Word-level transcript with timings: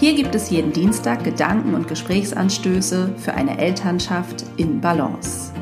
Hier 0.00 0.14
gibt 0.14 0.34
es 0.34 0.48
jeden 0.48 0.72
Dienstag 0.72 1.24
Gedanken 1.24 1.74
und 1.74 1.86
Gesprächsanstöße 1.86 3.16
für 3.18 3.34
eine 3.34 3.58
Elternschaft 3.58 4.46
in 4.56 4.80
Balance. 4.80 5.52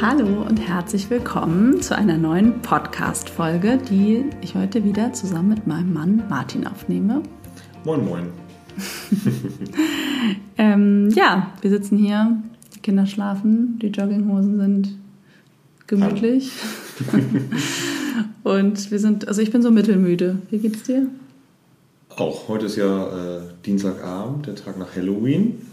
Hallo 0.00 0.42
und 0.42 0.56
herzlich 0.56 1.08
willkommen 1.08 1.80
zu 1.80 1.96
einer 1.96 2.18
neuen 2.18 2.60
Podcast-Folge, 2.60 3.78
die 3.88 4.24
ich 4.40 4.56
heute 4.56 4.82
wieder 4.82 5.12
zusammen 5.12 5.50
mit 5.50 5.64
meinem 5.68 5.92
Mann 5.92 6.24
Martin 6.28 6.66
aufnehme. 6.66 7.22
Moin, 7.84 8.04
moin. 8.04 8.26
ähm, 10.58 11.08
ja, 11.10 11.52
wir 11.60 11.70
sitzen 11.70 11.96
hier, 11.98 12.42
die 12.74 12.80
Kinder 12.80 13.06
schlafen, 13.06 13.78
die 13.80 13.90
Jogginghosen 13.90 14.58
sind 14.58 14.98
gemütlich. 15.86 16.50
und 18.42 18.90
wir 18.90 18.98
sind, 18.98 19.28
also 19.28 19.40
ich 19.40 19.52
bin 19.52 19.62
so 19.62 19.70
mittelmüde. 19.70 20.38
Wie 20.50 20.58
geht's 20.58 20.82
dir? 20.82 21.06
Auch 22.16 22.48
heute 22.48 22.66
ist 22.66 22.76
ja 22.76 23.36
äh, 23.36 23.40
Dienstagabend, 23.64 24.46
der 24.46 24.54
Tag 24.56 24.78
nach 24.78 24.94
Halloween. 24.94 25.66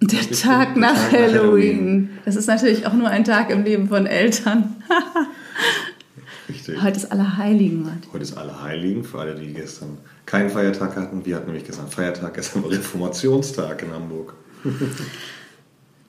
Der 0.00 0.20
Tag, 0.30 0.76
nach, 0.76 0.94
Tag 0.94 1.12
Halloween. 1.12 1.32
nach, 1.32 1.42
Halloween. 1.42 2.10
Das 2.24 2.36
ist 2.36 2.46
natürlich 2.46 2.86
auch 2.86 2.92
nur 2.92 3.08
ein 3.08 3.24
Tag 3.24 3.50
im 3.50 3.64
Leben 3.64 3.88
von 3.88 4.06
Eltern. 4.06 4.76
Richtig. 6.48 6.82
Heute 6.82 6.96
ist 6.96 7.12
Allerheiligen. 7.12 7.82
Martin. 7.82 8.12
Heute 8.12 8.22
ist 8.22 8.36
Allerheiligen, 8.36 9.04
für 9.04 9.18
alle, 9.18 9.34
die 9.34 9.52
gestern 9.52 9.98
keinen 10.24 10.50
Feiertag 10.50 10.96
hatten. 10.96 11.26
Wir 11.26 11.36
hatten 11.36 11.46
nämlich 11.46 11.64
gestern 11.64 11.88
Feiertag, 11.88 12.34
gestern 12.34 12.62
war 12.62 12.70
Reformationstag 12.70 13.82
in 13.82 13.92
Hamburg. 13.92 14.34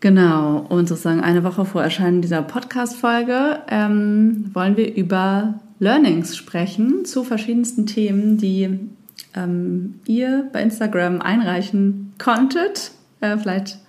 Genau, 0.02 0.66
und 0.70 0.88
sozusagen 0.88 1.20
eine 1.20 1.44
Woche 1.44 1.66
vor 1.66 1.84
Erscheinen 1.84 2.22
dieser 2.22 2.42
Podcast-Folge 2.42 3.64
ähm, 3.68 4.50
wollen 4.54 4.78
wir 4.78 4.96
über 4.96 5.60
Learnings 5.80 6.38
sprechen 6.38 7.04
zu 7.04 7.26
verschiedensten 7.26 7.86
Themen, 7.86 8.38
die 8.38 8.80
ähm, 9.36 10.00
ihr 10.06 10.50
bei 10.52 10.62
Instagram 10.62 11.22
einreichen 11.22 12.14
konntet. 12.18 12.92
Äh, 13.22 13.38
vielleicht 13.38 13.80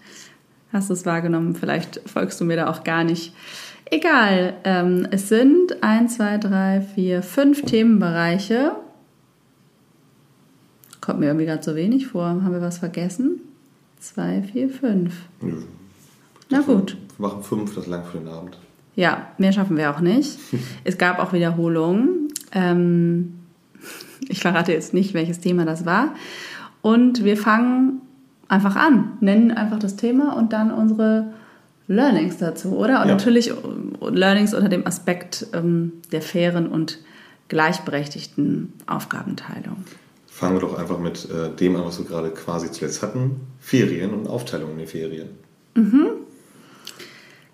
hast 0.72 0.90
du 0.90 0.94
es 0.94 1.06
wahrgenommen, 1.06 1.54
vielleicht 1.54 2.00
folgst 2.08 2.40
du 2.40 2.44
mir 2.44 2.56
da 2.56 2.70
auch 2.70 2.84
gar 2.84 3.04
nicht. 3.04 3.34
Egal, 3.92 4.54
ähm, 4.64 5.08
es 5.10 5.28
sind 5.28 5.82
1, 5.82 6.16
2, 6.16 6.38
3, 6.38 6.80
4, 6.94 7.22
5 7.22 7.62
Themenbereiche. 7.62 8.76
Kommt 11.00 11.18
mir 11.18 11.26
irgendwie 11.26 11.46
gerade 11.46 11.62
so 11.62 11.74
wenig 11.74 12.06
vor. 12.06 12.24
Haben 12.24 12.52
wir 12.52 12.60
was 12.60 12.78
vergessen? 12.78 13.40
2, 13.98 14.42
4, 14.52 14.70
5. 14.70 15.14
Na 16.50 16.60
gut. 16.60 16.96
Wir 17.16 17.28
machen 17.28 17.42
5, 17.42 17.74
das 17.74 17.86
lang 17.88 18.04
für 18.04 18.18
den 18.18 18.28
Abend. 18.28 18.58
Ja, 18.94 19.32
mehr 19.38 19.52
schaffen 19.52 19.76
wir 19.76 19.90
auch 19.90 20.00
nicht. 20.00 20.38
es 20.84 20.96
gab 20.96 21.18
auch 21.18 21.32
Wiederholungen. 21.32 22.28
Ähm, 22.52 23.39
ich 24.28 24.40
verrate 24.40 24.72
jetzt 24.72 24.94
nicht, 24.94 25.14
welches 25.14 25.40
Thema 25.40 25.64
das 25.64 25.84
war. 25.84 26.14
Und 26.82 27.24
wir 27.24 27.36
fangen 27.36 28.00
einfach 28.48 28.76
an, 28.76 29.12
nennen 29.20 29.50
einfach 29.52 29.78
das 29.78 29.96
Thema 29.96 30.36
und 30.36 30.52
dann 30.52 30.70
unsere 30.70 31.32
Learnings 31.86 32.38
dazu, 32.38 32.76
oder? 32.76 33.02
Und 33.02 33.08
ja. 33.08 33.14
natürlich 33.14 33.52
Learnings 34.00 34.54
unter 34.54 34.68
dem 34.68 34.86
Aspekt 34.86 35.46
ähm, 35.52 35.92
der 36.12 36.22
fairen 36.22 36.68
und 36.68 36.98
gleichberechtigten 37.48 38.72
Aufgabenteilung. 38.86 39.84
Fangen 40.26 40.54
wir 40.54 40.60
doch 40.60 40.78
einfach 40.78 40.98
mit 40.98 41.28
äh, 41.28 41.54
dem 41.54 41.76
an, 41.76 41.84
was 41.84 41.98
wir 41.98 42.06
gerade 42.06 42.30
quasi 42.30 42.70
zuletzt 42.70 43.02
hatten: 43.02 43.40
Ferien 43.58 44.14
und 44.14 44.28
Aufteilung 44.28 44.70
in 44.72 44.78
den 44.78 44.86
Ferien. 44.86 45.28
Mhm. 45.74 46.06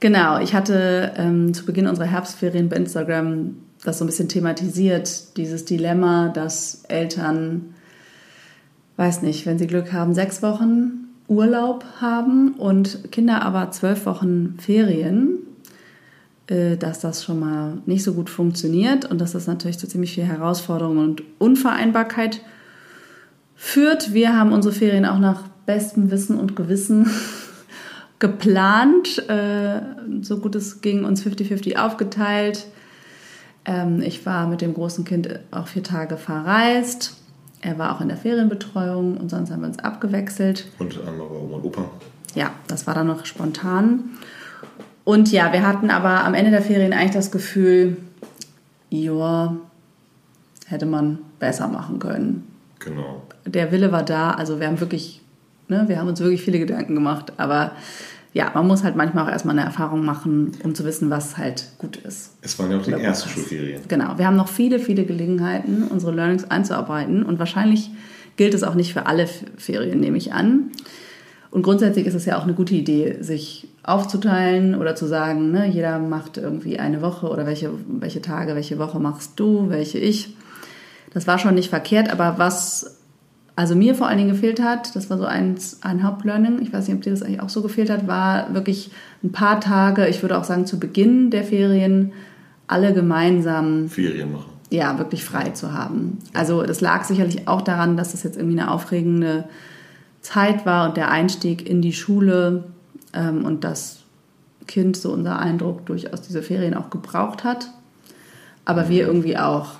Genau, 0.01 0.39
ich 0.41 0.55
hatte 0.55 1.15
ähm, 1.17 1.55
zu 1.55 1.65
Beginn 1.65 1.87
unserer 1.87 2.07
Herbstferien 2.07 2.69
bei 2.69 2.77
Instagram 2.77 3.57
das 3.85 3.99
so 3.99 4.05
ein 4.05 4.09
bisschen 4.09 4.29
thematisiert, 4.29 5.37
dieses 5.37 5.65
Dilemma, 5.65 6.29
dass 6.29 6.85
Eltern, 6.89 7.75
weiß 8.97 9.23
nicht, 9.23 9.47
wenn 9.47 9.59
sie 9.59 9.67
Glück 9.67 9.93
haben, 9.93 10.15
sechs 10.15 10.43
Wochen 10.43 11.07
Urlaub 11.29 11.85
haben 12.01 12.55
und 12.55 13.11
Kinder 13.11 13.43
aber 13.43 13.71
zwölf 13.73 14.07
Wochen 14.07 14.57
Ferien, 14.59 15.39
äh, 16.47 16.77
dass 16.77 17.01
das 17.01 17.25
schon 17.25 17.41
mal 17.41 17.79
nicht 17.87 18.05
so 18.05 18.15
gut 18.15 18.31
funktioniert 18.31 19.05
und 19.05 19.21
dass 19.21 19.33
das 19.33 19.47
natürlich 19.47 19.79
zu 19.79 19.89
ziemlich 19.89 20.15
viel 20.15 20.25
Herausforderung 20.25 20.99
und 20.99 21.23
Unvereinbarkeit 21.39 22.41
führt. 23.57 24.15
Wir 24.15 24.37
haben 24.37 24.53
unsere 24.53 24.75
Ferien 24.75 25.05
auch 25.05 25.19
nach 25.19 25.43
bestem 25.67 26.11
Wissen 26.11 26.39
und 26.39 26.55
Gewissen 26.55 27.11
geplant, 28.21 29.29
äh, 29.29 29.81
so 30.23 30.39
gut 30.39 30.55
es 30.55 30.81
ging, 30.81 31.05
uns 31.05 31.25
50-50 31.25 31.77
aufgeteilt. 31.77 32.67
Ähm, 33.67 34.01
ich 34.01 34.25
war 34.25 34.47
mit 34.47 34.61
dem 34.61 34.73
großen 34.75 35.05
Kind 35.05 35.29
auch 35.51 35.67
vier 35.67 35.83
Tage 35.83 36.17
verreist. 36.17 37.17
Er 37.61 37.79
war 37.79 37.95
auch 37.95 38.01
in 38.01 38.09
der 38.09 38.17
Ferienbetreuung 38.17 39.17
und 39.17 39.31
sonst 39.31 39.51
haben 39.51 39.61
wir 39.61 39.69
uns 39.69 39.81
abgewechselt. 39.81 40.67
Und 40.79 40.99
andere 41.07 41.29
Oma 41.31 41.57
und 41.57 41.65
Opa. 41.65 41.91
Ja, 42.35 42.51
das 42.69 42.87
war 42.87 42.95
dann 42.95 43.09
noch 43.09 43.25
spontan. 43.27 44.05
Und 45.05 45.33
ja, 45.33 45.53
wir 45.53 45.67
hatten 45.67 45.91
aber 45.91 46.25
am 46.25 46.35
Ende 46.35 46.51
der 46.51 46.63
Ferien 46.63 46.93
eigentlich 46.93 47.13
das 47.13 47.31
Gefühl, 47.31 47.97
ja, 48.91 49.57
hätte 50.67 50.87
man 50.87 51.19
besser 51.39 51.69
machen 51.69 51.99
können. 51.99 52.47
Genau. 52.79 53.23
Der 53.45 53.73
Wille 53.73 53.91
war 53.91 54.03
da, 54.03 54.33
also 54.33 54.61
wir 54.61 54.67
haben 54.67 54.81
wirklich, 54.81 55.23
ne, 55.69 55.85
wir 55.89 55.99
haben 55.99 56.09
uns 56.09 56.21
wirklich 56.21 56.43
viele 56.43 56.59
Gedanken 56.59 56.95
gemacht, 56.95 57.33
aber 57.37 57.73
ja, 58.37 58.51
man 58.53 58.67
muss 58.67 58.85
halt 58.85 58.97
manchmal 58.97 59.25
auch 59.25 59.31
erstmal 59.31 59.59
eine 59.59 59.67
Erfahrung 59.67 60.05
machen, 60.05 60.53
um 60.63 60.75
zu 60.75 60.85
wissen, 60.85 61.09
was 61.09 61.39
halt 61.39 61.69
gut 61.79 61.97
ist. 61.97 62.35
Es 62.43 62.59
waren 62.59 62.71
ja 62.71 62.79
auch 62.79 62.83
die 62.83 62.93
ersten 62.93 63.31
Schulferien. 63.31 63.81
Genau, 63.89 64.19
wir 64.19 64.27
haben 64.27 64.37
noch 64.37 64.49
viele, 64.49 64.79
viele 64.79 65.07
Gelegenheiten, 65.07 65.85
unsere 65.85 66.13
Learnings 66.13 66.45
einzuarbeiten 66.45 67.23
und 67.23 67.39
wahrscheinlich 67.39 67.91
gilt 68.37 68.53
es 68.53 68.63
auch 68.63 68.75
nicht 68.75 68.93
für 68.93 69.07
alle 69.07 69.27
Ferien, 69.27 70.01
nehme 70.01 70.19
ich 70.19 70.35
an. 70.35 70.71
Und 71.51 71.63
grundsätzlich 71.63 72.07
ist 72.07 72.13
es 72.13 72.27
ja 72.27 72.39
auch 72.39 72.43
eine 72.43 72.53
gute 72.53 72.75
Idee, 72.75 73.17
sich 73.23 73.69
aufzuteilen 73.83 74.75
oder 74.75 74.95
zu 74.95 75.07
sagen, 75.07 75.51
ne, 75.51 75.67
jeder 75.67 75.99
macht 75.99 76.37
irgendwie 76.37 76.79
eine 76.79 77.01
Woche 77.01 77.31
oder 77.31 77.47
welche, 77.47 77.71
welche 77.89 78.21
Tage, 78.21 78.55
welche 78.55 78.79
Woche 78.79 79.01
machst 79.01 79.41
du, 79.41 79.71
welche 79.71 79.97
ich. 79.97 80.37
Das 81.15 81.27
war 81.27 81.39
schon 81.39 81.55
nicht 81.55 81.71
verkehrt, 81.71 82.11
aber 82.11 82.35
was 82.37 82.96
also 83.57 83.75
mir 83.75 83.95
vor 83.95 84.07
allen 84.07 84.19
Dingen 84.19 84.31
gefehlt 84.31 84.63
hat, 84.63 84.95
das 84.95 85.09
war 85.09 85.17
so 85.17 85.25
ein, 85.25 85.57
ein 85.81 86.03
Hauptlearning, 86.03 86.61
ich 86.61 86.73
weiß 86.73 86.87
nicht, 86.87 86.97
ob 86.97 87.03
dir 87.03 87.11
das 87.11 87.23
eigentlich 87.23 87.41
auch 87.41 87.49
so 87.49 87.63
gefehlt 87.63 87.89
hat, 87.89 88.07
war 88.07 88.53
wirklich 88.53 88.91
ein 89.25 89.33
paar 89.33 89.61
Tage, 89.61 90.07
ich 90.09 90.21
würde 90.23 90.39
auch 90.39 90.45
sagen 90.45 90.67
zu 90.67 90.79
Beginn 90.79 91.31
der 91.31 91.43
Ferien, 91.43 92.13
alle 92.67 92.93
gemeinsam 92.93 93.89
Ferien 93.89 94.33
machen. 94.33 94.53
Ja, 94.71 94.99
wirklich 94.99 95.25
frei 95.25 95.51
zu 95.51 95.73
haben. 95.73 96.19
Also 96.35 96.65
das 96.65 96.81
lag 96.81 97.05
sicherlich 97.05 97.49
auch 97.49 97.63
daran, 97.63 97.97
dass 97.97 98.09
es 98.09 98.15
das 98.15 98.23
jetzt 98.25 98.37
irgendwie 98.37 98.61
eine 98.61 98.71
aufregende 98.71 99.45
Zeit 100.21 100.67
war 100.67 100.89
und 100.89 100.97
der 100.97 101.11
Einstieg 101.11 101.67
in 101.69 101.81
die 101.81 101.93
Schule 101.93 102.65
ähm, 103.15 103.45
und 103.45 103.65
das 103.65 104.01
Kind, 104.67 104.97
so 104.97 105.13
unser 105.13 105.39
Eindruck, 105.39 105.87
durchaus 105.87 106.21
diese 106.21 106.43
Ferien 106.43 106.75
auch 106.75 106.91
gebraucht 106.91 107.45
hat. 107.45 107.71
Aber 108.65 108.89
wir 108.89 109.07
irgendwie 109.07 109.39
auch. 109.39 109.75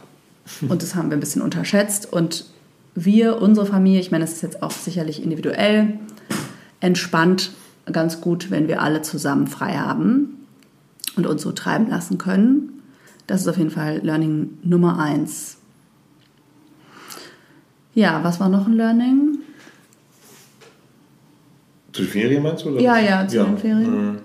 Und 0.69 0.83
das 0.83 0.95
haben 0.95 1.11
wir 1.11 1.17
ein 1.17 1.21
bisschen 1.21 1.43
unterschätzt. 1.43 2.13
Und 2.13 2.47
wir, 2.97 3.41
unsere 3.41 3.67
Familie, 3.67 4.01
ich 4.01 4.11
meine, 4.11 4.25
das 4.25 4.33
ist 4.33 4.43
jetzt 4.43 4.63
auch 4.63 4.71
sicherlich 4.71 5.23
individuell, 5.23 5.99
entspannt 6.81 7.53
ganz 7.93 8.21
gut, 8.21 8.51
wenn 8.51 8.69
wir 8.69 8.83
alle 8.83 9.03
zusammen 9.03 9.47
frei 9.47 9.75
haben 9.75 10.47
und 11.17 11.27
uns 11.27 11.43
so 11.43 11.53
treiben 11.53 11.89
lassen 11.89 12.19
können. 12.19 12.83
Das 13.27 13.43
ist 13.43 13.49
auf 13.49 13.59
jeden 13.59 13.71
Fall 13.71 14.01
Learning 14.03 14.59
Nummer 14.63 14.99
eins. 14.99 15.59
Ja, 17.95 18.23
was 18.23 18.41
war 18.41 18.49
noch 18.49 18.67
ein 18.67 18.75
Learning? 18.75 19.39
Zu 21.93 22.03
den 22.03 22.11
Ferien 22.11 22.43
meinst 22.43 22.65
du? 22.65 22.71
Oder? 22.71 22.81
Ja, 22.81 22.99
ja, 22.99 23.27
zu 23.27 23.37
ja. 23.37 23.45
den 23.45 23.59
Ferien. 23.59 24.07
Mhm. 24.13 24.19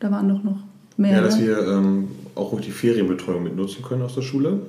Da 0.00 0.10
waren 0.10 0.28
doch 0.28 0.42
noch 0.42 0.58
mehr. 0.96 1.12
Ja, 1.12 1.20
dass 1.22 1.40
wir 1.40 1.58
ähm, 1.66 2.08
auch 2.34 2.60
die 2.60 2.70
Ferienbetreuung 2.70 3.44
mitnutzen 3.44 3.82
können 3.82 4.02
aus 4.02 4.14
der 4.14 4.22
Schule. 4.22 4.60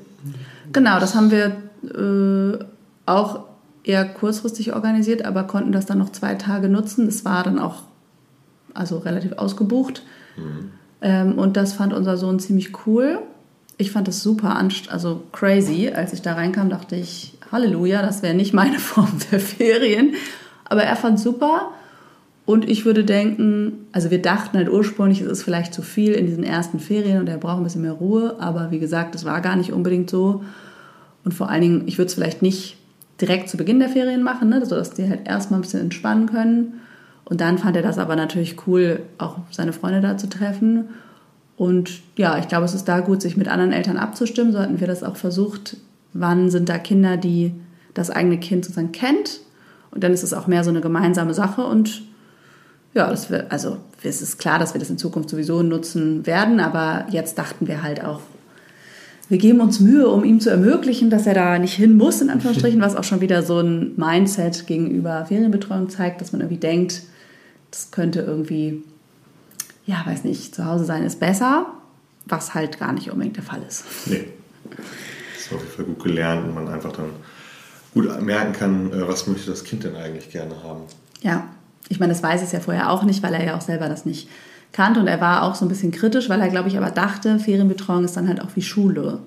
Genau, 0.71 0.99
das 0.99 1.15
haben 1.15 1.31
wir 1.31 1.57
äh, 1.83 2.63
auch 3.05 3.45
eher 3.83 4.05
kurzfristig 4.05 4.73
organisiert, 4.73 5.25
aber 5.25 5.43
konnten 5.43 5.71
das 5.71 5.85
dann 5.85 5.97
noch 5.97 6.11
zwei 6.11 6.35
Tage 6.35 6.69
nutzen. 6.69 7.05
Das 7.05 7.25
war 7.25 7.43
dann 7.43 7.59
auch 7.59 7.83
also 8.73 8.97
relativ 8.99 9.33
ausgebucht. 9.33 10.03
Mhm. 10.37 10.71
Ähm, 11.01 11.37
und 11.37 11.57
das 11.57 11.73
fand 11.73 11.93
unser 11.93 12.17
Sohn 12.17 12.39
ziemlich 12.39 12.71
cool. 12.85 13.19
Ich 13.77 13.91
fand 13.91 14.07
es 14.07 14.21
super, 14.21 14.55
also 14.89 15.23
crazy. 15.31 15.91
Als 15.93 16.13
ich 16.13 16.21
da 16.21 16.33
reinkam, 16.33 16.69
dachte 16.69 16.95
ich, 16.95 17.37
Halleluja, 17.51 18.01
das 18.01 18.21
wäre 18.21 18.33
nicht 18.33 18.53
meine 18.53 18.79
Form 18.79 19.11
der 19.31 19.39
Ferien. 19.39 20.13
Aber 20.65 20.83
er 20.83 20.95
fand 20.95 21.19
super. 21.19 21.71
Und 22.45 22.69
ich 22.69 22.85
würde 22.85 23.05
denken, 23.05 23.87
also 23.93 24.11
wir 24.11 24.21
dachten 24.21 24.57
halt 24.57 24.69
ursprünglich, 24.69 25.21
es 25.21 25.27
ist 25.27 25.43
vielleicht 25.43 25.73
zu 25.73 25.81
viel 25.81 26.11
in 26.13 26.25
diesen 26.25 26.43
ersten 26.43 26.79
Ferien 26.79 27.19
und 27.19 27.29
er 27.29 27.37
braucht 27.37 27.57
ein 27.57 27.63
bisschen 27.63 27.83
mehr 27.83 27.93
Ruhe. 27.93 28.35
Aber 28.39 28.71
wie 28.71 28.79
gesagt, 28.79 29.15
es 29.15 29.23
war 29.23 29.41
gar 29.41 29.55
nicht 29.55 29.71
unbedingt 29.71 30.09
so. 30.09 30.43
Und 31.23 31.33
vor 31.33 31.49
allen 31.49 31.61
Dingen, 31.61 31.83
ich 31.85 31.97
würde 31.97 32.07
es 32.07 32.13
vielleicht 32.13 32.41
nicht 32.41 32.77
direkt 33.23 33.47
zu 33.47 33.55
Beginn 33.55 33.79
der 33.79 33.87
Ferien 33.87 34.21
machen, 34.21 34.49
ne, 34.49 34.65
sodass 34.65 34.91
die 34.91 35.07
halt 35.07 35.25
erstmal 35.25 35.59
ein 35.59 35.61
bisschen 35.61 35.79
entspannen 35.79 36.25
können. 36.25 36.81
Und 37.23 37.39
dann 37.39 37.57
fand 37.57 37.77
er 37.77 37.81
das 37.81 37.97
aber 37.97 38.17
natürlich 38.17 38.67
cool, 38.67 38.99
auch 39.17 39.37
seine 39.49 39.71
Freunde 39.71 40.01
da 40.01 40.17
zu 40.17 40.27
treffen. 40.27 40.89
Und 41.55 42.01
ja, 42.17 42.37
ich 42.37 42.49
glaube, 42.49 42.65
es 42.65 42.73
ist 42.73 42.89
da 42.89 42.99
gut, 42.99 43.21
sich 43.21 43.37
mit 43.37 43.47
anderen 43.47 43.71
Eltern 43.71 43.95
abzustimmen. 43.95 44.51
So 44.51 44.59
hatten 44.59 44.81
wir 44.81 44.87
das 44.87 45.03
auch 45.03 45.15
versucht. 45.15 45.77
Wann 46.11 46.49
sind 46.49 46.67
da 46.67 46.77
Kinder, 46.77 47.15
die 47.15 47.53
das 47.93 48.09
eigene 48.09 48.39
Kind 48.39 48.65
sozusagen 48.65 48.91
kennt? 48.91 49.39
Und 49.91 50.03
dann 50.03 50.11
ist 50.11 50.23
es 50.23 50.33
auch 50.33 50.47
mehr 50.47 50.65
so 50.65 50.69
eine 50.69 50.81
gemeinsame 50.81 51.33
Sache. 51.33 51.63
Und 51.63 52.01
ja, 52.93 53.09
das 53.09 53.31
wir, 53.31 53.49
also 53.53 53.77
es 54.03 54.21
ist 54.21 54.37
klar, 54.37 54.59
dass 54.59 54.73
wir 54.75 54.79
das 54.79 54.89
in 54.89 54.97
Zukunft 54.97 55.29
sowieso 55.29 55.63
nutzen 55.63 56.25
werden. 56.25 56.59
Aber 56.59 57.05
jetzt 57.09 57.37
dachten 57.37 57.67
wir 57.67 57.83
halt 57.83 58.03
auch, 58.03 58.19
wir 59.29 59.37
geben 59.37 59.61
uns 59.61 59.79
Mühe, 59.79 60.07
um 60.09 60.23
ihm 60.23 60.39
zu 60.39 60.49
ermöglichen, 60.49 61.09
dass 61.09 61.25
er 61.25 61.33
da 61.33 61.57
nicht 61.57 61.73
hin 61.73 61.97
muss, 61.97 62.21
in 62.21 62.29
Anführungsstrichen, 62.29 62.81
was 62.81 62.95
auch 62.95 63.03
schon 63.03 63.21
wieder 63.21 63.41
so 63.41 63.59
ein 63.59 63.93
Mindset 63.95 64.67
gegenüber 64.67 65.25
Ferienbetreuung 65.25 65.89
zeigt, 65.89 66.21
dass 66.21 66.31
man 66.31 66.41
irgendwie 66.41 66.59
denkt, 66.59 67.03
das 67.71 67.91
könnte 67.91 68.21
irgendwie, 68.21 68.83
ja, 69.85 70.03
weiß 70.05 70.25
nicht, 70.25 70.53
zu 70.53 70.65
Hause 70.65 70.85
sein 70.85 71.03
ist 71.03 71.19
besser, 71.19 71.67
was 72.25 72.53
halt 72.53 72.79
gar 72.79 72.93
nicht 72.93 73.11
unbedingt 73.11 73.37
der 73.37 73.43
Fall 73.43 73.61
ist. 73.67 73.85
Nee. 74.05 74.25
Das 74.69 75.45
ist 75.45 75.53
auf 75.53 75.61
jeden 75.61 75.73
Fall 75.73 75.85
gut 75.85 76.03
gelernt 76.03 76.45
und 76.45 76.53
man 76.53 76.67
einfach 76.67 76.91
dann 76.91 77.09
gut 77.93 78.21
merken 78.21 78.53
kann, 78.53 78.91
äh, 78.91 79.07
was 79.07 79.27
möchte 79.27 79.49
das 79.49 79.63
Kind 79.63 79.83
denn 79.83 79.95
eigentlich 79.95 80.29
gerne 80.29 80.63
haben. 80.63 80.81
Ja, 81.21 81.47
ich 81.89 81.99
meine, 81.99 82.13
das 82.13 82.23
weiß 82.23 82.41
es 82.41 82.51
ja 82.51 82.59
vorher 82.59 82.89
auch 82.89 83.03
nicht, 83.03 83.23
weil 83.23 83.33
er 83.33 83.45
ja 83.45 83.57
auch 83.57 83.61
selber 83.61 83.87
das 83.87 84.05
nicht 84.05 84.27
kannte 84.73 84.99
und 84.99 85.07
er 85.07 85.21
war 85.21 85.43
auch 85.43 85.55
so 85.55 85.63
ein 85.63 85.69
bisschen 85.69 85.91
kritisch, 85.91 86.27
weil 86.29 86.41
er, 86.41 86.49
glaube 86.49 86.67
ich, 86.67 86.77
aber 86.77 86.91
dachte, 86.91 87.39
Ferienbetreuung 87.39 88.03
ist 88.03 88.17
dann 88.17 88.27
halt 88.27 88.41
auch 88.41 88.49
wie 88.55 88.61
Schule. 88.61 89.19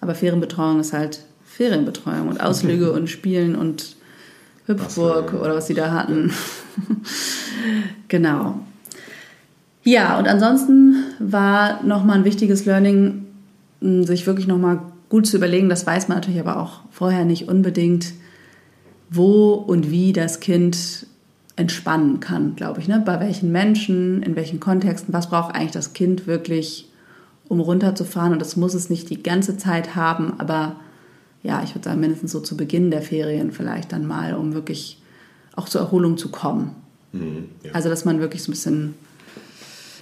Aber 0.00 0.14
Ferienbetreuung 0.14 0.80
ist 0.80 0.92
halt 0.92 1.20
Ferienbetreuung 1.44 2.28
und 2.28 2.40
Ausflüge 2.40 2.92
und 2.92 3.08
Spielen 3.08 3.56
und 3.56 3.96
Hüpfburg 4.66 5.32
was, 5.32 5.40
oder 5.40 5.54
was 5.56 5.66
sie 5.66 5.74
da 5.74 5.92
hatten. 5.92 6.32
genau. 8.08 8.60
Ja, 9.82 10.18
und 10.18 10.28
ansonsten 10.28 11.04
war 11.18 11.82
nochmal 11.84 12.18
ein 12.18 12.24
wichtiges 12.24 12.64
Learning, 12.64 13.26
sich 13.80 14.26
wirklich 14.26 14.46
nochmal 14.46 14.80
gut 15.08 15.26
zu 15.26 15.36
überlegen, 15.36 15.68
das 15.68 15.86
weiß 15.86 16.08
man 16.08 16.18
natürlich 16.18 16.40
aber 16.40 16.60
auch 16.60 16.80
vorher 16.90 17.24
nicht 17.24 17.48
unbedingt, 17.48 18.12
wo 19.10 19.52
und 19.52 19.90
wie 19.90 20.12
das 20.12 20.40
Kind 20.40 21.06
entspannen 21.56 22.20
kann, 22.20 22.54
glaube 22.54 22.80
ich. 22.80 22.88
Ne? 22.88 23.02
Bei 23.04 23.18
welchen 23.18 23.50
Menschen, 23.50 24.22
in 24.22 24.36
welchen 24.36 24.60
Kontexten, 24.60 25.12
was 25.12 25.30
braucht 25.30 25.54
eigentlich 25.54 25.72
das 25.72 25.94
Kind 25.94 26.26
wirklich, 26.26 26.90
um 27.48 27.60
runterzufahren? 27.60 28.32
Und 28.32 28.40
das 28.40 28.56
muss 28.56 28.74
es 28.74 28.90
nicht 28.90 29.08
die 29.08 29.22
ganze 29.22 29.56
Zeit 29.56 29.96
haben, 29.96 30.34
aber 30.38 30.76
ja, 31.42 31.62
ich 31.62 31.74
würde 31.74 31.88
sagen, 31.88 32.00
mindestens 32.00 32.32
so 32.32 32.40
zu 32.40 32.56
Beginn 32.56 32.90
der 32.90 33.02
Ferien 33.02 33.52
vielleicht 33.52 33.92
dann 33.92 34.06
mal, 34.06 34.34
um 34.34 34.52
wirklich 34.52 35.00
auch 35.54 35.68
zur 35.68 35.80
Erholung 35.80 36.18
zu 36.18 36.30
kommen. 36.30 36.72
Mhm, 37.12 37.46
ja. 37.62 37.72
Also, 37.72 37.88
dass 37.88 38.04
man 38.04 38.20
wirklich 38.20 38.42
so 38.42 38.50
ein 38.50 38.52
bisschen, 38.52 38.94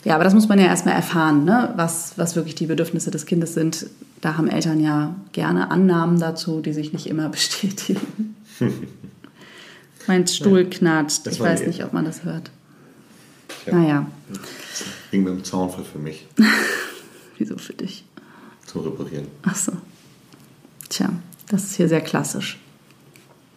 ja, 0.05 0.17
aber 0.17 0.25
das 0.25 0.35
muss 0.35 0.49
man 0.49 0.59
ja 0.59 0.67
erstmal 0.67 0.95
erfahren, 0.95 1.45
ne? 1.45 1.73
was, 1.77 2.15
was 2.17 2.35
wirklich 2.35 2.57
die 2.57 2.67
Bedürfnisse 2.67 3.11
des 3.11 3.27
Kindes 3.27 3.55
sind. 3.55 3.87
Da 4.21 4.37
haben 4.37 4.49
Eltern 4.49 4.81
ja 4.81 5.15
gerne 5.33 5.71
Annahmen 5.71 6.19
dazu, 6.19 6.61
die 6.61 6.73
sich 6.73 6.93
nicht 6.93 7.07
immer 7.07 7.29
bestätigen. 7.31 8.35
Mein 10.07 10.27
Stuhl 10.27 10.63
ja. 10.63 10.69
knatscht. 10.69 11.27
Ich 11.27 11.41
weiß 11.41 11.67
nicht, 11.67 11.85
ob 11.85 11.93
man 11.93 12.05
das 12.05 12.25
hört. 12.25 12.51
Ja. 13.67 13.75
Naja. 13.75 14.07
Das 14.31 14.85
ging 15.11 15.25
mit 15.25 15.33
dem 15.33 15.45
Zaunfall 15.45 15.85
für 15.85 15.99
mich. 15.99 16.27
Wieso 17.39 17.57
für 17.57 17.73
dich? 17.73 18.05
Zum 18.67 18.83
Reparieren. 18.83 19.27
Ach 19.43 19.57
so. 19.57 19.73
Tja, 20.89 21.11
das 21.49 21.65
ist 21.65 21.77
hier 21.77 21.89
sehr 21.89 22.01
klassisch. 22.01 22.59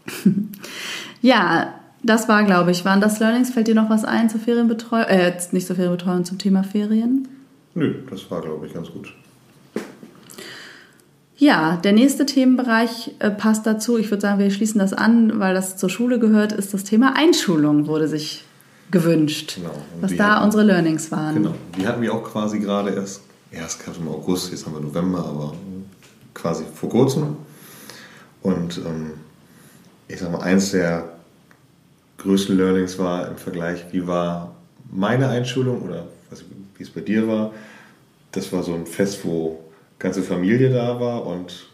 ja, 1.22 1.74
das 2.04 2.28
war, 2.30 2.44
glaube 2.44 2.72
ich, 2.72 2.86
waren 2.86 3.02
das 3.02 3.20
Learnings. 3.20 3.52
Fällt 3.52 3.68
dir 3.68 3.76
noch 3.76 3.90
was 3.90 4.06
ein 4.06 4.30
zur 4.30 4.40
Ferienbetreuung? 4.40 5.06
Äh, 5.06 5.38
nicht 5.52 5.68
zur 5.68 5.76
Ferienbetreuung, 5.76 6.26
zum 6.26 6.38
Thema 6.38 6.64
Ferien? 6.64 7.28
Nö, 7.74 8.04
das 8.10 8.30
war, 8.32 8.42
glaube 8.42 8.66
ich, 8.68 8.74
ganz 8.74 8.90
gut. 8.90 9.14
Ja, 11.38 11.78
der 11.78 11.94
nächste 11.94 12.26
Themenbereich 12.26 13.12
äh, 13.20 13.30
passt 13.30 13.66
dazu. 13.68 13.98
Ich 13.98 14.10
würde 14.10 14.22
sagen, 14.22 14.40
wir 14.40 14.50
schließen 14.50 14.80
das 14.80 14.94
an, 14.94 15.40
weil 15.40 15.54
das 15.54 15.78
zur 15.78 15.90
Schule 15.90 16.18
gehört, 16.18 16.52
ist 16.52 16.74
das 16.74 16.84
Thema 16.84 17.16
Einschulung, 17.16 17.86
wurde 17.86 18.08
sich 18.08 18.44
gewünscht. 18.90 19.56
Genau. 19.56 19.72
was 20.02 20.16
da 20.16 20.36
hatten, 20.36 20.46
unsere 20.46 20.64
Learnings 20.64 21.12
waren. 21.12 21.36
Genau. 21.36 21.56
Die 21.78 21.88
hatten 21.88 22.02
wir 22.02 22.14
auch 22.14 22.24
quasi 22.24 22.60
gerade 22.60 22.92
erst, 22.92 23.22
erst 23.52 23.88
es 23.88 23.98
im 23.98 24.08
August, 24.08 24.52
jetzt 24.52 24.66
haben 24.66 24.74
wir 24.74 24.82
November, 24.82 25.20
aber 25.20 25.54
quasi 26.34 26.64
vor 26.74 26.90
kurzem. 26.90 27.38
Und 28.42 28.78
ähm, 28.78 29.12
ich 30.08 30.20
sag 30.20 30.32
mal, 30.32 30.42
eins 30.42 30.72
der 30.72 31.18
größten 32.18 32.58
Learnings 32.58 32.98
war 32.98 33.28
im 33.28 33.38
Vergleich, 33.38 33.86
wie 33.92 34.08
war 34.08 34.56
meine 34.90 35.28
Einschulung 35.28 35.82
oder 35.84 36.08
wie 36.78 36.84
es 36.84 36.90
bei 36.90 37.02
dir 37.02 37.28
war. 37.28 37.52
Das 38.32 38.52
war 38.52 38.64
so 38.64 38.74
ein 38.74 38.86
Fest, 38.86 39.20
wo 39.24 39.60
ganze 40.00 40.22
Familie 40.22 40.70
da 40.70 41.00
war 41.00 41.26
und 41.26 41.68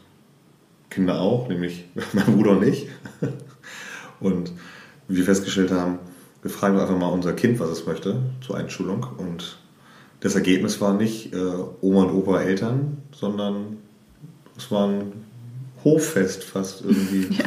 Kinder 0.89 1.19
auch, 1.21 1.49
nämlich 1.49 1.85
mein 2.13 2.25
Bruder 2.25 2.51
und 2.51 2.63
ich. 2.63 2.87
Und 4.19 4.51
wir 5.07 5.23
festgestellt 5.23 5.71
haben, 5.71 5.99
wir 6.41 6.51
fragen 6.51 6.79
einfach 6.79 6.97
mal 6.97 7.07
unser 7.07 7.33
Kind, 7.33 7.59
was 7.59 7.69
es 7.69 7.85
möchte 7.85 8.21
zur 8.45 8.57
Einschulung. 8.57 9.05
Und 9.17 9.57
das 10.19 10.35
Ergebnis 10.35 10.79
war 10.81 10.93
nicht 10.93 11.33
äh, 11.33 11.37
Oma 11.81 12.03
und 12.03 12.11
Opa 12.11 12.41
Eltern, 12.41 12.97
sondern 13.13 13.77
es 14.57 14.71
war 14.71 14.87
ein 14.87 15.11
Hoffest 15.83 16.43
fast 16.43 16.81
irgendwie. 16.81 17.27
Ja, 17.37 17.45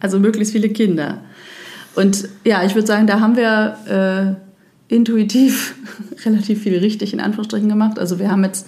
also 0.00 0.18
möglichst 0.18 0.52
viele 0.52 0.70
Kinder. 0.70 1.22
Und 1.94 2.28
ja, 2.44 2.64
ich 2.64 2.74
würde 2.74 2.86
sagen, 2.86 3.06
da 3.06 3.20
haben 3.20 3.36
wir 3.36 4.38
äh, 4.88 4.94
intuitiv 4.94 5.74
relativ 6.24 6.62
viel 6.62 6.78
richtig 6.78 7.12
in 7.12 7.20
Anführungsstrichen 7.20 7.68
gemacht. 7.68 7.98
Also 7.98 8.18
wir 8.18 8.30
haben 8.30 8.44
jetzt 8.44 8.66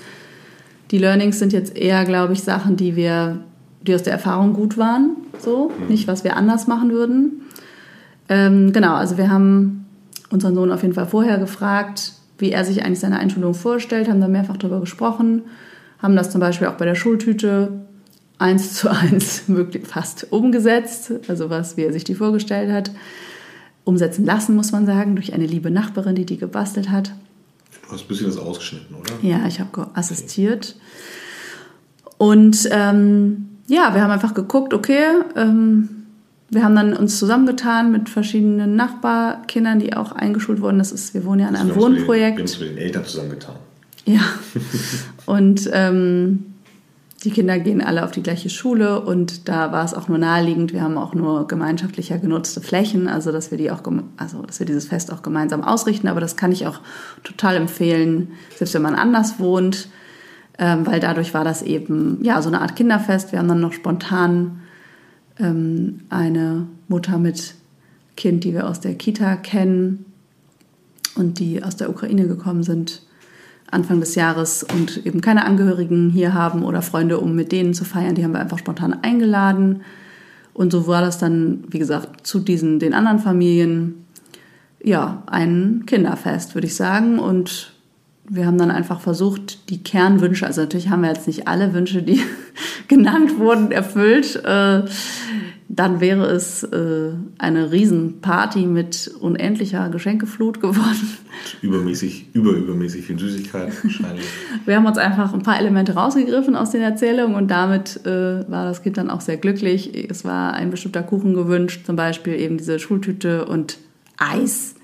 die 0.93 0.99
Learnings 0.99 1.39
sind 1.39 1.53
jetzt 1.53 1.77
eher, 1.77 2.05
glaube 2.05 2.35
ich, 2.35 2.43
Sachen, 2.43 2.77
die 2.77 2.95
wir, 2.95 3.41
die 3.81 3.95
aus 3.95 4.03
der 4.03 4.13
Erfahrung 4.13 4.53
gut 4.53 4.77
waren, 4.77 5.17
so, 5.39 5.71
mhm. 5.71 5.89
nicht 5.89 6.07
was 6.07 6.23
wir 6.23 6.37
anders 6.37 6.67
machen 6.67 6.93
würden. 6.93 7.43
Ähm, 8.29 8.73
genau, 8.73 8.95
also 8.95 9.17
wir 9.17 9.31
haben 9.31 9.87
unseren 10.31 10.55
Sohn 10.55 10.71
auf 10.71 10.83
jeden 10.83 10.95
Fall 10.95 11.07
vorher 11.07 11.39
gefragt, 11.39 12.13
wie 12.39 12.53
er 12.53 12.65
sich 12.65 12.85
eigentlich 12.85 13.01
seine 13.01 13.19
Einschulung 13.19 13.55
vorstellt, 13.55 14.09
haben 14.09 14.21
da 14.21 14.29
mehrfach 14.29 14.59
darüber 14.59 14.81
gesprochen, 14.81 15.43
haben 15.99 16.15
das 16.15 16.31
zum 16.31 16.41
Beispiel 16.41 16.69
auch 16.69 16.77
bei 16.77 16.85
der 16.85 16.95
Schultüte 16.95 17.87
eins 18.39 18.75
zu 18.75 18.91
eins 18.91 19.45
fast 19.85 20.31
umgesetzt, 20.31 21.13
also 21.29 21.49
was, 21.49 21.77
wie 21.77 21.85
er 21.85 21.93
sich 21.93 22.05
die 22.05 22.15
vorgestellt 22.15 22.71
hat. 22.71 22.91
Umsetzen 23.85 24.25
lassen, 24.25 24.55
muss 24.55 24.73
man 24.73 24.87
sagen, 24.87 25.17
durch 25.17 25.33
eine 25.33 25.47
liebe 25.47 25.71
Nachbarin, 25.71 26.15
die 26.15 26.27
die 26.27 26.39
gebastelt 26.39 26.91
hat. 26.91 27.13
Du 27.93 27.99
hast 27.99 28.05
ein 28.05 28.09
bisschen 28.09 28.29
was 28.29 28.39
ausgeschnitten, 28.39 28.97
oder? 28.97 29.13
Ja, 29.21 29.47
ich 29.47 29.61
habe 29.61 29.89
assistiert. 29.93 30.77
Und 32.17 32.67
ähm, 32.71 33.51
ja, 33.67 33.95
wir 33.95 34.01
haben 34.01 34.11
einfach 34.11 34.33
geguckt, 34.33 34.73
okay, 34.73 35.03
ähm, 35.37 36.07
wir 36.49 36.65
haben 36.65 36.75
dann 36.75 36.97
uns 36.97 37.19
zusammengetan 37.19 37.93
mit 37.93 38.09
verschiedenen 38.09 38.77
Nachbarkindern, 38.77 39.79
die 39.79 39.95
auch 39.95 40.13
eingeschult 40.13 40.63
wurden. 40.63 40.79
Das 40.79 40.91
ist, 40.91 41.13
wir 41.13 41.27
wohnen 41.27 41.41
ja 41.41 41.49
an 41.49 41.57
einem 41.57 41.77
Wohnprojekt. 41.77 42.17
Wir 42.19 42.33
haben 42.33 42.41
uns 42.41 42.61
mit 42.61 42.71
den 42.71 42.79
Eltern 42.79 43.05
zusammengetan. 43.05 43.57
Ja. 44.07 44.23
Und 45.27 45.69
ähm, 45.75 46.52
die 47.25 47.31
Kinder 47.31 47.59
gehen 47.59 47.81
alle 47.81 48.05
auf 48.05 48.11
die 48.11 48.23
gleiche 48.23 48.51
Schule 48.51 49.01
und 49.01 49.49
da 49.49 49.71
war 49.71 49.85
es 49.85 49.95
auch 49.95 50.09
nur 50.09 50.19
naheliegend. 50.19 50.73
Wir 50.73 50.83
haben 50.83 50.99
auch 50.99 51.15
nur 51.15 51.47
gemeinschaftlicher 51.47 52.19
genutzte 52.19 52.61
Flächen, 52.61 53.07
also 53.07 53.31
dass 53.31 53.51
wir 53.51 53.59
die 53.59 53.71
auch, 53.71 53.83
also 54.17 54.43
dass 54.43 54.59
wir 54.59 54.67
dieses 54.67 54.87
Fest 54.87 55.13
auch 55.13 55.23
gemeinsam 55.23 55.63
ausrichten. 55.63 56.09
Aber 56.09 56.21
das 56.21 56.37
kann 56.37 56.51
ich 56.51 56.67
auch 56.67 56.81
total 57.23 57.57
empfehlen, 57.57 58.33
selbst 58.57 58.75
wenn 58.75 58.83
man 58.83 58.97
anders 58.97 59.39
wohnt, 59.39 59.89
ähm, 60.59 60.85
weil 60.87 60.99
dadurch 60.99 61.33
war 61.33 61.45
das 61.45 61.63
eben 61.63 62.19
ja 62.23 62.43
so 62.43 62.49
eine 62.49 62.61
Art 62.61 62.75
Kinderfest. 62.75 63.31
Wir 63.31 63.39
haben 63.39 63.49
dann 63.49 63.61
noch 63.61 63.73
spontan 63.73 64.61
ähm, 65.39 66.01
eine 66.09 66.67
Mutter 66.89 67.19
mit 67.19 67.55
Kind, 68.17 68.43
die 68.43 68.53
wir 68.53 68.69
aus 68.69 68.81
der 68.81 68.95
Kita 68.97 69.37
kennen 69.37 70.07
und 71.15 71.39
die 71.39 71.63
aus 71.63 71.77
der 71.77 71.89
Ukraine 71.89 72.27
gekommen 72.27 72.65
sind 72.65 73.03
Anfang 73.73 74.01
des 74.01 74.15
Jahres 74.15 74.65
und 74.65 75.07
eben 75.07 75.21
keine 75.21 75.45
Angehörigen 75.45 76.11
hier 76.11 76.35
haben 76.35 76.63
oder 76.63 76.83
Freunde, 76.83 77.19
um 77.19 77.35
mit 77.35 77.53
denen 77.53 77.75
zu 77.75 77.85
feiern. 77.85 78.15
Die 78.15 78.23
haben 78.23 78.33
wir 78.33 78.41
einfach 78.41 78.59
spontan 78.59 78.93
eingeladen. 79.03 79.83
Und 80.55 80.71
so 80.73 80.87
war 80.87 81.01
das 81.01 81.19
dann, 81.19 81.65
wie 81.69 81.79
gesagt, 81.79 82.27
zu 82.27 82.39
diesen, 82.39 82.79
den 82.79 82.93
anderen 82.93 83.19
Familien, 83.19 84.05
ja, 84.85 85.23
ein 85.27 85.85
Kinderfest, 85.87 86.55
würde 86.55 86.67
ich 86.67 86.77
sagen. 86.77 87.19
Und 87.19 87.73
wir 88.29 88.47
haben 88.47 88.59
dann 88.59 88.71
einfach 88.71 89.01
versucht, 89.01 89.71
die 89.71 89.83
Kernwünsche, 89.83 90.47
also 90.47 90.61
natürlich 90.61 90.91
haben 90.91 91.03
wir 91.03 91.09
jetzt 91.09 91.27
nicht 91.27 91.49
alle 91.49 91.73
Wünsche, 91.73 92.03
die 92.03 92.21
genannt 92.89 93.39
wurden, 93.39 93.73
erfüllt. 93.73 94.37
Äh, 94.45 94.83
dann 95.75 96.03
wäre 96.03 96.27
es 96.27 96.65
äh, 96.65 97.13
eine 97.39 97.73
Riesenparty 97.73 98.67
mit 98.67 99.11
unendlicher 99.21 99.89
Geschenkeflut 99.89 100.61
geworden. 100.61 101.17
Übermäßig, 101.63 102.27
überübermäßig 102.35 103.07
viel 103.07 103.19
Süßigkeit 103.19 103.73
wahrscheinlich. 103.83 104.27
Wir 104.67 104.77
haben 104.77 104.85
uns 104.85 104.99
einfach 104.99 105.33
ein 105.33 105.43
paar 105.43 105.59
Elemente 105.59 105.95
rausgegriffen 105.95 106.57
aus 106.57 106.73
den 106.73 106.83
Erzählungen 106.83 107.35
und 107.35 107.49
damit 107.51 108.05
äh, 108.05 108.49
war 108.51 108.67
das 108.67 108.83
Kind 108.83 108.99
dann 108.99 109.09
auch 109.09 109.23
sehr 109.23 109.39
glücklich. 109.39 110.11
Es 110.11 110.27
war 110.27 110.53
ein 110.53 110.71
bestimmter 110.71 111.03
Kuchen 111.03 111.33
gewünscht, 111.33 111.87
zum 111.87 111.97
Beispiel 111.97 112.35
eben 112.35 112.59
diese 112.59 112.79
Schultüte 112.79 113.47
und 113.47 113.79
Eis. 114.19 114.75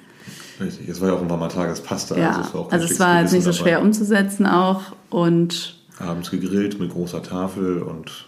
Richtig, 0.59 0.89
es 0.89 1.03
war 1.03 1.09
ja 1.09 1.15
auch 1.15 1.21
ein 1.21 1.29
paar 1.29 1.37
Mal 1.37 1.49
Tagespasta. 1.49 2.19
Ja, 2.19 2.31
also 2.31 2.41
es 2.41 2.55
war, 2.55 2.73
also 2.73 2.87
es 2.87 2.99
war 2.99 3.21
jetzt 3.21 3.33
nicht 3.35 3.45
so 3.45 3.53
schwer 3.53 3.83
umzusetzen 3.83 4.47
auch 4.47 4.97
und 5.11 5.77
abends 5.99 6.31
gegrillt 6.31 6.81
mit 6.81 6.91
großer 6.91 7.23
Tafel 7.23 7.83
und 7.83 8.28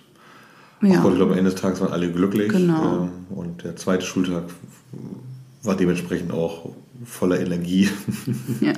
ja. 0.83 1.01
Gott, 1.01 1.13
ich 1.13 1.17
glaube, 1.17 1.33
am 1.33 1.39
Ende 1.39 1.51
des 1.51 1.61
Tages 1.61 1.81
waren 1.81 1.93
alle 1.93 2.11
glücklich. 2.11 2.51
Genau. 2.51 3.05
Ähm, 3.05 3.11
und 3.31 3.65
der 3.65 3.77
zweite 3.77 4.05
Schultag 4.05 4.45
war 5.63 5.77
dementsprechend 5.77 6.33
auch 6.33 6.71
voller 7.05 7.41
Energie. 7.41 7.89
Ja. 8.61 8.73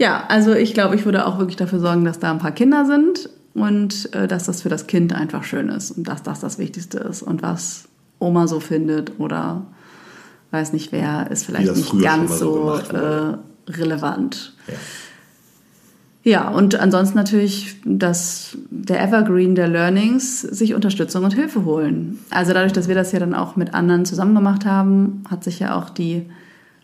Ja, 0.00 0.26
also 0.28 0.54
ich 0.54 0.74
glaube, 0.74 0.94
ich 0.94 1.04
würde 1.04 1.26
auch 1.26 1.38
wirklich 1.38 1.56
dafür 1.56 1.80
sorgen, 1.80 2.04
dass 2.04 2.20
da 2.20 2.30
ein 2.30 2.38
paar 2.38 2.52
Kinder 2.52 2.86
sind 2.86 3.30
und 3.54 4.14
äh, 4.14 4.28
dass 4.28 4.44
das 4.44 4.62
für 4.62 4.68
das 4.68 4.86
Kind 4.86 5.12
einfach 5.12 5.42
schön 5.42 5.68
ist 5.70 5.90
und 5.90 6.06
dass 6.06 6.22
das 6.22 6.38
das 6.38 6.58
Wichtigste 6.58 6.98
ist 6.98 7.22
und 7.22 7.42
was 7.42 7.88
Oma 8.20 8.46
so 8.46 8.60
findet 8.60 9.18
oder 9.18 9.66
weiß 10.52 10.72
nicht 10.72 10.92
wer, 10.92 11.28
ist 11.32 11.44
vielleicht 11.44 11.74
nicht 11.74 12.00
ganz 12.00 12.38
so, 12.38 12.78
so 12.78 12.96
äh, 12.96 13.38
relevant. 13.68 14.54
Ja. 14.68 14.74
Ja, 16.28 16.50
und 16.50 16.78
ansonsten 16.78 17.16
natürlich 17.16 17.76
dass 17.86 18.58
der 18.68 19.02
Evergreen 19.02 19.54
der 19.54 19.66
Learnings, 19.66 20.42
sich 20.42 20.74
Unterstützung 20.74 21.24
und 21.24 21.32
Hilfe 21.32 21.64
holen. 21.64 22.18
Also 22.28 22.52
dadurch, 22.52 22.74
dass 22.74 22.86
wir 22.86 22.94
das 22.94 23.12
ja 23.12 23.18
dann 23.18 23.32
auch 23.32 23.56
mit 23.56 23.72
anderen 23.72 24.04
zusammen 24.04 24.34
gemacht 24.34 24.66
haben, 24.66 25.22
hat 25.30 25.42
sich 25.42 25.58
ja 25.58 25.74
auch 25.74 25.88
die 25.88 26.26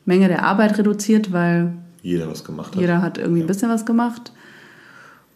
Menge 0.07 0.29
der 0.29 0.45
Arbeit 0.45 0.79
reduziert, 0.79 1.31
weil 1.31 1.75
jeder 2.01 2.27
was 2.27 2.43
gemacht 2.43 2.75
hat. 2.75 2.81
Jeder 2.81 3.03
hat 3.03 3.19
irgendwie 3.19 3.43
ein 3.43 3.47
bisschen 3.47 3.69
was 3.69 3.85
gemacht. 3.85 4.33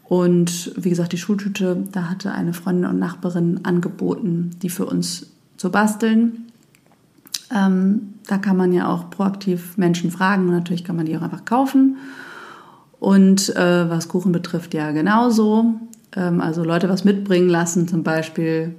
Und 0.05 0.73
wie 0.75 0.89
gesagt, 0.89 1.13
die 1.13 1.19
Schultüte, 1.19 1.85
da 1.93 2.09
hatte 2.09 2.33
eine 2.33 2.55
Freundin 2.55 2.87
und 2.87 2.99
Nachbarin 2.99 3.61
angeboten, 3.65 4.53
die 4.63 4.71
für 4.71 4.87
uns 4.87 5.27
zu 5.59 5.71
basteln. 5.71 6.47
Ähm, 7.55 8.15
da 8.27 8.39
kann 8.39 8.57
man 8.57 8.73
ja 8.73 8.89
auch 8.89 9.11
proaktiv 9.11 9.77
Menschen 9.77 10.11
fragen 10.11 10.47
und 10.47 10.55
natürlich 10.55 10.83
kann 10.83 10.97
man 10.97 11.05
die 11.05 11.15
auch 11.15 11.23
einfach 11.23 11.45
kaufen. 11.45 11.99
Und 13.01 13.55
äh, 13.55 13.89
was 13.89 14.09
Kuchen 14.09 14.33
betrifft, 14.33 14.75
ja 14.75 14.91
genauso. 14.91 15.75
Ähm, 16.17 16.41
also 16.41 16.65
Leute 16.65 16.89
was 16.89 17.05
mitbringen 17.05 17.49
lassen 17.49 17.89
zum 17.89 18.03
Beispiel 18.03 18.75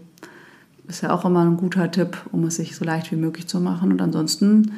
ist 0.89 1.01
ja 1.01 1.13
auch 1.13 1.23
immer 1.23 1.45
ein 1.45 1.57
guter 1.57 1.89
Tipp, 1.91 2.17
um 2.31 2.43
es 2.45 2.55
sich 2.55 2.75
so 2.75 2.83
leicht 2.83 3.11
wie 3.11 3.15
möglich 3.15 3.47
zu 3.47 3.59
machen. 3.59 3.91
Und 3.91 4.01
ansonsten 4.01 4.71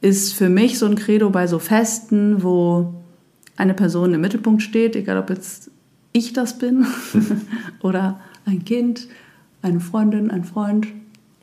ist 0.00 0.34
für 0.34 0.50
mich 0.50 0.78
so 0.78 0.86
ein 0.86 0.94
Credo 0.94 1.30
bei 1.30 1.46
so 1.46 1.58
Festen, 1.58 2.42
wo 2.42 2.94
eine 3.56 3.74
Person 3.74 4.12
im 4.14 4.20
Mittelpunkt 4.20 4.62
steht, 4.62 4.94
egal 4.94 5.18
ob 5.18 5.30
jetzt 5.30 5.70
ich 6.12 6.32
das 6.32 6.58
bin 6.58 6.86
oder 7.82 8.20
ein 8.44 8.64
Kind, 8.64 9.08
eine 9.62 9.80
Freundin, 9.80 10.30
ein 10.30 10.44
Freund 10.44 10.86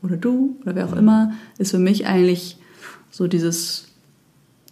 oder 0.01 0.18
du 0.18 0.56
oder 0.62 0.75
wer 0.75 0.86
auch 0.86 0.96
immer, 0.96 1.34
ist 1.58 1.72
für 1.72 1.80
mich 1.80 2.06
eigentlich 2.06 2.58
so 3.10 3.27
dieses 3.27 3.88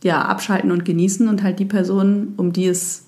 ja, 0.03 0.21
abschalten 0.21 0.71
und 0.71 0.85
genießen 0.85 1.27
und 1.27 1.43
halt 1.43 1.59
die 1.59 1.65
Person, 1.65 2.33
um 2.37 2.53
die 2.53 2.67
es 2.67 3.05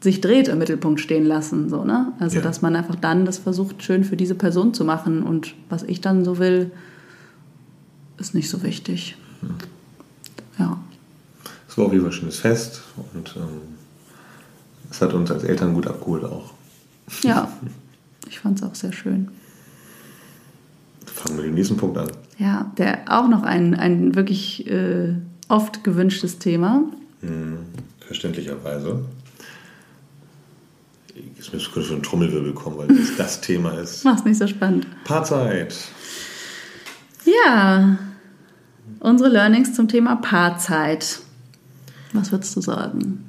sich 0.00 0.20
dreht, 0.20 0.48
im 0.48 0.58
Mittelpunkt 0.58 1.00
stehen 1.00 1.24
lassen. 1.24 1.68
So, 1.68 1.84
ne? 1.84 2.12
Also, 2.18 2.36
ja. 2.36 2.42
dass 2.42 2.62
man 2.62 2.76
einfach 2.76 2.96
dann 2.96 3.24
das 3.24 3.38
versucht, 3.38 3.82
schön 3.82 4.04
für 4.04 4.16
diese 4.16 4.34
Person 4.34 4.74
zu 4.74 4.84
machen. 4.84 5.22
Und 5.22 5.54
was 5.68 5.82
ich 5.82 6.00
dann 6.00 6.24
so 6.24 6.38
will, 6.38 6.70
ist 8.18 8.34
nicht 8.34 8.48
so 8.48 8.62
wichtig. 8.62 9.16
Hm. 9.40 9.54
Ja. 10.58 10.78
Es 11.68 11.76
war 11.76 11.86
auf 11.86 11.92
jeden 11.92 12.04
Fall 12.04 12.12
ein 12.12 12.18
schönes 12.18 12.38
Fest 12.38 12.82
und 13.12 13.34
ähm, 13.36 13.60
es 14.90 15.02
hat 15.02 15.12
uns 15.12 15.30
als 15.30 15.44
Eltern 15.44 15.74
gut 15.74 15.86
abgeholt 15.86 16.24
auch. 16.24 16.54
Ja, 17.22 17.52
ich 18.28 18.38
fand 18.38 18.58
es 18.58 18.64
auch 18.64 18.74
sehr 18.74 18.92
schön. 18.92 19.28
Fangen 21.04 21.36
wir 21.36 21.44
den 21.44 21.54
nächsten 21.54 21.76
Punkt 21.76 21.98
an. 21.98 22.08
Ja, 22.38 22.72
der 22.78 23.04
auch 23.08 23.28
noch 23.28 23.42
ein, 23.42 23.74
ein 23.74 24.14
wirklich 24.14 24.66
äh, 24.66 25.14
oft 25.48 25.84
gewünschtes 25.84 26.38
Thema. 26.38 26.84
Hm, 27.20 27.58
verständlicherweise. 28.00 29.04
Jetzt 31.36 31.52
müsste 31.52 31.70
kurz 31.70 31.86
schon 31.86 31.96
ein 31.98 32.02
Trommelwirbel 32.02 32.52
kommen, 32.52 32.78
weil 32.78 32.88
das 32.88 33.08
das 33.16 33.40
Thema 33.40 33.78
ist. 33.78 34.04
Mach's 34.04 34.24
nicht 34.24 34.38
so 34.38 34.46
spannend. 34.46 34.86
Paarzeit. 35.04 35.74
Ja, 37.24 37.98
unsere 39.00 39.30
Learnings 39.30 39.74
zum 39.74 39.88
Thema 39.88 40.16
Paarzeit. 40.16 41.20
Was 42.12 42.32
würdest 42.32 42.54
du 42.56 42.60
sagen? 42.60 43.24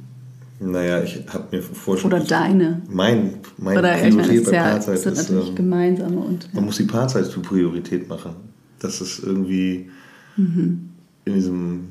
Naja, 0.60 1.04
ich 1.04 1.24
habe 1.32 1.56
mir 1.56 1.62
vorgestellt. 1.62 2.14
Oder 2.14 2.24
deine. 2.24 2.82
Mein, 2.90 3.36
mein 3.58 3.78
Oder 3.78 3.94
Priorität 3.94 4.46
bei 4.46 4.52
ja, 4.54 4.64
Paarzeit 4.64 5.00
sind 5.00 5.14
ist. 5.14 5.30
natürlich 5.30 5.50
ähm, 5.50 5.56
gemeinsame 5.56 6.18
und. 6.18 6.44
Ja. 6.46 6.50
Man 6.54 6.66
muss 6.66 6.78
die 6.78 6.84
Paarzeit 6.84 7.26
zur 7.26 7.44
Priorität 7.44 8.10
machen. 8.10 8.36
Das 8.80 9.02
ist 9.02 9.20
irgendwie. 9.20 9.90
Mhm 10.36 10.90
in 11.28 11.34
diesem 11.34 11.88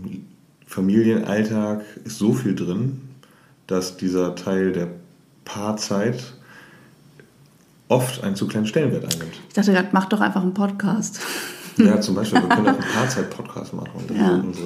Familienalltag 0.66 1.82
ist 2.04 2.18
so 2.18 2.32
viel 2.32 2.54
drin, 2.54 3.00
dass 3.66 3.96
dieser 3.96 4.34
Teil 4.34 4.72
der 4.72 4.88
Paarzeit 5.44 6.34
oft 7.88 8.24
einen 8.24 8.34
zu 8.34 8.48
kleinen 8.48 8.66
Stellenwert 8.66 9.04
einnimmt. 9.04 9.34
Ich 9.48 9.54
dachte 9.54 9.72
gerade, 9.72 9.88
mach 9.92 10.06
doch 10.06 10.20
einfach 10.20 10.42
einen 10.42 10.54
Podcast. 10.54 11.20
Ja, 11.76 12.00
zum 12.00 12.14
Beispiel, 12.14 12.40
wir 12.40 12.48
können 12.48 12.68
auch 12.68 12.72
einen 12.72 12.92
Paarzeit-Podcast 12.94 13.74
machen. 13.74 14.04
Das 14.08 14.16
ja. 14.16 14.36
ist, 14.38 14.58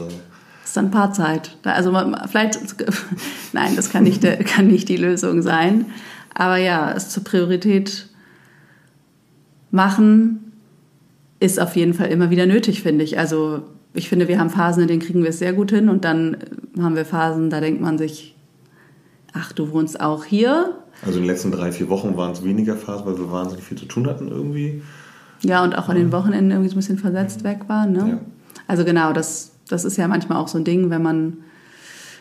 ist 0.65 0.77
dann 0.77 0.91
Paarzeit. 0.91 1.57
Also 1.65 1.93
vielleicht, 2.31 2.59
nein, 3.53 3.75
das 3.75 3.91
kann 3.91 4.05
nicht, 4.05 4.23
kann 4.47 4.69
nicht 4.69 4.89
die 4.89 4.97
Lösung 4.97 5.43
sein. 5.43 5.87
Aber 6.35 6.57
ja, 6.57 6.93
es 6.93 7.11
zur 7.11 7.25
Priorität 7.25 8.09
machen 9.73 10.53
ist 11.41 11.59
auf 11.59 11.75
jeden 11.75 11.95
Fall 11.95 12.09
immer 12.09 12.31
wieder 12.31 12.47
nötig, 12.47 12.83
finde 12.83 13.03
ich. 13.03 13.19
Also 13.19 13.62
ich 13.93 14.09
finde, 14.09 14.29
wir 14.29 14.39
haben 14.39 14.51
Phasen, 14.51 14.83
in 14.83 14.89
denen 14.89 15.03
kriegen 15.03 15.23
wir 15.23 15.31
es 15.31 15.39
sehr 15.39 15.53
gut 15.53 15.71
hin 15.71 15.89
und 15.89 16.05
dann 16.05 16.37
haben 16.81 16.95
wir 16.95 17.05
Phasen, 17.05 17.51
da 17.51 17.61
denkt 17.61 17.81
man 17.81 17.99
sich, 17.99 18.37
ach, 19.33 19.53
du 19.53 19.71
wohnst 19.73 20.01
auch 20.01 20.25
hier. 20.25 20.77
Also 21.05 21.19
in 21.19 21.25
den 21.25 21.31
letzten 21.31 21.51
drei, 21.51 21.73
vier 21.73 21.89
Wochen 21.89 22.17
waren 22.17 22.33
es 22.33 22.45
weniger 22.45 22.77
Phasen, 22.77 23.07
weil 23.07 23.19
wir 23.19 23.31
wahnsinnig 23.33 23.65
viel 23.65 23.79
zu 23.79 23.87
tun 23.87 24.07
hatten 24.07 24.29
irgendwie. 24.29 24.83
Ja, 25.43 25.65
und 25.65 25.77
auch 25.77 25.89
an 25.89 25.97
den 25.97 26.13
Wochenenden 26.13 26.51
irgendwie 26.51 26.69
so 26.69 26.75
ein 26.75 26.81
bisschen 26.81 26.99
versetzt 26.99 27.45
weg 27.45 27.61
waren. 27.69 27.93
Ne? 27.93 28.09
Ja. 28.09 28.21
Also 28.67 28.85
genau, 28.85 29.13
das, 29.13 29.53
das 29.69 29.85
ist 29.85 29.97
ja 29.97 30.07
manchmal 30.07 30.39
auch 30.39 30.49
so 30.49 30.59
ein 30.59 30.65
Ding, 30.65 30.91
wenn 30.91 31.03
man, 31.03 31.39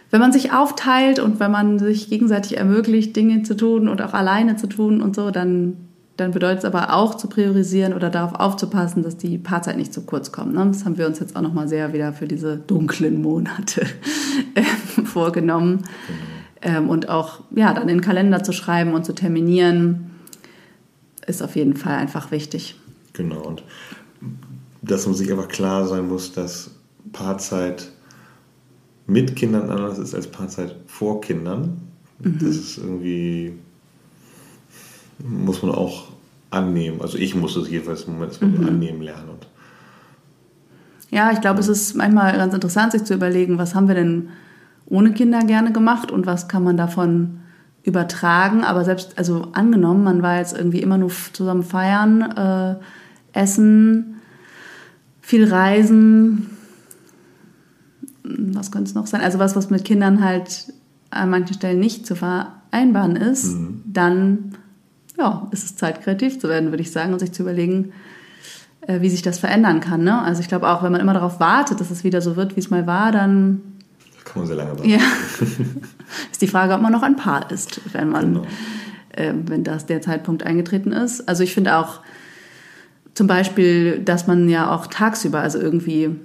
wenn 0.10 0.22
man 0.22 0.32
sich 0.32 0.54
aufteilt 0.54 1.20
und 1.20 1.40
wenn 1.40 1.52
man 1.52 1.78
sich 1.78 2.10
gegenseitig 2.10 2.58
ermöglicht, 2.58 3.16
Dinge 3.16 3.44
zu 3.44 3.56
tun 3.56 3.88
und 3.88 4.02
auch 4.02 4.14
alleine 4.14 4.56
zu 4.56 4.68
tun 4.68 5.02
und 5.02 5.16
so, 5.16 5.32
dann 5.32 5.89
dann 6.20 6.32
bedeutet 6.32 6.60
es 6.60 6.66
aber 6.66 6.94
auch 6.94 7.16
zu 7.16 7.28
priorisieren 7.28 7.94
oder 7.94 8.10
darauf 8.10 8.40
aufzupassen, 8.40 9.04
dass 9.04 9.18
die 9.18 9.38
Paarzeit 9.38 9.78
nicht 9.78 9.94
zu 9.94 10.02
kurz 10.02 10.32
kommt. 10.32 10.54
Ne? 10.54 10.66
Das 10.68 10.86
haben 10.86 10.98
wir 10.98 11.08
uns 11.08 11.20
jetzt 11.20 11.36
auch 11.36 11.42
nochmal 11.42 11.68
sehr 11.68 11.94
wieder 11.94 12.14
für 12.14 12.28
diese 12.28 12.58
dunklen 12.58 13.22
Monate 13.22 13.82
äh, 14.56 14.64
vorgenommen. 15.06 15.84
Ähm, 16.62 16.90
und 16.90 17.10
auch 17.10 17.42
ja, 17.56 17.74
dann 17.74 17.84
in 17.84 17.88
den 17.90 18.02
Kalender 18.02 18.44
zu 18.44 18.52
schreiben 18.52 18.94
und 18.94 19.06
zu 19.06 19.14
terminieren, 19.14 20.12
ist 21.26 21.42
auf 21.42 21.56
jeden 21.56 21.76
Fall 21.76 21.96
einfach 21.96 22.32
wichtig. 22.32 22.76
Genau. 23.14 23.42
Und 23.42 23.64
dass 24.82 25.06
man 25.06 25.16
sich 25.16 25.32
einfach 25.32 25.48
klar 25.48 25.88
sein 25.88 26.08
muss, 26.08 26.34
dass 26.34 26.72
Paarzeit 27.14 27.92
mit 29.08 29.36
Kindern 29.36 29.70
anders 29.70 29.98
ist 29.98 30.14
als 30.14 30.28
Paarzeit 30.28 30.76
vor 30.86 31.22
Kindern. 31.22 31.82
Mhm. 32.20 32.40
Das 32.40 32.56
ist 32.56 32.78
irgendwie 32.78 33.54
muss 35.24 35.62
man 35.62 35.72
auch 35.72 36.08
annehmen. 36.52 37.02
Also 37.02 37.18
ich 37.18 37.36
muss 37.36 37.56
es 37.56 37.70
jedenfalls 37.70 38.04
im 38.04 38.14
Moment 38.14 38.42
mhm. 38.42 38.68
annehmen 38.68 39.02
lernen. 39.02 39.30
Und 39.30 39.48
ja, 41.10 41.32
ich 41.32 41.42
glaube, 41.42 41.60
es 41.60 41.68
ist 41.68 41.96
manchmal 41.96 42.36
ganz 42.38 42.54
interessant, 42.54 42.92
sich 42.92 43.04
zu 43.04 43.14
überlegen, 43.14 43.58
was 43.58 43.76
haben 43.76 43.88
wir 43.88 43.96
denn 43.96 44.30
ohne 44.86 45.14
Kinder 45.14 45.40
gerne 45.42 45.72
gemacht 45.72 46.12
und 46.12 46.26
was 46.26 46.48
kann 46.48 46.64
man 46.64 46.78
davon 46.78 47.40
übertragen. 47.84 48.64
Aber 48.64 48.84
selbst, 48.84 49.18
also 49.18 49.50
angenommen, 49.54 50.04
man 50.04 50.22
war 50.22 50.38
jetzt 50.38 50.58
irgendwie 50.58 50.82
immer 50.82 50.98
nur 50.98 51.12
zusammen 51.34 51.64
feiern, 51.64 52.22
äh, 52.22 52.76
essen, 53.34 54.16
viel 55.22 55.52
reisen, 55.52 56.50
was 58.24 58.72
könnte 58.72 58.90
es 58.90 58.96
noch 58.96 59.08
sein? 59.08 59.22
Also 59.22 59.40
was, 59.40 59.56
was 59.56 59.70
mit 59.70 59.86
Kindern 59.86 60.24
halt 60.24 60.74
an 61.10 61.30
manchen 61.30 61.54
Stellen 61.54 61.80
nicht 61.80 62.06
zu 62.06 62.16
vereinbaren 62.16 63.16
ist, 63.16 63.56
mhm. 63.56 63.82
dann 63.86 64.56
ja, 65.20 65.48
ist 65.52 65.66
es 65.66 65.76
Zeit, 65.76 66.02
kreativ 66.02 66.40
zu 66.40 66.48
werden, 66.50 66.72
würde 66.72 66.82
ich 66.82 66.92
sagen, 66.92 67.14
und 67.14 67.20
sich 67.20 67.34
zu 67.34 67.44
überlegen, 67.44 67.92
äh, 68.82 69.02
wie 69.02 69.10
sich 69.10 69.22
das 69.22 69.38
verändern 69.38 69.82
kann. 69.82 70.04
Ne? 70.04 70.22
Also 70.22 70.42
ich 70.42 70.48
glaube 70.48 70.70
auch, 70.70 70.82
wenn 70.82 70.92
man 70.92 71.02
immer 71.02 71.14
darauf 71.14 71.40
wartet, 71.40 71.80
dass 71.80 71.92
es 71.92 72.04
wieder 72.04 72.22
so 72.22 72.36
wird, 72.36 72.56
wie 72.56 72.62
es 72.62 72.70
mal 72.70 72.88
war, 72.88 73.12
dann... 73.12 73.62
Kann 74.24 74.42
man 74.42 74.48
sehr 74.48 74.56
lange 74.56 74.72
warten. 74.72 74.90
Ja. 74.90 75.00
ist 76.32 76.42
die 76.42 76.48
Frage, 76.48 76.74
ob 76.74 76.82
man 76.82 76.92
noch 76.92 77.04
ein 77.04 77.18
Paar 77.18 77.52
ist, 77.52 77.82
wenn 77.94 78.10
man, 78.10 78.34
genau. 78.36 78.48
äh, 79.12 79.34
wenn 79.46 79.64
das 79.64 79.86
der 79.86 80.02
Zeitpunkt 80.02 80.44
eingetreten 80.44 80.92
ist. 80.92 81.28
Also 81.28 81.44
ich 81.44 81.54
finde 81.54 81.76
auch, 81.76 82.00
zum 83.14 83.28
Beispiel, 83.28 84.00
dass 84.00 84.28
man 84.28 84.48
ja 84.48 84.74
auch 84.74 84.88
tagsüber, 84.88 85.42
also 85.42 85.60
irgendwie, 85.60 86.16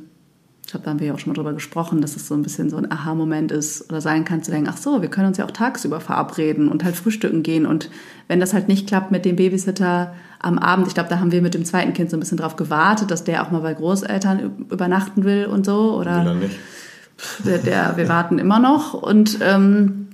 ich 0.65 0.71
glaube, 0.71 0.85
da 0.85 0.91
haben 0.91 0.99
wir 0.99 1.09
ja 1.09 1.15
auch 1.15 1.19
schon 1.19 1.31
mal 1.31 1.35
drüber 1.35 1.53
gesprochen, 1.53 2.01
dass 2.01 2.17
es 2.17 2.27
so 2.27 2.35
ein 2.35 2.43
bisschen 2.43 2.71
so 2.71 2.79
ein 2.79 2.91
Aha-Moment 2.91 3.53
ist 3.53 3.91
oder 3.91 4.01
sein 4.01 4.25
kann, 4.25 4.43
zu 4.43 4.51
denken, 4.51 4.71
ach 4.73 4.79
so, 4.79 5.03
wir 5.03 5.11
können 5.11 5.29
uns 5.29 5.37
ja 5.37 5.45
auch 5.45 5.51
tagsüber 5.51 6.01
verabreden 6.01 6.69
und 6.69 6.85
halt 6.85 6.97
frühstücken 6.97 7.43
gehen. 7.43 7.67
Und 7.67 7.91
wenn 8.29 8.41
das 8.41 8.55
halt 8.55 8.67
nicht 8.67 8.87
klappt 8.89 9.11
mit 9.11 9.27
dem 9.27 9.37
Babysitter 9.37 10.15
am 10.41 10.59
Abend, 10.59 10.89
ich 10.89 10.95
glaube, 10.95 11.11
da 11.11 11.21
haben 11.21 11.33
wir 11.33 11.43
mit 11.43 11.53
dem 11.53 11.67
zweiten 11.67 11.93
Kind 11.93 12.11
so 12.11 12.17
ein 12.17 12.21
bisschen 12.21 12.39
drauf 12.39 12.57
gewartet, 12.57 13.11
dass 13.11 13.25
der 13.25 13.43
auch 13.43 13.51
mal 13.51 13.61
bei 13.61 13.75
Großeltern 13.75 14.67
übernachten 14.71 15.25
will 15.25 15.45
und 15.45 15.67
so. 15.67 15.99
Oder 15.99 16.25
Will 16.25 16.35
nicht. 16.37 16.59
der, 17.45 17.59
der, 17.59 17.97
wir 17.99 18.09
warten 18.09 18.39
immer 18.39 18.59
noch. 18.59 18.95
Und 18.95 19.41
ähm, 19.43 20.09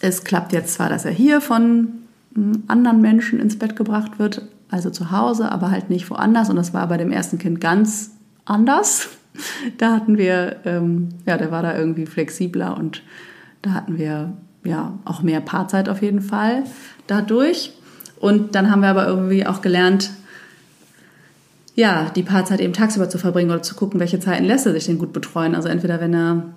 es 0.00 0.24
klappt 0.24 0.52
jetzt 0.52 0.74
zwar, 0.74 0.88
dass 0.88 1.04
er 1.04 1.12
hier 1.12 1.40
von 1.40 1.90
ähm, 2.36 2.64
anderen 2.66 3.00
Menschen 3.00 3.38
ins 3.38 3.56
Bett 3.56 3.76
gebracht 3.76 4.18
wird, 4.18 4.42
also 4.68 4.90
zu 4.90 5.12
Hause, 5.12 5.52
aber 5.52 5.70
halt 5.70 5.90
nicht 5.90 6.10
woanders. 6.10 6.50
Und 6.50 6.56
das 6.56 6.74
war 6.74 6.88
bei 6.88 6.96
dem 6.96 7.12
ersten 7.12 7.38
Kind 7.38 7.60
ganz 7.60 8.10
anders. 8.44 9.10
Da 9.78 9.92
hatten 9.92 10.18
wir, 10.18 10.56
ähm, 10.64 11.10
ja, 11.26 11.36
der 11.36 11.50
war 11.50 11.62
da 11.62 11.76
irgendwie 11.76 12.06
flexibler 12.06 12.76
und 12.76 13.02
da 13.62 13.72
hatten 13.72 13.98
wir 13.98 14.32
ja 14.64 14.98
auch 15.04 15.22
mehr 15.22 15.40
Paarzeit 15.40 15.88
auf 15.88 16.02
jeden 16.02 16.20
Fall 16.20 16.64
dadurch. 17.06 17.72
Und 18.18 18.54
dann 18.54 18.70
haben 18.70 18.80
wir 18.80 18.88
aber 18.88 19.06
irgendwie 19.06 19.46
auch 19.46 19.60
gelernt, 19.60 20.10
ja, 21.74 22.10
die 22.14 22.22
Paarzeit 22.22 22.60
eben 22.60 22.72
tagsüber 22.72 23.08
zu 23.08 23.18
verbringen 23.18 23.50
oder 23.50 23.62
zu 23.62 23.74
gucken, 23.74 24.00
welche 24.00 24.18
Zeiten 24.18 24.44
lässt 24.44 24.66
er 24.66 24.72
sich 24.72 24.86
denn 24.86 24.98
gut 24.98 25.12
betreuen. 25.12 25.54
Also 25.54 25.68
entweder 25.68 26.00
wenn 26.00 26.14
er 26.14 26.54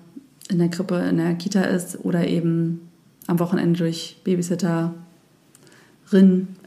in 0.48 0.58
der 0.58 0.68
Krippe, 0.68 0.96
in 0.96 1.18
der 1.18 1.34
Kita 1.34 1.62
ist 1.62 2.04
oder 2.04 2.26
eben 2.26 2.88
am 3.26 3.38
Wochenende 3.38 3.78
durch 3.78 4.16
Babysitterin 4.24 4.94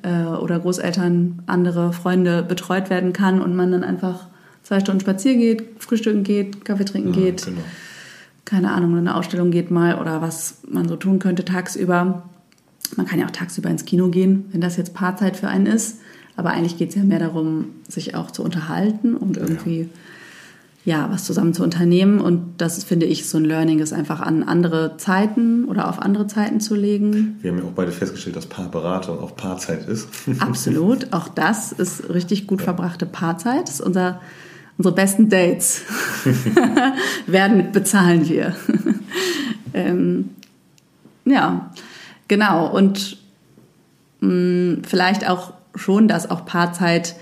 äh, 0.04 0.24
oder 0.24 0.60
Großeltern, 0.60 1.42
andere 1.48 1.94
Freunde 1.94 2.44
betreut 2.44 2.92
werden 2.92 3.12
kann 3.12 3.42
und 3.42 3.56
man 3.56 3.72
dann 3.72 3.84
einfach 3.84 4.28
zwei 4.64 4.80
Stunden 4.80 5.02
spazieren 5.02 5.40
geht, 5.40 5.64
frühstücken 5.80 6.24
geht, 6.24 6.66
Kaffee 6.66 6.86
trinken 6.86 7.14
Ja, 7.14 7.20
geht, 7.20 7.46
genau. 7.46 7.62
keine 8.46 8.72
Ahnung, 8.72 8.94
in 8.94 9.00
eine 9.00 9.16
Ausstellung 9.16 9.52
geht 9.52 9.72
mal 9.72 10.00
oder 10.00 10.22
was 10.22 10.60
man 10.68 10.88
so 10.88 10.96
tun 10.96 11.20
könnte 11.20 11.46
tagsüber. 11.46 12.24
Man 12.96 13.06
kann 13.06 13.20
ja 13.20 13.26
auch 13.26 13.32
tagsüber 13.32 13.70
ins 13.70 13.86
Kino 13.86 14.10
gehen, 14.10 14.46
wenn 14.52 14.62
das 14.62 14.78
jetzt 14.78 14.94
Paarzeit 14.94 15.38
für 15.38 15.48
einen 15.48 15.66
ist. 15.66 16.00
Aber 16.36 16.52
eigentlich 16.52 16.78
geht 16.78 16.90
es 16.90 16.96
ja 16.96 17.04
mehr 17.04 17.20
darum, 17.20 17.66
sich 17.88 18.16
auch 18.16 18.32
zu 18.32 18.44
unterhalten 18.44 19.16
und 19.16 19.38
irgendwie 19.38 19.90
ja. 20.86 21.08
was 21.12 21.26
zusammen 21.26 21.54
zu 21.54 21.64
unternehmen. 21.64 22.20
Und 22.20 22.56
das 22.58 22.84
finde 22.84 23.06
ich, 23.06 23.30
so 23.30 23.38
ein 23.38 23.46
Learning, 23.46 23.80
ist 23.80 23.94
einfach 23.94 24.20
an 24.20 24.44
andere 24.44 24.98
Zeiten 24.98 25.66
oder 25.66 25.88
auf 25.88 26.00
andere 26.00 26.28
Zeiten 26.28 26.60
zu 26.60 26.76
legen. 26.76 27.38
Wir 27.42 27.52
haben 27.52 27.60
ja 27.60 27.64
auch 27.66 27.72
beide 27.72 27.92
festgestellt, 27.92 28.36
dass 28.36 28.48
Paarberatung 28.48 29.20
auch 29.20 29.36
Paarzeit 29.36 29.88
ist. 29.88 30.08
Absolut. 30.40 31.14
Auch 31.14 31.28
das 31.30 31.72
ist 31.72 32.10
richtig 32.10 32.48
gut 32.48 32.62
verbrachte 32.62 33.06
Paarzeit. 33.06 33.68
Das 33.68 33.76
ist 33.76 33.82
unser, 33.82 34.20
unsere 34.78 34.96
besten 34.96 35.30
Dates. 35.30 35.84
Werden 37.28 37.72
bezahlen 37.72 38.28
wir. 38.28 38.56
ähm, 39.74 40.30
ja, 41.26 41.72
genau. 42.28 42.70
Und 42.76 43.18
mh, 44.22 44.80
vielleicht 44.88 45.30
auch 45.30 45.54
schon, 45.76 46.08
dass 46.08 46.30
auch 46.30 46.46
Paarzeit 46.46 47.16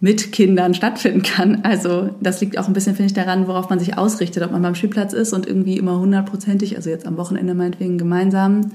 mit 0.00 0.30
Kindern 0.32 0.74
stattfinden 0.74 1.22
kann. 1.22 1.64
Also 1.64 2.10
das 2.20 2.40
liegt 2.40 2.56
auch 2.58 2.68
ein 2.68 2.72
bisschen, 2.72 2.94
finde 2.94 3.08
ich, 3.08 3.14
daran, 3.14 3.48
worauf 3.48 3.68
man 3.68 3.80
sich 3.80 3.98
ausrichtet, 3.98 4.44
ob 4.44 4.52
man 4.52 4.62
beim 4.62 4.76
Spielplatz 4.76 5.12
ist 5.12 5.32
und 5.32 5.46
irgendwie 5.46 5.76
immer 5.76 5.98
hundertprozentig, 5.98 6.76
also 6.76 6.88
jetzt 6.88 7.06
am 7.06 7.16
Wochenende 7.16 7.54
meinetwegen 7.54 7.98
gemeinsam, 7.98 8.70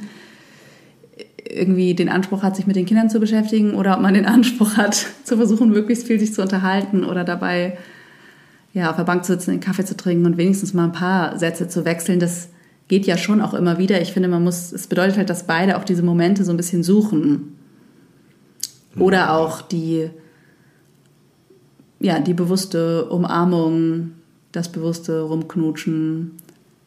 irgendwie 1.50 1.94
den 1.94 2.10
Anspruch 2.10 2.44
hat, 2.44 2.56
sich 2.56 2.68
mit 2.68 2.76
den 2.76 2.86
Kindern 2.86 3.10
zu 3.10 3.20
beschäftigen 3.20 3.76
oder 3.76 3.96
ob 3.96 4.02
man 4.02 4.14
den 4.14 4.26
Anspruch 4.28 4.78
hat, 4.78 5.08
zu 5.24 5.38
versuchen, 5.38 5.70
möglichst 5.70 6.08
viel 6.08 6.20
sich 6.20 6.34
zu 6.34 6.42
unterhalten 6.42 7.04
oder 7.04 7.24
dabei 7.24 7.78
ja, 8.74 8.90
auf 8.90 8.96
der 8.96 9.04
Bank 9.04 9.24
zu 9.24 9.34
sitzen, 9.34 9.52
einen 9.52 9.60
Kaffee 9.60 9.86
zu 9.86 9.96
trinken 9.96 10.26
und 10.26 10.38
wenigstens 10.38 10.74
mal 10.74 10.86
ein 10.86 10.92
paar 10.92 11.38
Sätze 11.38 11.68
zu 11.68 11.86
wechseln. 11.86 12.20
Das 12.20 12.50
geht 12.88 13.06
ja 13.06 13.18
schon 13.18 13.40
auch 13.40 13.54
immer 13.54 13.78
wieder. 13.78 14.02
Ich 14.02 14.14
finde, 14.14 14.30
man 14.30 14.44
muss, 14.44 14.72
es 14.72 14.88
bedeutet 14.88 15.18
halt, 15.18 15.30
dass 15.30 15.46
beide 15.46 15.78
auch 15.78 15.84
diese 15.84 16.04
Momente 16.04 16.44
so 16.44 16.52
ein 16.52 16.58
bisschen 16.58 16.84
suchen. 16.84 17.56
Oder 18.98 19.34
auch 19.34 19.62
die, 19.62 20.10
ja, 22.00 22.20
die 22.20 22.34
bewusste 22.34 23.06
Umarmung, 23.06 24.12
das 24.52 24.72
bewusste 24.72 25.22
Rumknutschen. 25.22 26.32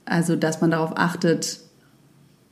Also, 0.04 0.36
dass 0.36 0.60
man 0.60 0.70
darauf 0.70 0.92
achtet, 0.96 1.60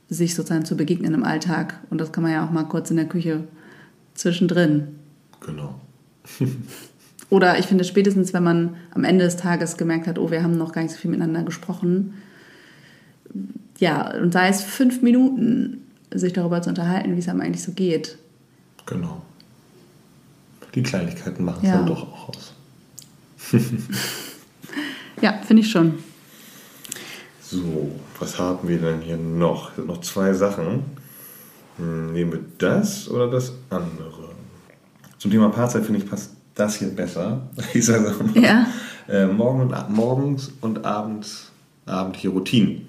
sich 0.09 0.35
sozusagen 0.35 0.65
zu 0.65 0.75
begegnen 0.77 1.13
im 1.13 1.23
Alltag. 1.23 1.79
Und 1.89 1.99
das 1.99 2.11
kann 2.11 2.23
man 2.23 2.31
ja 2.31 2.45
auch 2.45 2.51
mal 2.51 2.63
kurz 2.63 2.89
in 2.91 2.97
der 2.97 3.07
Küche 3.07 3.43
zwischendrin. 4.13 4.87
Genau. 5.41 5.79
Oder 7.29 7.57
ich 7.57 7.65
finde 7.65 7.83
spätestens, 7.83 8.33
wenn 8.33 8.43
man 8.43 8.75
am 8.93 9.03
Ende 9.03 9.25
des 9.25 9.35
Tages 9.37 9.77
gemerkt 9.77 10.05
hat, 10.07 10.19
oh, 10.19 10.29
wir 10.29 10.43
haben 10.43 10.57
noch 10.57 10.71
gar 10.71 10.81
nicht 10.83 10.93
so 10.93 10.99
viel 10.99 11.09
miteinander 11.11 11.43
gesprochen. 11.43 12.13
Ja, 13.79 14.13
und 14.15 14.31
sei 14.31 14.47
es 14.47 14.61
fünf 14.61 15.01
Minuten, 15.01 15.81
sich 16.13 16.33
darüber 16.33 16.61
zu 16.61 16.69
unterhalten, 16.69 17.15
wie 17.15 17.19
es 17.19 17.27
einem 17.27 17.41
eigentlich 17.41 17.63
so 17.63 17.71
geht. 17.73 18.17
Genau. 18.85 19.21
Die 20.75 20.83
Kleinigkeiten 20.83 21.43
machen 21.43 21.59
es 21.63 21.69
Ja. 21.69 21.77
dann 21.77 21.87
doch 21.87 22.03
auch 22.03 22.29
aus. 22.29 22.53
Ja, 25.21 25.39
finde 25.47 25.61
ich 25.63 25.71
schon. 25.71 25.93
So, 27.41 27.89
was 28.19 28.39
haben 28.39 28.67
wir 28.67 28.77
denn 28.77 29.01
hier 29.01 29.17
noch? 29.17 29.71
Es 29.71 29.75
sind 29.77 29.87
noch 29.87 30.01
zwei 30.01 30.33
Sachen. 30.33 30.83
Hm, 31.77 32.13
nehmen 32.13 32.31
wir 32.31 32.41
das 32.57 33.09
oder 33.09 33.29
das 33.29 33.53
andere? 33.69 34.29
Zum 35.17 35.31
Thema 35.31 35.49
Paarzeit 35.49 35.83
finde 35.83 36.01
ich 36.01 36.09
passt 36.09 36.31
das 36.53 36.77
hier 36.77 36.89
besser. 36.89 37.41
Ich 37.73 37.85
sage 37.85 38.13
mal. 38.23 38.41
Ja. 38.41 38.67
Äh, 39.07 39.27
morgen 39.27 39.61
und, 39.61 39.89
morgens 39.89 40.51
und 40.61 40.85
abends 40.85 41.51
abendliche 41.85 42.29
Routinen. 42.29 42.87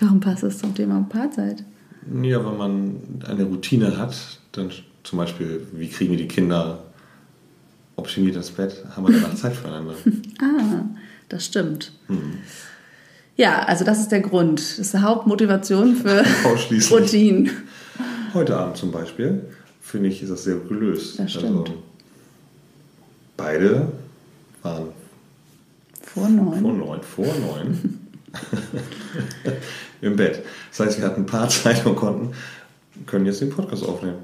Warum 0.00 0.20
passt 0.20 0.42
das 0.42 0.58
zum 0.58 0.74
Thema 0.74 1.06
Paarzeit? 1.08 1.64
Ja, 2.22 2.44
wenn 2.44 2.56
man 2.56 2.96
eine 3.26 3.44
Routine 3.44 3.96
hat, 3.96 4.14
dann 4.52 4.70
zum 5.02 5.18
Beispiel, 5.18 5.66
wie 5.72 5.88
kriegen 5.88 6.10
wir 6.10 6.18
die 6.18 6.28
Kinder 6.28 6.84
optimiert 7.96 8.36
ins 8.36 8.50
Bett, 8.50 8.84
haben 8.94 9.08
wir 9.08 9.14
danach 9.14 9.34
Zeit 9.34 9.54
füreinander. 9.54 9.94
Ah, 10.40 10.84
das 11.30 11.46
stimmt. 11.46 11.92
Ja, 13.36 13.60
also 13.64 13.84
das 13.84 14.00
ist 14.00 14.10
der 14.12 14.20
Grund. 14.20 14.58
Das 14.60 14.78
ist 14.78 14.94
die 14.94 14.98
Hauptmotivation 14.98 15.94
für. 15.96 16.24
Routinen. 16.90 17.50
Heute 18.32 18.56
Abend 18.56 18.76
zum 18.76 18.90
Beispiel, 18.90 19.42
finde 19.80 20.08
ich, 20.08 20.22
ist 20.22 20.30
das 20.30 20.44
sehr 20.44 20.56
gelöst. 20.56 21.18
Das 21.18 21.32
stimmt. 21.32 21.68
Also, 21.68 21.82
beide 23.36 23.92
waren 24.62 24.88
Vor 26.02 26.28
neun. 26.28 26.60
vor 26.60 26.72
neun, 26.72 27.02
vor 27.02 27.26
neun 27.26 27.98
im 30.00 30.16
Bett. 30.16 30.42
Das 30.70 30.86
heißt, 30.86 30.98
wir 30.98 31.06
hatten 31.06 31.22
ein 31.22 31.26
paar 31.26 31.48
Zeit 31.50 31.84
und 31.84 31.96
konnten, 31.96 32.34
können 33.06 33.26
jetzt 33.26 33.40
den 33.42 33.50
Podcast 33.50 33.84
aufnehmen. 33.84 34.18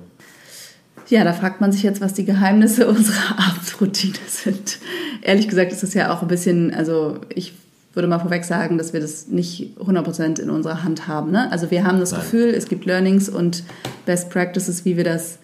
Ja, 1.09 1.25
da 1.25 1.35
fragt 1.35 1.61
man 1.61 1.72
sich 1.72 1.83
jetzt, 1.83 2.01
was 2.01 2.14
die 2.14 2.25
Geheimnisse 2.25 2.88
unserer 2.88 3.38
Abendroutine 3.38 4.14
sind. 4.27 4.79
Ehrlich 5.20 5.48
gesagt 5.48 5.72
ist 5.72 5.83
es 5.83 5.92
ja 5.92 6.14
auch 6.14 6.22
ein 6.22 6.29
bisschen, 6.29 6.72
also 6.72 7.20
ich 7.29 7.53
würde 7.92 8.09
mal 8.09 8.18
vorweg 8.18 8.44
sagen, 8.44 8.78
dass 8.78 8.92
wir 8.92 9.00
das 9.00 9.28
nicht 9.28 9.76
100% 9.78 10.40
in 10.40 10.50
unserer 10.50 10.83
Hand 10.83 11.07
haben. 11.07 11.31
Ne? 11.31 11.50
Also 11.50 11.70
wir 11.70 11.85
haben 11.85 12.00
das 12.00 12.12
Nein. 12.12 12.20
Gefühl, 12.20 12.48
es 12.48 12.66
gibt 12.68 12.87
Learnings 12.87 13.28
und 13.28 13.64
Best 14.07 14.31
Practices, 14.31 14.85
wie 14.85 14.96
wir 14.96 15.05
das 15.05 15.38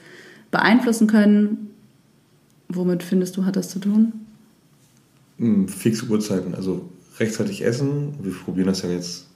beeinflussen 0.51 1.07
können. 1.07 1.71
Womit 2.69 3.03
findest 3.03 3.37
du, 3.37 3.45
hat 3.45 3.57
das 3.57 3.69
zu 3.69 3.79
tun? 3.79 4.13
Hm, 5.39 5.69
Fixe 5.69 6.07
Uhrzeiten, 6.07 6.55
also 6.55 6.89
rechtzeitig 7.19 7.65
essen. 7.65 8.15
Wir 8.23 8.33
probieren 8.33 8.69
das 8.69 8.83
ja 8.83 8.91
jetzt 8.91 9.27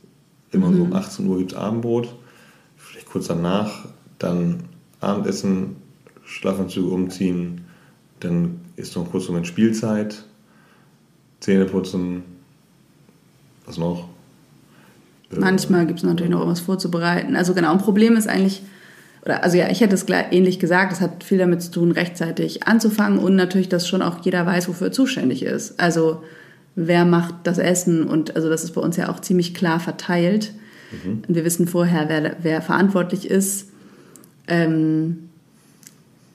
immer 0.50 0.72
so 0.72 0.82
um 0.82 0.92
18 0.92 1.26
Uhr 1.26 1.38
gibt 1.38 1.52
es 1.52 1.58
Abendbrot. 1.58 2.14
Vielleicht 2.76 3.06
kurz 3.06 3.28
danach, 3.28 3.88
dann 4.18 4.64
Abendessen, 5.00 5.76
Schlafanzüge 6.24 6.88
umziehen. 6.88 7.62
Dann 8.20 8.60
ist 8.76 8.96
noch 8.96 9.10
kurz 9.10 9.28
Moment 9.28 9.46
Spielzeit. 9.46 10.24
Zähne 11.40 11.64
putzen. 11.64 12.22
Was 13.72 13.78
noch? 13.78 14.08
Äh, 15.30 15.38
Manchmal 15.38 15.86
gibt 15.86 16.00
es 16.00 16.04
natürlich 16.04 16.30
noch 16.30 16.40
irgendwas 16.40 16.60
vorzubereiten. 16.60 17.36
Also 17.36 17.54
genau, 17.54 17.72
ein 17.72 17.78
Problem 17.78 18.16
ist 18.16 18.28
eigentlich, 18.28 18.62
oder 19.24 19.42
also 19.42 19.56
ja, 19.56 19.70
ich 19.70 19.80
hätte 19.80 19.94
es 19.94 20.04
gleich 20.04 20.26
ähnlich 20.30 20.58
gesagt, 20.58 20.92
es 20.92 21.00
hat 21.00 21.24
viel 21.24 21.38
damit 21.38 21.62
zu 21.62 21.70
tun, 21.70 21.92
rechtzeitig 21.92 22.66
anzufangen 22.66 23.18
und 23.18 23.36
natürlich, 23.36 23.68
dass 23.68 23.88
schon 23.88 24.02
auch 24.02 24.24
jeder 24.24 24.44
weiß, 24.44 24.68
wofür 24.68 24.88
er 24.88 24.92
zuständig 24.92 25.42
ist. 25.42 25.80
Also 25.80 26.22
wer 26.74 27.04
macht 27.04 27.34
das 27.44 27.58
Essen 27.58 28.04
und 28.06 28.36
also 28.36 28.48
das 28.48 28.64
ist 28.64 28.72
bei 28.72 28.80
uns 28.80 28.96
ja 28.96 29.08
auch 29.08 29.20
ziemlich 29.20 29.54
klar 29.54 29.80
verteilt. 29.80 30.52
Und 31.04 31.34
wir 31.34 31.44
wissen 31.44 31.66
vorher, 31.66 32.10
wer, 32.10 32.36
wer 32.42 32.60
verantwortlich 32.60 33.30
ist. 33.30 33.70
Ähm, 34.46 35.30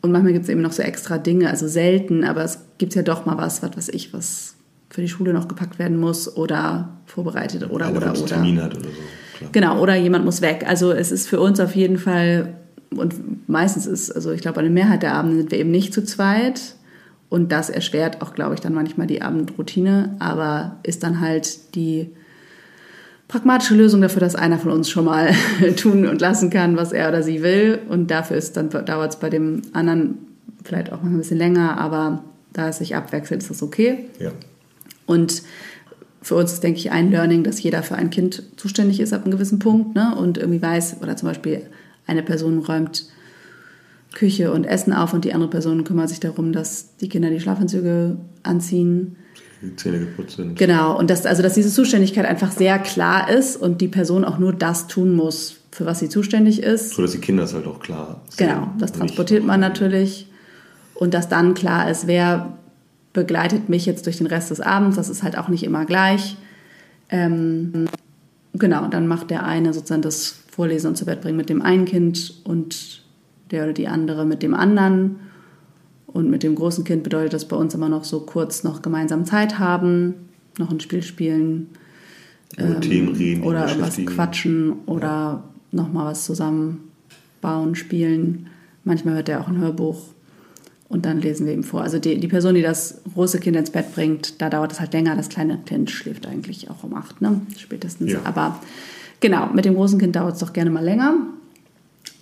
und 0.02 0.12
manchmal 0.12 0.34
gibt 0.34 0.46
es 0.46 0.50
eben 0.50 0.62
noch 0.62 0.72
so 0.72 0.82
extra 0.82 1.20
Dinge, 1.20 1.50
also 1.50 1.68
selten, 1.68 2.24
aber 2.24 2.44
es 2.44 2.60
gibt 2.80 2.96
ja 2.96 3.04
doch 3.04 3.28
mal 3.28 3.38
was, 3.38 3.62
was 3.62 3.78
weiß 3.78 3.90
ich, 3.90 4.14
was 4.14 4.57
für 4.90 5.02
die 5.02 5.10
Schule 5.10 5.34
noch 5.34 5.48
gepackt 5.48 5.80
werden 5.80 5.98
muss 5.98 6.36
oder 6.38 6.90
vorbereitet 7.06 7.70
oder 7.70 7.88
einer, 7.88 7.98
oder 7.98 8.12
oder. 8.12 8.26
Termin 8.26 8.62
hat 8.62 8.76
oder 8.78 8.90
so. 8.90 8.96
Klar. 9.38 9.50
Genau, 9.52 9.82
oder 9.82 9.96
jemand 9.96 10.26
muss 10.26 10.42
weg. 10.42 10.66
Also 10.68 10.92
es 10.92 11.12
ist 11.12 11.28
für 11.28 11.40
uns 11.40 11.60
auf 11.60 11.76
jeden 11.76 11.98
Fall, 11.98 12.56
und 12.90 13.48
meistens 13.48 13.86
ist, 13.86 14.12
also 14.12 14.32
ich 14.32 14.42
glaube, 14.42 14.60
eine 14.60 14.70
Mehrheit 14.70 15.04
der 15.04 15.14
Abende 15.14 15.38
sind 15.38 15.52
wir 15.52 15.60
eben 15.60 15.72
nicht 15.72 15.94
zu 15.94 16.04
zweit. 16.04 16.76
Und 17.30 17.52
das 17.52 17.70
erschwert 17.70 18.22
auch, 18.22 18.34
glaube 18.34 18.56
ich, 18.56 18.62
dann 18.62 18.74
manchmal 18.74 19.06
die 19.06 19.22
Abendroutine, 19.22 20.16
aber 20.20 20.78
ist 20.84 21.04
dann 21.04 21.20
halt 21.20 21.76
die 21.76 22.10
pragmatische 23.28 23.76
Lösung 23.76 24.02
dafür, 24.02 24.22
dass 24.22 24.36
einer 24.36 24.58
von 24.58 24.72
uns 24.72 24.90
schon 24.90 25.06
mal 25.06 25.34
tun 25.76 26.08
und 26.08 26.22
lassen 26.22 26.50
kann, 26.50 26.78
was 26.78 26.94
er 26.94 27.10
oder 27.10 27.22
sie 27.24 27.44
will. 27.44 27.80
Und 27.90 28.10
dafür 28.10 28.38
ist 28.38 28.56
dann 28.56 28.70
dauert 28.70 29.12
es 29.12 29.20
bei 29.20 29.30
dem 29.30 29.62
anderen 29.74 30.20
vielleicht 30.64 30.92
auch 30.92 31.04
noch 31.04 31.12
ein 31.12 31.18
bisschen 31.18 31.38
länger, 31.38 31.78
aber 31.78 32.24
da 32.54 32.70
es 32.70 32.78
sich 32.78 32.96
abwechselt, 32.96 33.42
ist 33.42 33.50
das 33.50 33.62
okay. 33.62 34.06
Ja. 34.20 34.32
Und 35.08 35.42
für 36.22 36.36
uns 36.36 36.54
ist, 36.54 36.64
denke 36.64 36.80
ich, 36.80 36.92
ein 36.92 37.10
Learning, 37.10 37.44
dass 37.44 37.64
jeder 37.64 37.82
für 37.82 37.96
ein 37.96 38.12
Kind 38.12 38.44
zuständig 38.58 39.00
ist 39.00 39.14
ab 39.14 39.24
einem 39.24 39.32
gewissen 39.32 39.60
Punkt 39.60 39.96
ne? 39.96 40.16
und 40.16 40.38
irgendwie 40.38 40.62
weiß, 40.62 40.98
oder 41.02 41.16
zum 41.16 41.30
Beispiel 41.30 41.64
eine 42.06 42.22
Person 42.22 42.60
räumt 42.60 43.08
Küche 44.14 44.52
und 44.52 44.66
Essen 44.66 44.94
auf 44.94 45.14
und 45.14 45.26
die 45.26 45.34
andere 45.34 45.50
Person 45.50 45.84
kümmert 45.84 46.10
sich 46.10 46.20
darum, 46.20 46.52
dass 46.52 46.96
die 46.98 47.10
Kinder 47.10 47.30
die 47.30 47.40
Schlafanzüge 47.40 48.18
anziehen. 48.44 49.16
Die 49.62 49.76
Zähne 49.76 50.00
geputzt 50.00 50.38
sind. 50.38 50.58
Genau, 50.58 50.98
und 50.98 51.10
dass, 51.10 51.26
also, 51.26 51.44
dass 51.44 51.54
diese 51.54 51.72
Zuständigkeit 51.72 52.26
einfach 52.26 52.52
sehr 52.52 52.80
klar 52.80 53.30
ist 53.30 53.58
und 53.58 53.82
die 53.82 53.88
Person 53.88 54.24
auch 54.24 54.38
nur 54.38 54.54
das 54.54 54.88
tun 54.88 55.16
muss, 55.16 55.58
für 55.72 55.86
was 55.86 56.00
sie 56.00 56.10
zuständig 56.10 56.64
ist. 56.64 56.92
So 56.92 57.02
dass 57.02 57.12
die 57.12 57.20
Kinder 57.20 57.44
es 57.44 57.54
halt 57.54 57.68
auch 57.68 57.80
klar 57.80 58.22
sehen. 58.30 58.48
Genau, 58.48 58.72
das 58.80 58.92
transportiert 58.92 59.46
man 59.46 59.60
natürlich. 59.60 60.28
Und 60.96 61.14
dass 61.14 61.30
dann 61.30 61.54
klar 61.54 61.90
ist, 61.90 62.08
wer 62.08 62.58
begleitet 63.14 63.70
mich 63.70 63.86
jetzt 63.86 64.06
durch 64.06 64.18
den 64.18 64.28
Rest 64.28 64.52
des 64.52 64.62
Abends. 64.62 64.96
Das 64.96 65.10
ist 65.10 65.24
halt 65.24 65.38
auch 65.38 65.48
nicht 65.48 65.64
immer 65.64 65.86
gleich. 65.86 66.38
Ähm, 67.10 67.88
genau, 68.54 68.88
dann 68.88 69.08
macht 69.08 69.30
der 69.30 69.46
eine 69.46 69.74
sozusagen 69.74 70.02
das 70.02 70.40
Vorlesen 70.52 70.90
und 70.90 70.96
zu 70.98 71.06
Bett 71.06 71.22
bringen 71.22 71.38
mit 71.38 71.50
dem 71.50 71.62
einen 71.62 71.86
Kind 71.86 72.42
und 72.44 73.04
der 73.52 73.64
oder 73.64 73.74
die 73.74 73.88
andere 73.88 74.26
mit 74.26 74.44
dem 74.44 74.54
anderen. 74.54 75.18
Und 76.08 76.30
mit 76.30 76.44
dem 76.44 76.56
großen 76.56 76.84
Kind 76.84 77.04
bedeutet 77.04 77.34
das 77.34 77.48
bei 77.48 77.56
uns 77.56 77.74
immer 77.74 77.90
noch 77.90 78.04
so 78.04 78.22
kurz 78.22 78.64
noch 78.64 78.82
gemeinsam 78.82 79.26
Zeit 79.26 79.60
haben, 79.60 80.14
noch 80.58 80.72
ein 80.72 80.80
Spiel 80.80 81.04
spielen. 81.04 81.70
Ähm, 82.58 82.82
Themen 82.82 83.16
reden, 83.16 83.44
oder 83.44 83.70
was 83.80 83.98
quatschen 83.98 84.74
oder 84.86 85.08
ja. 85.08 85.44
nochmal 85.72 86.06
was 86.06 86.26
zusammen 86.26 86.92
bauen, 87.42 87.76
spielen. 87.76 88.48
Manchmal 88.84 89.16
hört 89.16 89.30
er 89.30 89.42
auch 89.42 89.48
ein 89.48 89.58
Hörbuch 89.58 90.14
und 90.90 91.06
dann 91.06 91.20
lesen 91.20 91.46
wir 91.46 91.54
ihm 91.54 91.64
vor. 91.64 91.82
Also 91.82 92.00
die, 92.00 92.20
die 92.20 92.28
Person, 92.28 92.56
die 92.56 92.62
das 92.62 93.02
große 93.14 93.40
Kind 93.40 93.58
ins 93.58 93.72
Bett 93.72 93.94
bringt, 93.94 94.42
da 94.42 94.50
dauert 94.50 94.72
es 94.72 94.80
halt 94.80 94.94
länger. 94.94 95.16
Das 95.16 95.30
kleine 95.30 95.60
Kind 95.66 95.92
schläft 95.92 96.26
eigentlich 96.26 96.70
auch 96.70 96.84
um 96.84 96.94
acht, 96.94 97.22
ne? 97.22 97.42
spätestens. 97.58 98.14
Ja. 98.14 98.20
Aber 98.24 98.62
genau, 99.20 99.50
mit 99.54 99.66
dem 99.66 99.76
großen 99.76 100.00
Kind 100.00 100.16
dauert 100.16 100.36
es 100.36 100.40
doch 100.40 100.54
gerne 100.54 100.70
mal 100.70 100.84
länger. 100.84 101.16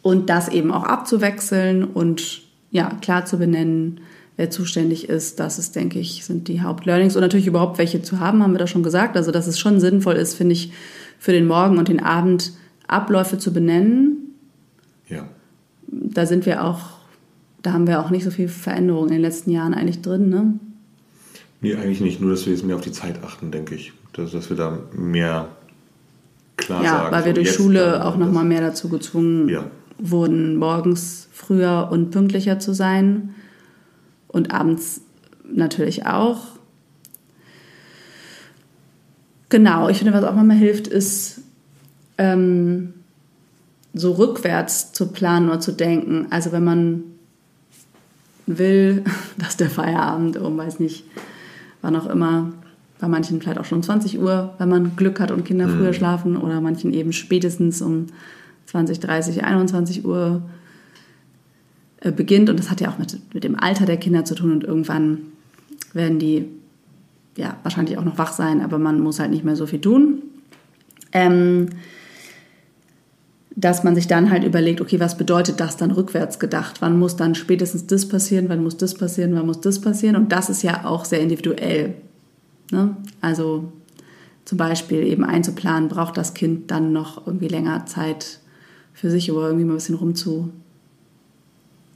Und 0.02 0.30
das 0.30 0.50
eben 0.50 0.72
auch 0.72 0.84
abzuwechseln 0.84 1.84
und 1.84 2.42
ja, 2.72 2.92
klar 3.02 3.26
zu 3.26 3.38
benennen, 3.38 4.02
wer 4.36 4.50
zuständig 4.50 5.10
ist, 5.10 5.40
das 5.40 5.60
ist, 5.60 5.76
denke 5.76 6.00
ich, 6.00 6.26
sind 6.26 6.48
die 6.48 6.62
Hauptlearnings. 6.62 7.16
Und 7.16 7.22
natürlich 7.22 7.48
überhaupt 7.48 7.78
welche 7.78 8.02
zu 8.02 8.20
haben, 8.20 8.44
haben 8.44 8.52
wir 8.52 8.60
da 8.60 8.68
schon 8.68 8.84
gesagt. 8.84 9.16
Also, 9.16 9.32
dass 9.32 9.48
es 9.48 9.60
schon 9.60 9.80
sinnvoll 9.80 10.16
ist, 10.16 10.34
finde 10.34 10.54
ich, 10.54 10.74
für 11.20 11.32
den 11.32 11.48
Morgen 11.48 11.78
und 11.78 11.88
den 11.88 12.04
Abend 12.04 12.52
Abläufe 12.88 13.38
zu 13.38 13.54
benennen. 13.54 14.36
Ja. 15.08 15.28
Da 15.88 16.26
sind 16.26 16.46
wir 16.46 16.64
auch 16.64 16.95
da 17.66 17.74
haben 17.74 17.88
wir 17.88 18.00
auch 18.00 18.12
nicht 18.12 18.24
so 18.24 18.30
viel 18.30 18.48
Veränderung 18.48 19.08
in 19.08 19.14
den 19.14 19.22
letzten 19.22 19.50
Jahren 19.50 19.74
eigentlich 19.74 20.02
drin, 20.02 20.30
ne? 20.30 20.54
Nee, 21.62 21.76
eigentlich 21.76 22.02
nicht. 22.02 22.22
Nur, 22.22 22.30
dass 22.30 22.46
wir 22.46 22.54
jetzt 22.54 22.64
mehr 22.64 22.76
auf 22.76 22.82
die 22.82 22.92
Zeit 22.92 23.24
achten, 23.24 23.50
denke 23.50 23.74
ich. 23.74 23.92
Dass, 24.14 24.32
dass 24.32 24.50
wir 24.50 24.58
da 24.58 24.78
mehr 24.94 25.50
klar 26.58 26.84
ja, 26.84 26.90
sagen. 26.90 27.06
Ja, 27.06 27.12
weil 27.12 27.26
wir 27.26 27.34
durch 27.34 27.52
Schule 27.52 28.06
auch 28.06 28.18
nochmal 28.18 28.46
mehr 28.46 28.62
dazu 28.62 28.88
gezwungen 28.88 29.50
ja. 29.50 29.66
wurden, 29.98 30.58
morgens 30.58 31.28
früher 31.32 31.90
und 31.92 32.12
pünktlicher 32.12 32.60
zu 32.60 32.74
sein. 32.74 33.34
Und 34.28 34.54
abends 34.54 35.02
natürlich 35.52 36.06
auch. 36.06 36.44
Genau, 39.50 39.90
ich 39.90 39.98
finde, 39.98 40.14
was 40.14 40.24
auch 40.24 40.36
manchmal 40.36 40.58
hilft, 40.58 40.88
ist 40.88 41.42
ähm, 42.20 42.94
so 43.96 44.12
rückwärts 44.12 44.92
zu 44.92 45.08
planen 45.08 45.50
oder 45.50 45.60
zu 45.62 45.72
denken. 45.72 46.28
Also 46.30 46.52
wenn 46.52 46.64
man 46.64 47.15
will, 48.48 49.04
dass 49.38 49.58
der 49.58 49.70
Feierabend 49.70 50.38
um, 50.38 50.58
weiß 50.58 50.80
nicht, 50.80 51.06
wann 51.82 51.96
auch 51.96 52.08
immer, 52.08 52.52
bei 53.00 53.08
manchen 53.08 53.42
vielleicht 53.42 53.60
auch 53.60 53.66
schon 53.66 53.80
um 53.80 53.84
20 53.84 54.20
Uhr, 54.20 54.54
wenn 54.58 54.70
man 54.70 54.96
Glück 54.96 55.20
hat 55.20 55.32
und 55.32 55.44
Kinder 55.44 55.68
früher 55.68 55.90
mhm. 55.90 55.94
schlafen, 55.94 56.38
oder 56.38 56.62
manchen 56.62 56.94
eben 56.94 57.14
spätestens 57.14 57.82
um 57.82 58.08
20, 58.68 59.00
30, 59.00 59.44
21 59.44 60.06
Uhr 60.06 60.42
äh, 62.02 62.12
beginnt. 62.12 62.50
Und 62.50 62.58
das 62.58 62.72
hat 62.72 62.82
ja 62.82 62.90
auch 62.90 62.98
mit, 62.98 63.20
mit 63.34 63.44
dem 63.44 63.60
Alter 63.60 63.86
der 63.86 63.98
Kinder 63.98 64.26
zu 64.26 64.36
tun 64.36 64.52
und 64.52 64.64
irgendwann 64.64 65.20
werden 65.94 66.20
die 66.20 66.46
ja 67.38 67.58
wahrscheinlich 67.64 67.98
auch 67.98 68.06
noch 68.06 68.18
wach 68.18 68.32
sein, 68.32 68.62
aber 68.62 68.80
man 68.80 69.00
muss 69.00 69.20
halt 69.20 69.32
nicht 69.32 69.44
mehr 69.44 69.56
so 69.56 69.66
viel 69.66 69.82
tun. 69.82 70.22
Ähm, 71.12 71.70
dass 73.56 73.84
man 73.84 73.96
sich 73.96 74.08
dann 74.08 74.30
halt 74.30 74.44
überlegt, 74.44 74.82
okay, 74.82 75.00
was 75.00 75.18
bedeutet 75.18 75.60
das 75.60 75.78
dann 75.78 75.92
rückwärts 75.92 76.40
gedacht? 76.40 76.82
Wann 76.82 77.00
muss 77.00 77.16
dann 77.16 77.36
spätestens 77.36 77.88
das 77.88 78.08
passieren? 78.08 78.50
Wann 78.50 78.64
muss 78.64 78.76
das 78.76 78.96
passieren? 78.96 79.34
Wann 79.36 79.46
muss 79.46 79.62
das 79.62 79.80
passieren? 79.80 80.18
Und 80.18 80.32
das 80.32 80.50
ist 80.50 80.62
ja 80.62 80.84
auch 80.86 81.06
sehr 81.06 81.22
individuell. 81.22 81.96
Ne? 82.72 82.98
Also 83.22 83.72
zum 84.44 84.58
Beispiel 84.58 85.04
eben 85.04 85.24
einzuplanen, 85.24 85.88
braucht 85.88 86.18
das 86.18 86.34
Kind 86.34 86.70
dann 86.70 86.92
noch 86.92 87.26
irgendwie 87.26 87.48
länger 87.48 87.86
Zeit 87.86 88.40
für 88.94 89.10
sich 89.10 89.32
oder 89.32 89.48
irgendwie 89.48 89.66
mal 89.66 89.74
ein 89.74 89.78
bisschen 89.78 89.96
rumzu 89.96 90.52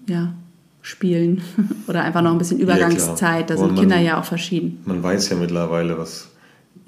ja, 0.07 0.33
spielen 0.81 1.41
oder 1.87 2.03
einfach 2.03 2.21
noch 2.21 2.31
ein 2.31 2.37
bisschen 2.37 2.59
Übergangszeit. 2.59 3.49
Ja, 3.49 3.55
da 3.55 3.57
sind 3.57 3.77
Kinder 3.77 3.99
ja 3.99 4.19
auch 4.19 4.25
verschieden. 4.25 4.81
Man 4.85 5.03
weiß 5.03 5.29
ja 5.29 5.35
mittlerweile, 5.35 5.97
was 5.97 6.29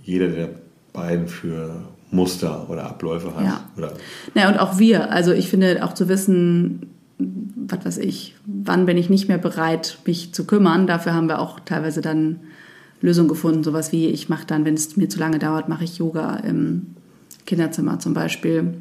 jeder 0.04 0.30
der 0.30 0.50
beiden 0.94 1.28
für 1.28 1.82
Muster 2.12 2.70
oder 2.70 2.88
Abläufe 2.88 3.34
hast. 3.36 3.46
Ja. 3.46 3.62
Oder 3.78 3.94
naja, 4.36 4.50
und 4.50 4.60
auch 4.60 4.78
wir. 4.78 5.12
Also 5.12 5.32
ich 5.32 5.50
finde 5.50 5.84
auch 5.84 5.94
zu 5.94 6.10
wissen, 6.10 6.92
was 7.18 7.86
weiß 7.86 7.98
ich, 8.00 8.36
wann 8.46 8.86
bin 8.86 8.98
ich 8.98 9.10
nicht 9.10 9.28
mehr 9.28 9.38
bereit, 9.38 10.00
mich 10.06 10.34
zu 10.34 10.46
kümmern. 10.46 10.88
Dafür 10.88 11.14
haben 11.14 11.28
wir 11.28 11.40
auch 11.40 11.60
teilweise 11.60 12.02
dann 12.02 12.42
Lösungen 13.02 13.30
gefunden. 13.30 13.64
Sowas 13.64 13.92
wie, 13.92 14.08
ich 14.08 14.30
mache 14.30 14.46
dann, 14.46 14.66
wenn 14.66 14.74
es 14.74 14.98
mir 14.98 15.10
zu 15.10 15.20
lange 15.20 15.40
dauert, 15.40 15.70
mache 15.70 15.84
ich 15.84 15.98
Yoga 15.98 16.38
im 16.38 16.96
Kinderzimmer 17.46 18.00
zum 18.00 18.14
Beispiel. 18.14 18.76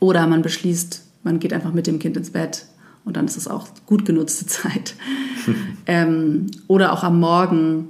Oder 0.00 0.26
man 0.26 0.42
beschließt, 0.42 1.04
man 1.24 1.38
geht 1.38 1.52
einfach 1.52 1.72
mit 1.72 1.86
dem 1.86 1.98
Kind 1.98 2.16
ins 2.16 2.30
Bett 2.30 2.66
und 3.04 3.16
dann 3.16 3.26
ist 3.26 3.36
es 3.36 3.48
auch 3.48 3.68
gut 3.86 4.04
genutzte 4.04 4.46
Zeit. 4.46 4.94
ähm, 5.86 6.46
oder 6.66 6.92
auch 6.92 7.04
am 7.04 7.20
Morgen 7.20 7.88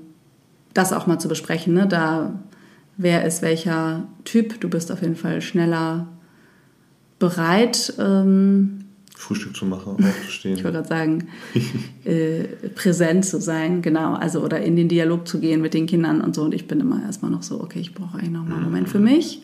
das 0.75 0.92
auch 0.92 1.07
mal 1.07 1.18
zu 1.18 1.29
besprechen. 1.29 1.75
Ne? 1.75 1.87
Da 1.87 2.38
wer 2.99 3.25
ist 3.25 3.41
welcher 3.41 4.07
Typ. 4.25 4.61
Du 4.61 4.69
bist 4.69 4.93
auf 4.93 5.01
jeden 5.01 5.17
Fall 5.17 5.41
schneller 5.41 6.09
bereit. 7.19 7.95
Ähm, 7.99 8.85
Frühstück 9.17 9.57
zu 9.57 9.67
machen, 9.67 9.97
aufzustehen. 10.05 10.57
ich 10.57 10.63
wollte 10.63 10.79
gerade 10.79 10.89
sagen, 10.89 11.29
äh, 12.05 12.45
präsent 12.75 13.25
zu 13.25 13.41
sein, 13.41 13.83
genau. 13.83 14.15
Also 14.15 14.45
oder 14.45 14.61
in 14.61 14.77
den 14.77 14.89
Dialog 14.89 15.27
zu 15.27 15.41
gehen 15.41 15.61
mit 15.61 15.75
den 15.75 15.87
Kindern 15.87 16.21
und 16.21 16.35
so. 16.35 16.43
Und 16.43 16.55
ich 16.55 16.69
bin 16.69 16.79
immer 16.79 17.03
erstmal 17.03 17.31
noch 17.31 17.43
so, 17.43 17.61
okay, 17.61 17.81
ich 17.81 17.95
brauche 17.95 18.19
eigentlich 18.19 18.31
noch 18.31 18.47
mal 18.47 18.57
einen 18.57 18.65
Moment 18.65 18.89
für 18.89 19.01
mich. 19.01 19.43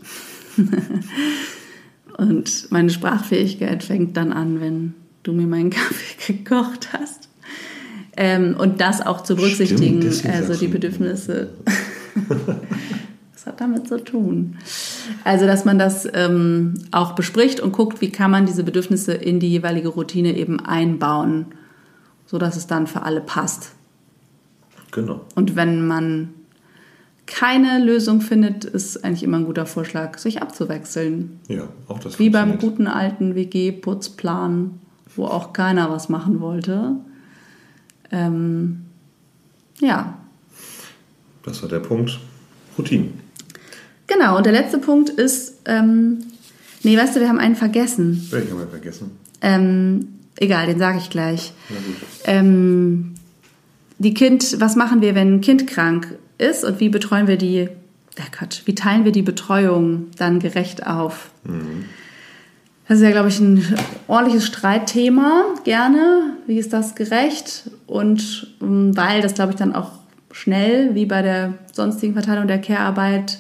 und 2.19 2.71
meine 2.71 2.90
Sprachfähigkeit 2.90 3.83
fängt 3.83 4.17
dann 4.17 4.33
an, 4.33 4.61
wenn 4.61 4.95
du 5.25 5.33
mir 5.33 5.47
meinen 5.47 5.71
Kaffee 5.71 6.33
gekocht 6.35 6.93
hast. 6.93 7.29
Ähm, 8.17 8.55
und 8.57 8.81
das 8.81 9.05
auch 9.05 9.25
zu 9.25 9.35
berücksichtigen, 9.35 10.12
Stimmt, 10.12 10.35
also 10.35 10.55
die 10.55 10.69
Bedürfnisse. 10.69 11.51
hat 13.46 13.61
damit 13.61 13.88
zu 13.88 14.02
tun. 14.02 14.57
Also, 15.24 15.46
dass 15.46 15.64
man 15.64 15.78
das 15.78 16.09
ähm, 16.12 16.74
auch 16.90 17.12
bespricht 17.12 17.61
und 17.61 17.72
guckt, 17.72 18.00
wie 18.00 18.11
kann 18.11 18.30
man 18.30 18.46
diese 18.46 18.64
Bedürfnisse 18.64 19.14
in 19.14 19.40
die 19.40 19.50
jeweilige 19.50 19.88
Routine 19.88 20.37
eben 20.37 20.61
einbauen, 20.61 21.46
sodass 22.26 22.57
es 22.57 22.66
dann 22.66 22.87
für 22.87 23.02
alle 23.02 23.20
passt. 23.20 23.72
Genau. 24.92 25.22
Und 25.35 25.57
wenn 25.57 25.87
man 25.87 26.30
keine 27.26 27.83
Lösung 27.83 28.20
findet, 28.20 28.64
ist 28.64 29.04
eigentlich 29.04 29.22
immer 29.22 29.38
ein 29.38 29.46
guter 29.46 29.66
Vorschlag, 29.66 30.18
sich 30.18 30.42
abzuwechseln. 30.42 31.40
Ja, 31.48 31.68
auch 31.88 31.98
das. 31.98 32.18
Wie 32.18 32.30
beim 32.30 32.59
guten 32.59 32.87
alten 32.87 33.35
WG-Putzplan, 33.35 34.78
wo 35.16 35.24
auch 35.24 35.52
keiner 35.52 35.90
was 35.90 36.09
machen 36.09 36.40
wollte. 36.40 36.96
Ähm, 38.11 38.85
ja. 39.80 40.18
Das 41.42 41.62
war 41.62 41.68
der 41.68 41.80
Punkt. 41.80 42.20
Routinen. 42.78 43.23
Genau, 44.14 44.37
und 44.37 44.46
der 44.46 44.53
letzte 44.53 44.79
Punkt 44.79 45.11
ist, 45.11 45.61
ähm, 45.64 46.18
nee, 46.83 46.96
weißt 46.96 47.16
du, 47.16 47.20
wir 47.20 47.29
haben 47.29 47.40
einen 47.40 47.57
vergessen. 47.57 48.27
Welchen 48.31 48.53
haben 48.53 48.61
wir 48.61 48.68
vergessen? 48.68 49.11
Ähm, 49.40 50.09
egal, 50.37 50.66
den 50.66 50.79
sage 50.79 50.98
ich 50.98 51.11
gleich. 51.11 51.53
Ähm, 52.24 53.14
die 53.98 54.14
Kind, 54.14 54.61
was 54.61 54.77
machen 54.77 55.00
wir, 55.00 55.14
wenn 55.14 55.35
ein 55.35 55.40
Kind 55.40 55.66
krank 55.66 56.14
ist 56.38 56.64
und 56.64 56.81
wie 56.81 56.88
betreuen 56.88 57.27
wir 57.27 57.37
die, 57.37 57.68
oh 58.18 58.22
Gott, 58.38 58.62
wie 58.66 58.74
teilen 58.74 59.05
wir 59.05 59.12
die 59.12 59.22
Betreuung 59.22 60.07
dann 60.16 60.38
gerecht 60.38 60.87
auf? 60.87 61.31
Mhm. 61.44 61.87
Das 62.87 62.98
ist 62.98 63.05
ja, 63.05 63.11
glaube 63.12 63.29
ich, 63.31 63.40
ein 63.40 63.64
ordentliches 64.09 64.46
Streitthema, 64.46 65.46
gerne. 65.64 66.35
Wie 66.46 66.59
ist 66.59 66.72
das 66.72 66.94
gerecht? 66.94 67.70
Und 67.87 68.55
ähm, 68.61 68.96
weil 68.96 69.22
das, 69.22 69.35
glaube 69.35 69.53
ich, 69.53 69.59
dann 69.59 69.74
auch 69.74 69.92
schnell, 70.31 70.94
wie 70.94 71.07
bei 71.07 71.22
der 71.22 71.55
sonstigen 71.72 72.12
Verteilung 72.12 72.46
der 72.46 72.61
Care-Arbeit, 72.61 73.38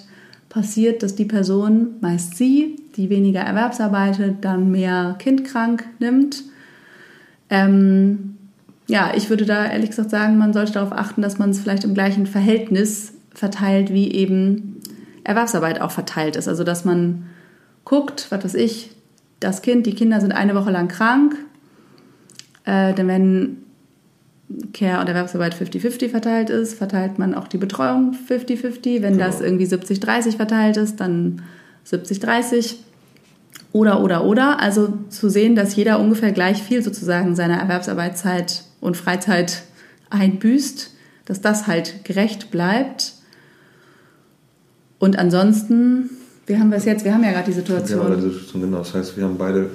passiert, 0.54 1.02
dass 1.02 1.16
die 1.16 1.24
Person, 1.24 1.96
meist 2.00 2.36
sie, 2.36 2.76
die 2.96 3.10
weniger 3.10 3.40
Erwerbsarbeitet, 3.40 4.36
dann 4.44 4.70
mehr 4.70 5.16
kindkrank 5.18 5.84
nimmt. 5.98 6.44
Ähm, 7.50 8.36
ja, 8.86 9.12
ich 9.16 9.28
würde 9.30 9.46
da 9.46 9.66
ehrlich 9.66 9.90
gesagt 9.90 10.10
sagen, 10.10 10.38
man 10.38 10.52
sollte 10.52 10.74
darauf 10.74 10.92
achten, 10.92 11.22
dass 11.22 11.38
man 11.38 11.50
es 11.50 11.58
vielleicht 11.58 11.82
im 11.82 11.92
gleichen 11.92 12.26
Verhältnis 12.26 13.14
verteilt, 13.34 13.92
wie 13.92 14.12
eben 14.12 14.80
Erwerbsarbeit 15.24 15.80
auch 15.80 15.90
verteilt 15.90 16.36
ist. 16.36 16.46
Also 16.46 16.62
dass 16.62 16.84
man 16.84 17.26
guckt, 17.84 18.28
was 18.30 18.44
weiß 18.44 18.54
ich, 18.54 18.92
das 19.40 19.60
Kind, 19.60 19.86
die 19.86 19.94
Kinder 19.94 20.20
sind 20.20 20.30
eine 20.30 20.54
Woche 20.54 20.70
lang 20.70 20.86
krank, 20.86 21.34
äh, 22.64 22.94
denn 22.94 23.08
wenn 23.08 23.56
Care- 24.72 25.00
und 25.00 25.08
Erwerbsarbeit 25.08 25.54
50-50 25.54 26.10
verteilt 26.10 26.50
ist, 26.50 26.74
verteilt 26.74 27.18
man 27.18 27.34
auch 27.34 27.48
die 27.48 27.56
Betreuung 27.56 28.16
50-50. 28.28 29.02
Wenn 29.02 29.14
genau. 29.14 29.26
das 29.26 29.40
irgendwie 29.40 29.66
70-30 29.66 30.36
verteilt 30.36 30.76
ist, 30.76 31.00
dann 31.00 31.42
70-30. 31.86 32.76
Oder, 33.72 34.02
oder, 34.02 34.24
oder. 34.24 34.60
Also 34.60 34.92
zu 35.08 35.28
sehen, 35.30 35.56
dass 35.56 35.74
jeder 35.76 35.98
ungefähr 35.98 36.32
gleich 36.32 36.62
viel 36.62 36.82
sozusagen 36.82 37.34
seiner 37.34 37.56
Erwerbsarbeitszeit 37.56 38.64
und 38.80 38.96
Freizeit 38.96 39.62
einbüßt, 40.10 40.90
dass 41.24 41.40
das 41.40 41.66
halt 41.66 42.04
gerecht 42.04 42.50
bleibt. 42.50 43.14
Und 44.98 45.18
ansonsten, 45.18 46.10
wie 46.46 46.58
haben 46.58 46.70
wir 46.70 46.78
es 46.78 46.84
jetzt? 46.84 47.04
Wir 47.04 47.14
haben 47.14 47.24
ja 47.24 47.32
gerade 47.32 47.46
die 47.46 47.52
Situation. 47.52 48.00
Wir 48.00 48.10
haben 48.10 48.16
die 48.16 48.28
Situation, 48.28 48.62
genau. 48.62 48.78
Das 48.78 48.94
heißt, 48.94 49.16
wir 49.16 49.24
haben 49.24 49.38
beide 49.38 49.70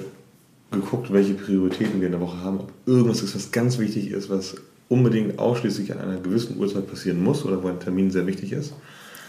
geguckt, 0.70 1.12
welche 1.12 1.34
Prioritäten 1.34 2.00
wir 2.00 2.06
in 2.06 2.12
der 2.12 2.20
Woche 2.20 2.38
haben, 2.38 2.60
ob 2.60 2.72
irgendwas 2.86 3.22
ist, 3.22 3.34
was 3.34 3.50
ganz 3.50 3.78
wichtig 3.78 4.10
ist, 4.10 4.30
was 4.30 4.56
unbedingt 4.88 5.38
ausschließlich 5.38 5.92
an 5.92 6.00
einer 6.00 6.20
gewissen 6.20 6.58
Uhrzeit 6.58 6.88
passieren 6.88 7.22
muss 7.22 7.44
oder 7.44 7.62
wo 7.62 7.68
ein 7.68 7.80
Termin 7.80 8.10
sehr 8.10 8.26
wichtig 8.26 8.52
ist. 8.52 8.72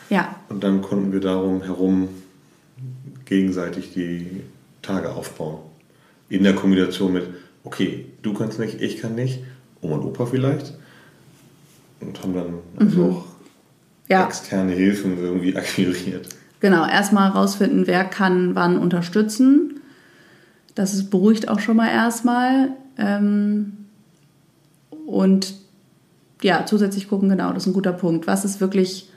Ja. 0.10 0.36
Und 0.50 0.64
dann 0.64 0.82
konnten 0.82 1.14
wir 1.14 1.20
darum 1.20 1.64
herum 1.64 2.10
gegenseitig 3.26 3.94
die 3.94 4.42
Tage 4.82 5.12
aufbauen. 5.12 5.60
In 6.30 6.44
der 6.44 6.54
Kombination 6.54 7.14
mit, 7.14 7.24
okay, 7.64 8.06
du 8.22 8.34
kannst 8.34 8.60
nicht, 8.60 8.82
ich 8.82 9.00
kann 9.00 9.16
nicht, 9.16 9.40
Oma 9.82 9.96
und 9.96 10.04
Opa 10.04 10.26
vielleicht. 10.26 10.74
Und 12.00 12.22
haben 12.22 12.34
dann 12.34 12.54
also 12.78 12.98
mhm. 12.98 13.12
auch 13.12 13.26
ja. 14.10 14.26
externe 14.26 14.74
Hilfen 14.74 15.18
irgendwie 15.18 15.56
akquiriert. 15.56 16.28
Genau, 16.60 16.88
erstmal 16.88 17.30
rausfinden, 17.30 17.88
wer 17.88 18.04
kann 18.04 18.56
wann 18.56 18.78
unterstützen 18.78 19.81
das 20.76 20.94
ist, 20.94 21.10
beruhigt 21.10 21.50
auch 21.50 21.60
schon 21.60 21.78
mal 21.78 21.90
erstmal. 21.90 22.70
Ähm, 22.98 23.74
und 25.06 25.54
ja, 26.42 26.66
zusätzlich 26.66 27.08
gucken, 27.08 27.30
genau, 27.30 27.54
das 27.54 27.64
ist 27.64 27.68
ein 27.68 27.74
guter 27.74 27.94
Punkt. 27.94 28.28
Was 28.28 28.46
ist 28.46 28.62
wirklich, 28.62 29.10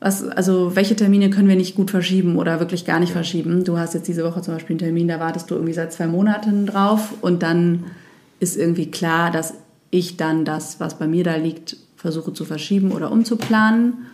was, 0.00 0.26
also 0.28 0.76
welche 0.76 0.96
Termine 0.96 1.30
können 1.30 1.48
wir 1.48 1.56
nicht 1.56 1.74
gut 1.74 1.90
verschieben 1.90 2.36
oder 2.36 2.60
wirklich 2.60 2.84
gar 2.84 3.00
nicht 3.00 3.12
verschieben? 3.12 3.64
Du 3.64 3.78
hast 3.78 3.94
jetzt 3.94 4.08
diese 4.08 4.24
Woche 4.24 4.42
zum 4.42 4.54
Beispiel 4.54 4.74
einen 4.74 4.80
Termin, 4.80 5.08
da 5.08 5.20
wartest 5.20 5.50
du 5.50 5.54
irgendwie 5.54 5.72
seit 5.72 5.92
zwei 5.92 6.06
Monaten 6.06 6.66
drauf 6.66 7.14
und 7.20 7.42
dann 7.42 7.84
ist 8.40 8.56
irgendwie 8.56 8.90
klar, 8.90 9.30
dass 9.30 9.54
ich 9.90 10.16
dann 10.16 10.44
das, 10.44 10.80
was 10.80 10.98
bei 10.98 11.06
mir 11.06 11.24
da 11.24 11.36
liegt, 11.36 11.76
versuche 11.96 12.32
zu 12.32 12.44
verschieben 12.44 12.92
oder 12.92 13.10
umzuplanen. 13.10 14.06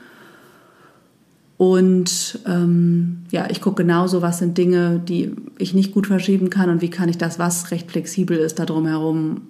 Und 1.57 2.41
ähm, 2.47 3.25
ja, 3.31 3.49
ich 3.49 3.61
gucke 3.61 3.83
genauso, 3.83 4.23
was 4.23 4.39
sind 4.39 4.59
Dinge, 4.59 5.01
die 5.07 5.33
ich 5.59 5.73
nicht 5.73 5.93
gut 5.93 6.09
verschieben 6.09 6.51
kann 6.51 6.69
und 6.69 6.83
wie 6.83 6.91
kann 6.91 7.09
ich 7.09 7.19
das, 7.19 7.39
was 7.39 7.71
recht 7.71 7.91
flexibel 7.91 8.37
ist, 8.37 8.59
da 8.59 8.67
drumherum 8.67 9.43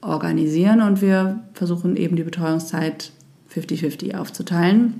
organisieren. 0.00 0.82
Und 0.82 1.00
wir 1.00 1.40
versuchen 1.54 1.96
eben 1.96 2.16
die 2.16 2.24
Betreuungszeit 2.24 3.12
50-50 3.54 4.16
aufzuteilen. 4.16 4.94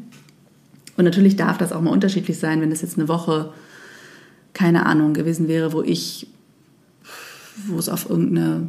Und 0.97 1.05
natürlich 1.05 1.37
darf 1.37 1.59
das 1.59 1.73
auch 1.73 1.81
mal 1.81 1.91
unterschiedlich 1.91 2.39
sein, 2.39 2.61
wenn 2.61 2.71
es 2.71 2.83
jetzt 2.83 2.99
eine 2.99 3.09
Woche, 3.09 3.53
keine 4.53 4.87
Ahnung, 4.87 5.15
gewesen 5.15 5.49
wäre, 5.49 5.73
wo 5.73 5.83
ich, 5.83 6.29
wo 7.67 7.79
es 7.79 7.89
auf 7.89 8.09
irgendeine, 8.09 8.69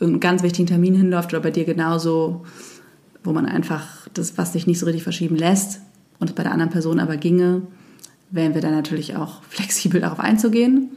irgendeinen 0.00 0.20
ganz 0.20 0.42
wichtigen 0.42 0.68
Termin 0.68 0.94
hinläuft 0.94 1.34
oder 1.34 1.42
bei 1.42 1.50
dir 1.50 1.64
genauso, 1.64 2.44
wo 3.22 3.32
man 3.32 3.44
einfach 3.44 4.08
das, 4.14 4.38
was 4.38 4.52
sich 4.52 4.66
nicht 4.66 4.78
so 4.78 4.86
richtig 4.86 5.02
verschieben 5.02 5.36
lässt, 5.36 5.80
und 6.18 6.30
es 6.30 6.34
bei 6.34 6.42
der 6.42 6.52
anderen 6.52 6.70
Person 6.70 7.00
aber 7.00 7.16
ginge, 7.16 7.62
wären 8.30 8.54
wir 8.54 8.60
dann 8.60 8.74
natürlich 8.74 9.16
auch 9.16 9.42
flexibel 9.48 10.00
darauf 10.00 10.20
einzugehen. 10.20 10.90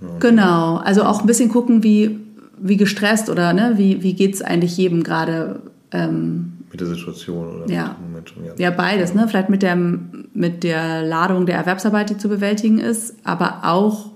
Genau. 0.00 0.18
genau. 0.18 0.76
Also 0.78 1.04
auch 1.04 1.20
ein 1.20 1.26
bisschen 1.26 1.48
gucken, 1.48 1.82
wie, 1.82 2.18
wie 2.58 2.76
gestresst 2.76 3.30
oder 3.30 3.52
ne, 3.52 3.74
wie, 3.76 4.02
wie 4.02 4.14
geht 4.14 4.34
es 4.34 4.42
eigentlich 4.42 4.76
jedem 4.76 5.02
gerade. 5.02 5.60
Ähm, 5.92 6.52
mit 6.70 6.80
der 6.80 6.88
Situation 6.88 7.62
oder 7.62 7.72
ja. 7.72 7.88
mit 7.88 8.08
Moment 8.08 8.30
schon, 8.30 8.44
ja. 8.44 8.52
ja, 8.56 8.70
beides. 8.70 9.14
Ne? 9.14 9.28
Vielleicht 9.28 9.50
mit 9.50 9.62
der, 9.62 9.76
mit 9.76 10.64
der 10.64 11.02
Ladung 11.02 11.46
der 11.46 11.56
Erwerbsarbeit, 11.56 12.10
die 12.10 12.16
zu 12.16 12.28
bewältigen 12.28 12.78
ist, 12.78 13.14
aber 13.24 13.60
auch 13.64 14.12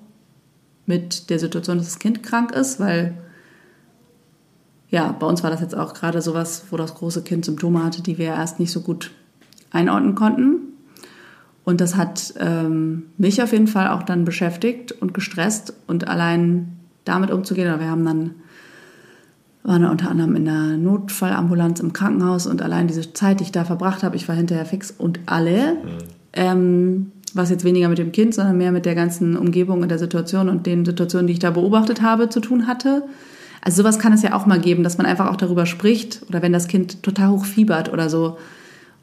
mit 0.86 1.30
der 1.30 1.38
Situation, 1.38 1.76
dass 1.76 1.86
das 1.86 1.98
Kind 1.98 2.22
krank 2.22 2.52
ist, 2.52 2.80
weil 2.80 3.18
ja, 4.88 5.12
bei 5.12 5.26
uns 5.26 5.42
war 5.42 5.50
das 5.50 5.60
jetzt 5.60 5.76
auch 5.76 5.94
gerade 5.94 6.22
sowas, 6.22 6.66
wo 6.70 6.76
das 6.76 6.94
große 6.94 7.22
Kind 7.22 7.44
Symptome 7.44 7.84
hatte, 7.84 8.02
die 8.02 8.18
wir 8.18 8.26
erst 8.26 8.60
nicht 8.60 8.72
so 8.72 8.80
gut 8.80 9.10
einordnen 9.76 10.14
konnten. 10.14 10.60
Und 11.64 11.80
das 11.80 11.96
hat 11.96 12.34
ähm, 12.38 13.06
mich 13.18 13.42
auf 13.42 13.52
jeden 13.52 13.66
Fall 13.66 13.88
auch 13.88 14.02
dann 14.02 14.24
beschäftigt 14.24 14.92
und 14.92 15.14
gestresst 15.14 15.74
und 15.86 16.06
allein 16.08 16.76
damit 17.04 17.30
umzugehen. 17.30 17.80
Wir 17.80 17.90
haben 17.90 18.04
dann 18.04 18.34
waren 19.64 19.82
da 19.82 19.90
unter 19.90 20.10
anderem 20.10 20.36
in 20.36 20.44
der 20.44 20.76
Notfallambulanz 20.76 21.80
im 21.80 21.92
Krankenhaus 21.92 22.46
und 22.46 22.62
allein 22.62 22.86
diese 22.86 23.12
Zeit, 23.12 23.40
die 23.40 23.44
ich 23.44 23.52
da 23.52 23.64
verbracht 23.64 24.04
habe, 24.04 24.14
ich 24.14 24.28
war 24.28 24.36
hinterher 24.36 24.64
fix 24.64 24.94
und 24.96 25.18
alle. 25.26 25.74
Mhm. 25.74 25.98
Ähm, 26.34 27.12
was 27.34 27.50
jetzt 27.50 27.64
weniger 27.64 27.88
mit 27.88 27.98
dem 27.98 28.12
Kind, 28.12 28.34
sondern 28.34 28.56
mehr 28.56 28.72
mit 28.72 28.86
der 28.86 28.94
ganzen 28.94 29.36
Umgebung 29.36 29.82
und 29.82 29.88
der 29.90 29.98
Situation 29.98 30.48
und 30.48 30.66
den 30.66 30.84
Situationen, 30.84 31.26
die 31.26 31.34
ich 31.34 31.38
da 31.38 31.50
beobachtet 31.50 32.00
habe, 32.00 32.28
zu 32.28 32.40
tun 32.40 32.66
hatte. 32.66 33.02
Also 33.60 33.82
sowas 33.82 33.98
kann 33.98 34.12
es 34.12 34.22
ja 34.22 34.34
auch 34.34 34.46
mal 34.46 34.60
geben, 34.60 34.82
dass 34.82 34.96
man 34.96 35.06
einfach 35.06 35.28
auch 35.28 35.36
darüber 35.36 35.66
spricht 35.66 36.22
oder 36.28 36.40
wenn 36.40 36.52
das 36.52 36.68
Kind 36.68 37.02
total 37.02 37.30
hoch 37.30 37.44
fiebert 37.44 37.92
oder 37.92 38.08
so, 38.08 38.38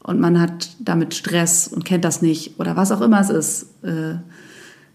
und 0.04 0.20
man 0.20 0.40
hat 0.40 0.68
damit 0.78 1.14
Stress 1.14 1.66
und 1.66 1.84
kennt 1.84 2.04
das 2.04 2.22
nicht 2.22 2.60
oder 2.60 2.76
was 2.76 2.92
auch 2.92 3.00
immer 3.00 3.20
es 3.20 3.30
ist, 3.30 3.66
äh, 3.82 4.16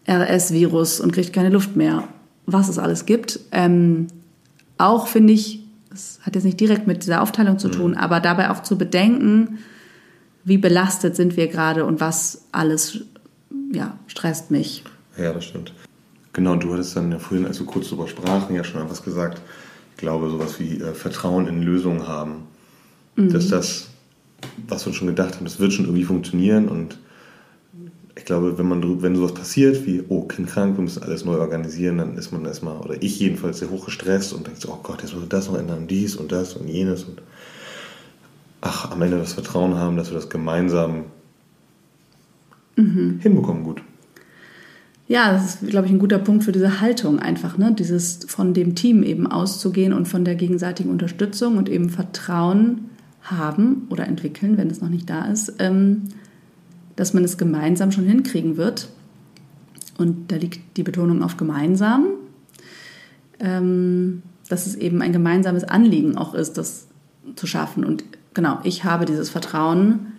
RS-Virus 0.07 1.01
und 1.01 1.11
kriegt 1.11 1.33
keine 1.33 1.49
Luft 1.49 1.75
mehr, 1.75 2.07
was 2.45 2.69
es 2.69 2.77
alles 2.77 3.05
gibt. 3.05 3.39
Ähm, 3.51 4.07
auch 4.77 5.07
finde 5.07 5.33
ich, 5.33 5.65
das 5.89 6.19
hat 6.21 6.35
jetzt 6.35 6.45
nicht 6.45 6.59
direkt 6.59 6.87
mit 6.87 7.03
dieser 7.03 7.21
Aufteilung 7.21 7.57
zu 7.57 7.69
tun, 7.69 7.91
mhm. 7.91 7.97
aber 7.97 8.19
dabei 8.19 8.51
auch 8.51 8.61
zu 8.61 8.77
bedenken, 8.77 9.59
wie 10.43 10.57
belastet 10.57 11.15
sind 11.15 11.35
wir 11.35 11.47
gerade 11.47 11.85
und 11.85 11.99
was 11.99 12.45
alles 12.51 12.99
ja, 13.73 13.97
stresst 14.07 14.51
mich. 14.51 14.83
Ja, 15.17 15.33
das 15.33 15.45
stimmt. 15.45 15.73
Genau, 16.33 16.53
und 16.53 16.63
du 16.63 16.71
hattest 16.71 16.95
dann 16.95 17.11
ja 17.11 17.17
vorhin, 17.17 17.47
als 17.47 17.59
wir 17.59 17.65
kurz 17.65 17.89
darüber 17.89 18.07
sprachen, 18.07 18.55
ja 18.55 18.63
schon 18.63 18.83
etwas 18.83 19.03
gesagt. 19.03 19.41
Ich 19.91 19.97
glaube, 19.97 20.29
sowas 20.29 20.59
wie 20.59 20.79
äh, 20.79 20.93
Vertrauen 20.93 21.47
in 21.47 21.63
Lösungen 21.63 22.07
haben. 22.07 22.43
Mhm. 23.15 23.33
Dass 23.33 23.47
das 23.47 23.89
was 24.67 24.85
wir 24.85 24.93
schon 24.93 25.07
gedacht 25.07 25.35
haben, 25.35 25.45
das 25.45 25.59
wird 25.59 25.73
schon 25.73 25.85
irgendwie 25.85 26.03
funktionieren 26.03 26.67
und 26.67 26.97
ich 28.15 28.25
glaube, 28.25 28.57
wenn 28.57 28.67
man 28.67 29.01
wenn 29.01 29.15
sowas 29.15 29.33
passiert, 29.33 29.85
wie, 29.85 30.03
oh, 30.09 30.23
Kind 30.23 30.49
krank, 30.49 30.77
wir 30.77 30.83
müssen 30.83 31.03
alles 31.03 31.23
neu 31.23 31.37
organisieren, 31.37 31.99
dann 31.99 32.17
ist 32.17 32.31
man 32.31 32.45
erstmal, 32.45 32.77
oder 32.77 33.01
ich 33.01 33.17
jedenfalls, 33.19 33.59
sehr 33.59 33.69
hoch 33.69 33.85
gestresst 33.85 34.33
und 34.33 34.45
denkt 34.45 34.61
so, 34.61 34.69
oh 34.69 34.79
Gott, 34.83 35.01
jetzt 35.01 35.13
muss 35.13 35.23
ich 35.23 35.29
das 35.29 35.47
noch 35.47 35.57
ändern, 35.57 35.87
dies 35.87 36.17
und 36.17 36.31
das 36.31 36.53
und 36.55 36.67
jenes 36.67 37.05
und 37.05 37.21
ach, 38.61 38.91
am 38.91 39.01
Ende 39.01 39.17
das 39.17 39.33
Vertrauen 39.33 39.75
haben, 39.75 39.95
dass 39.95 40.09
wir 40.09 40.15
das 40.15 40.29
gemeinsam 40.29 41.05
mhm. 42.75 43.19
hinbekommen, 43.21 43.63
gut. 43.63 43.81
Ja, 45.07 45.31
das 45.31 45.55
ist, 45.55 45.67
glaube 45.69 45.87
ich, 45.87 45.93
ein 45.93 45.99
guter 45.99 46.19
Punkt 46.19 46.43
für 46.43 46.51
diese 46.51 46.81
Haltung 46.81 47.17
einfach, 47.17 47.57
ne? 47.57 47.73
Dieses 47.73 48.19
von 48.27 48.53
dem 48.53 48.75
Team 48.75 49.01
eben 49.01 49.25
auszugehen 49.25 49.91
und 49.91 50.07
von 50.07 50.23
der 50.23 50.35
gegenseitigen 50.35 50.91
Unterstützung 50.91 51.57
und 51.57 51.67
eben 51.67 51.89
Vertrauen 51.89 52.91
haben 53.21 53.87
oder 53.89 54.07
entwickeln, 54.07 54.57
wenn 54.57 54.69
es 54.69 54.81
noch 54.81 54.89
nicht 54.89 55.09
da 55.09 55.25
ist, 55.25 55.53
ähm, 55.59 56.03
dass 56.95 57.13
man 57.13 57.23
es 57.23 57.37
gemeinsam 57.37 57.91
schon 57.91 58.05
hinkriegen 58.05 58.57
wird. 58.57 58.89
Und 59.97 60.31
da 60.31 60.37
liegt 60.37 60.77
die 60.77 60.83
Betonung 60.83 61.23
auf 61.23 61.37
gemeinsam, 61.37 62.07
ähm, 63.39 64.23
dass 64.47 64.65
es 64.65 64.75
eben 64.75 65.01
ein 65.01 65.13
gemeinsames 65.13 65.63
Anliegen 65.63 66.17
auch 66.17 66.33
ist, 66.33 66.57
das 66.57 66.87
zu 67.35 67.47
schaffen. 67.47 67.83
Und 67.85 68.03
genau, 68.33 68.59
ich 68.63 68.83
habe 68.83 69.05
dieses 69.05 69.29
Vertrauen 69.29 70.13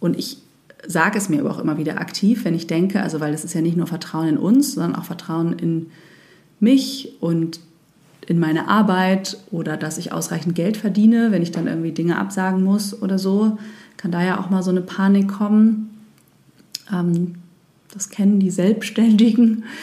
und 0.00 0.18
ich 0.18 0.38
sage 0.86 1.18
es 1.18 1.28
mir 1.28 1.40
aber 1.40 1.50
auch 1.50 1.58
immer 1.58 1.78
wieder 1.78 2.00
aktiv, 2.00 2.44
wenn 2.44 2.54
ich 2.54 2.66
denke, 2.66 3.02
also 3.02 3.20
weil 3.20 3.34
es 3.34 3.44
ist 3.44 3.54
ja 3.54 3.60
nicht 3.60 3.76
nur 3.76 3.86
Vertrauen 3.86 4.28
in 4.28 4.38
uns, 4.38 4.74
sondern 4.74 4.96
auch 4.96 5.04
Vertrauen 5.04 5.52
in 5.54 5.86
mich 6.60 7.16
und 7.20 7.60
in 8.26 8.38
meine 8.38 8.68
Arbeit 8.68 9.38
oder 9.50 9.76
dass 9.76 9.98
ich 9.98 10.12
ausreichend 10.12 10.54
Geld 10.54 10.76
verdiene, 10.76 11.30
wenn 11.30 11.42
ich 11.42 11.50
dann 11.50 11.66
irgendwie 11.66 11.92
Dinge 11.92 12.18
absagen 12.18 12.62
muss 12.62 13.00
oder 13.02 13.18
so, 13.18 13.58
kann 13.96 14.10
da 14.10 14.22
ja 14.22 14.40
auch 14.40 14.50
mal 14.50 14.62
so 14.62 14.70
eine 14.70 14.80
Panik 14.80 15.28
kommen. 15.28 15.90
Ähm, 16.92 17.34
das 17.92 18.08
kennen 18.08 18.40
die 18.40 18.50
Selbstständigen. 18.50 19.64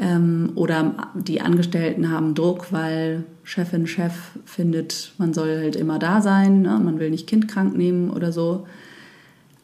Ähm, 0.00 0.52
oder 0.54 1.10
die 1.14 1.40
Angestellten 1.40 2.08
haben 2.08 2.36
Druck, 2.36 2.72
weil 2.72 3.24
Chefin, 3.42 3.88
Chef 3.88 4.12
findet, 4.44 5.12
man 5.18 5.34
soll 5.34 5.58
halt 5.58 5.74
immer 5.74 5.98
da 5.98 6.22
sein, 6.22 6.62
ne? 6.62 6.78
man 6.78 7.00
will 7.00 7.10
nicht 7.10 7.26
Kind 7.26 7.48
krank 7.48 7.76
nehmen 7.76 8.10
oder 8.10 8.30
so. 8.30 8.64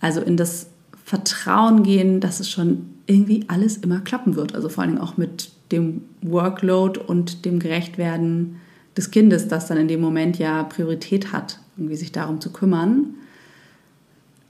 Also 0.01 0.21
in 0.21 0.37
das 0.37 0.67
Vertrauen 1.05 1.85
gehen, 1.85 2.19
dass 2.19 2.41
es 2.41 2.51
schon 2.51 2.87
irgendwie 3.07 3.45
alles 3.47 3.77
immer 3.77 4.01
klappen 4.01 4.35
wird. 4.35 4.57
Also 4.57 4.69
vor 4.69 4.83
allem 4.83 4.99
auch 4.99 5.17
mit 5.17 5.53
dem 5.75 6.03
Workload 6.23 7.01
und 7.01 7.45
dem 7.45 7.59
Gerechtwerden 7.59 8.57
des 8.97 9.11
Kindes, 9.11 9.49
das 9.49 9.67
dann 9.67 9.79
in 9.79 9.89
dem 9.89 10.01
Moment 10.01 10.39
ja 10.39 10.63
Priorität 10.63 11.33
hat, 11.33 11.59
irgendwie 11.77 11.97
sich 11.97 12.13
darum 12.13 12.41
zu 12.41 12.51
kümmern. 12.53 13.15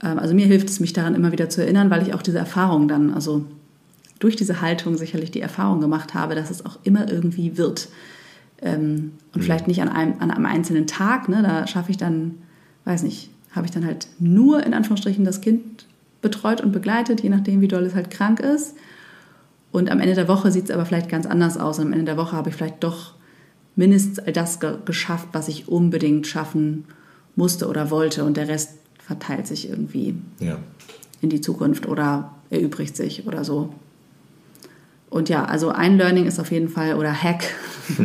Ähm, 0.03 0.19
also 0.19 0.33
mir 0.33 0.45
hilft 0.45 0.69
es, 0.69 0.79
mich 0.79 0.93
daran 0.93 1.15
immer 1.15 1.31
wieder 1.31 1.49
zu 1.49 1.61
erinnern, 1.61 1.89
weil 1.89 2.03
ich 2.03 2.13
auch 2.13 2.21
diese 2.21 2.37
Erfahrung 2.37 2.87
dann, 2.87 3.13
also 3.13 3.45
durch 4.19 4.35
diese 4.35 4.61
Haltung 4.61 4.97
sicherlich 4.97 5.31
die 5.31 5.41
Erfahrung 5.41 5.81
gemacht 5.81 6.13
habe, 6.13 6.35
dass 6.35 6.49
es 6.49 6.65
auch 6.65 6.79
immer 6.83 7.11
irgendwie 7.11 7.57
wird. 7.57 7.89
Ähm, 8.61 9.11
und 9.33 9.41
mhm. 9.41 9.45
vielleicht 9.45 9.67
nicht 9.67 9.81
an 9.81 9.89
einem, 9.89 10.13
an 10.19 10.31
einem 10.31 10.45
einzelnen 10.45 10.87
Tag, 10.87 11.27
ne, 11.27 11.41
da 11.41 11.67
schaffe 11.67 11.91
ich 11.91 11.97
dann, 11.97 12.35
weiß 12.85 13.03
nicht, 13.03 13.29
habe 13.51 13.65
ich 13.65 13.71
dann 13.71 13.85
halt 13.85 14.07
nur 14.19 14.65
in 14.65 14.73
Anführungsstrichen 14.73 15.25
das 15.25 15.41
Kind 15.41 15.85
betreut 16.21 16.61
und 16.61 16.71
begleitet, 16.71 17.21
je 17.21 17.29
nachdem, 17.29 17.61
wie 17.61 17.67
doll 17.67 17.83
es 17.83 17.95
halt 17.95 18.09
krank 18.09 18.39
ist. 18.39 18.75
Und 19.75 19.91
am 19.91 19.99
Ende 19.99 20.15
der 20.15 20.29
Woche 20.29 20.51
sieht 20.51 20.65
es 20.65 20.71
aber 20.71 20.85
vielleicht 20.85 21.09
ganz 21.09 21.25
anders 21.25 21.57
aus. 21.57 21.79
Und 21.79 21.87
am 21.87 21.91
Ende 21.91 22.05
der 22.05 22.15
Woche 22.15 22.33
habe 22.33 22.49
ich 22.49 22.55
vielleicht 22.55 22.81
doch 22.81 23.11
mindestens 23.75 24.19
all 24.19 24.31
das 24.31 24.61
ge 24.61 24.77
geschafft, 24.85 25.27
was 25.33 25.49
ich 25.49 25.67
unbedingt 25.67 26.27
schaffen 26.27 26.85
musste 27.35 27.67
oder 27.67 27.91
wollte. 27.91 28.23
Und 28.23 28.37
der 28.37 28.47
Rest 28.47 28.77
verteilt 29.05 29.47
sich 29.47 29.69
irgendwie 29.69 30.15
ja. 30.39 30.59
in 31.19 31.27
die 31.27 31.41
Zukunft 31.41 31.89
oder 31.89 32.31
erübrigt 32.49 32.95
sich 32.95 33.27
oder 33.27 33.43
so. 33.43 33.73
Und 35.09 35.27
ja, 35.27 35.43
also 35.43 35.71
ein 35.71 35.97
Learning 35.97 36.25
ist 36.25 36.39
auf 36.39 36.51
jeden 36.51 36.69
Fall, 36.69 36.95
oder 36.95 37.11
Hack, 37.11 37.43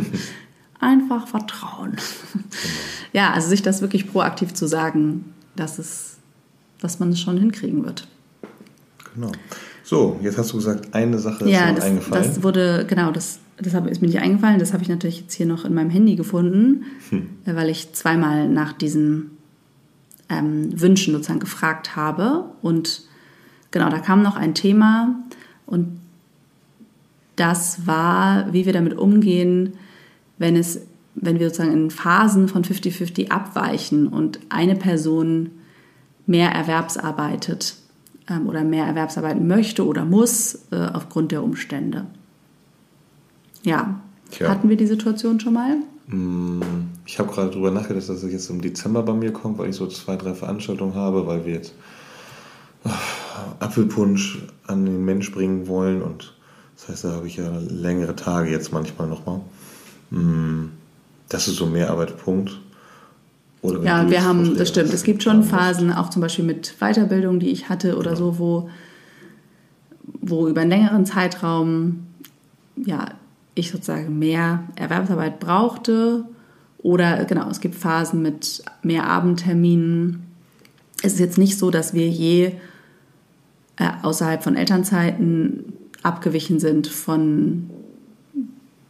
einfach 0.81 1.25
vertrauen. 1.25 1.95
Genau. 2.33 2.43
Ja, 3.13 3.31
also 3.31 3.47
sich 3.47 3.61
das 3.61 3.79
wirklich 3.79 4.11
proaktiv 4.11 4.53
zu 4.53 4.67
sagen, 4.67 5.33
dass, 5.55 5.79
es, 5.79 6.17
dass 6.81 6.99
man 6.99 7.11
es 7.11 7.21
schon 7.21 7.37
hinkriegen 7.37 7.85
wird. 7.85 8.09
Genau. 9.15 9.31
So, 9.91 10.17
jetzt 10.23 10.37
hast 10.37 10.53
du 10.53 10.55
gesagt, 10.55 10.93
eine 10.93 11.19
Sache 11.19 11.43
ist 11.43 11.51
ja, 11.51 11.69
das, 11.73 11.83
eingefallen. 11.83 12.23
das 12.25 12.43
wurde, 12.43 12.85
genau, 12.87 13.11
das, 13.11 13.39
das 13.57 13.73
ist 13.73 14.01
mir 14.01 14.07
nicht 14.07 14.21
eingefallen. 14.21 14.57
Das 14.57 14.71
habe 14.71 14.83
ich 14.83 14.87
natürlich 14.87 15.19
jetzt 15.19 15.33
hier 15.33 15.45
noch 15.45 15.65
in 15.65 15.73
meinem 15.73 15.89
Handy 15.89 16.15
gefunden, 16.15 16.85
hm. 17.09 17.27
weil 17.43 17.67
ich 17.67 17.91
zweimal 17.91 18.47
nach 18.47 18.71
diesen 18.71 19.31
ähm, 20.29 20.69
Wünschen 20.79 21.13
sozusagen 21.13 21.41
gefragt 21.41 21.97
habe. 21.97 22.45
Und 22.61 23.01
genau, 23.71 23.89
da 23.89 23.99
kam 23.99 24.23
noch 24.23 24.37
ein 24.37 24.55
Thema 24.55 25.19
und 25.65 25.99
das 27.35 27.85
war, 27.85 28.53
wie 28.53 28.65
wir 28.65 28.71
damit 28.71 28.97
umgehen, 28.97 29.73
wenn 30.37 30.55
es, 30.55 30.83
wenn 31.15 31.37
wir 31.37 31.49
sozusagen 31.49 31.73
in 31.73 31.91
Phasen 31.91 32.47
von 32.47 32.63
50-50 32.63 33.29
abweichen 33.29 34.07
und 34.07 34.39
eine 34.47 34.77
Person 34.77 35.49
mehr 36.25 36.51
erwerbsarbeitet 36.51 37.75
ähm, 38.29 38.47
oder 38.47 38.63
mehr 38.63 38.85
Erwerbsarbeiten 38.85 39.47
möchte 39.47 39.85
oder 39.85 40.05
muss 40.05 40.67
äh, 40.71 40.87
aufgrund 40.93 41.31
der 41.31 41.43
Umstände. 41.43 42.05
Ja. 43.63 44.01
Tja. 44.31 44.49
Hatten 44.49 44.69
wir 44.69 44.77
die 44.77 44.87
Situation 44.87 45.39
schon 45.39 45.53
mal? 45.53 45.77
Mm, 46.07 46.61
ich 47.05 47.19
habe 47.19 47.31
gerade 47.31 47.49
darüber 47.49 47.71
nachgedacht, 47.71 48.07
dass 48.09 48.23
es 48.23 48.31
jetzt 48.31 48.49
im 48.49 48.61
Dezember 48.61 49.03
bei 49.03 49.13
mir 49.13 49.33
kommt, 49.33 49.57
weil 49.57 49.69
ich 49.69 49.75
so 49.75 49.87
zwei, 49.87 50.15
drei 50.15 50.33
Veranstaltungen 50.33 50.95
habe, 50.95 51.27
weil 51.27 51.45
wir 51.45 51.53
jetzt 51.53 51.73
äh, 52.85 52.89
Apfelpunsch 53.59 54.43
an 54.67 54.85
den 54.85 55.03
Mensch 55.03 55.31
bringen 55.31 55.67
wollen 55.67 56.01
und 56.01 56.33
das 56.75 56.89
heißt, 56.89 57.03
da 57.03 57.11
habe 57.11 57.27
ich 57.27 57.37
ja 57.37 57.51
längere 57.59 58.15
Tage 58.15 58.49
jetzt 58.49 58.73
manchmal 58.73 59.07
nochmal. 59.07 59.41
Mm, 60.09 60.69
das 61.29 61.47
ist 61.47 61.57
so 61.57 61.67
mehr 61.67 61.91
Arbeit, 61.91 62.17
Punkt. 62.17 62.59
Oder 63.61 63.83
ja, 63.83 64.09
wir 64.09 64.23
haben, 64.23 64.57
das 64.57 64.69
stimmt. 64.69 64.91
Es 64.93 65.03
gibt 65.03 65.21
schon 65.21 65.43
Phasen, 65.43 65.91
auch 65.91 66.09
zum 66.09 66.21
Beispiel 66.21 66.45
mit 66.45 66.75
Weiterbildung, 66.79 67.39
die 67.39 67.49
ich 67.49 67.69
hatte 67.69 67.95
oder 67.97 68.13
genau. 68.13 68.31
so, 68.31 68.39
wo, 68.39 68.69
wo 70.21 70.47
über 70.47 70.61
einen 70.61 70.71
längeren 70.71 71.05
Zeitraum 71.05 72.07
ja, 72.75 73.09
ich 73.53 73.71
sozusagen 73.71 74.17
mehr 74.17 74.63
Erwerbsarbeit 74.75 75.39
brauchte. 75.39 76.25
Oder 76.79 77.25
genau, 77.25 77.49
es 77.49 77.61
gibt 77.61 77.75
Phasen 77.75 78.23
mit 78.23 78.63
mehr 78.81 79.05
Abendterminen. 79.05 80.23
Es 81.03 81.13
ist 81.13 81.19
jetzt 81.19 81.37
nicht 81.37 81.59
so, 81.59 81.69
dass 81.69 81.93
wir 81.93 82.07
je 82.07 82.53
äh, 83.77 83.89
außerhalb 84.01 84.43
von 84.43 84.55
Elternzeiten 84.55 85.73
abgewichen 86.01 86.59
sind 86.59 86.87
von 86.87 87.69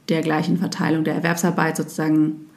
der 0.07 0.21
gleichen 0.21 0.57
Verteilung 0.57 1.03
der 1.03 1.15
Erwerbsarbeit 1.15 1.75
sozusagen 1.75 2.47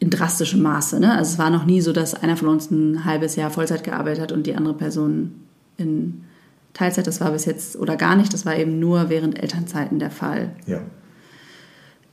in 0.00 0.10
drastischem 0.10 0.62
Maße. 0.62 1.00
Ne? 1.00 1.16
Also 1.16 1.32
es 1.32 1.38
war 1.38 1.50
noch 1.50 1.64
nie 1.64 1.80
so, 1.80 1.92
dass 1.92 2.14
einer 2.14 2.36
von 2.36 2.48
uns 2.48 2.70
ein 2.70 3.04
halbes 3.04 3.36
Jahr 3.36 3.50
Vollzeit 3.50 3.84
gearbeitet 3.84 4.22
hat 4.22 4.32
und 4.32 4.46
die 4.46 4.54
andere 4.54 4.74
Person 4.74 5.32
in 5.76 6.22
Teilzeit. 6.72 7.06
Das 7.06 7.20
war 7.20 7.32
bis 7.32 7.44
jetzt 7.44 7.76
oder 7.76 7.96
gar 7.96 8.14
nicht. 8.16 8.32
Das 8.32 8.46
war 8.46 8.56
eben 8.56 8.78
nur 8.78 9.08
während 9.10 9.40
Elternzeiten 9.42 9.98
der 9.98 10.10
Fall. 10.10 10.50
Ja. 10.66 10.80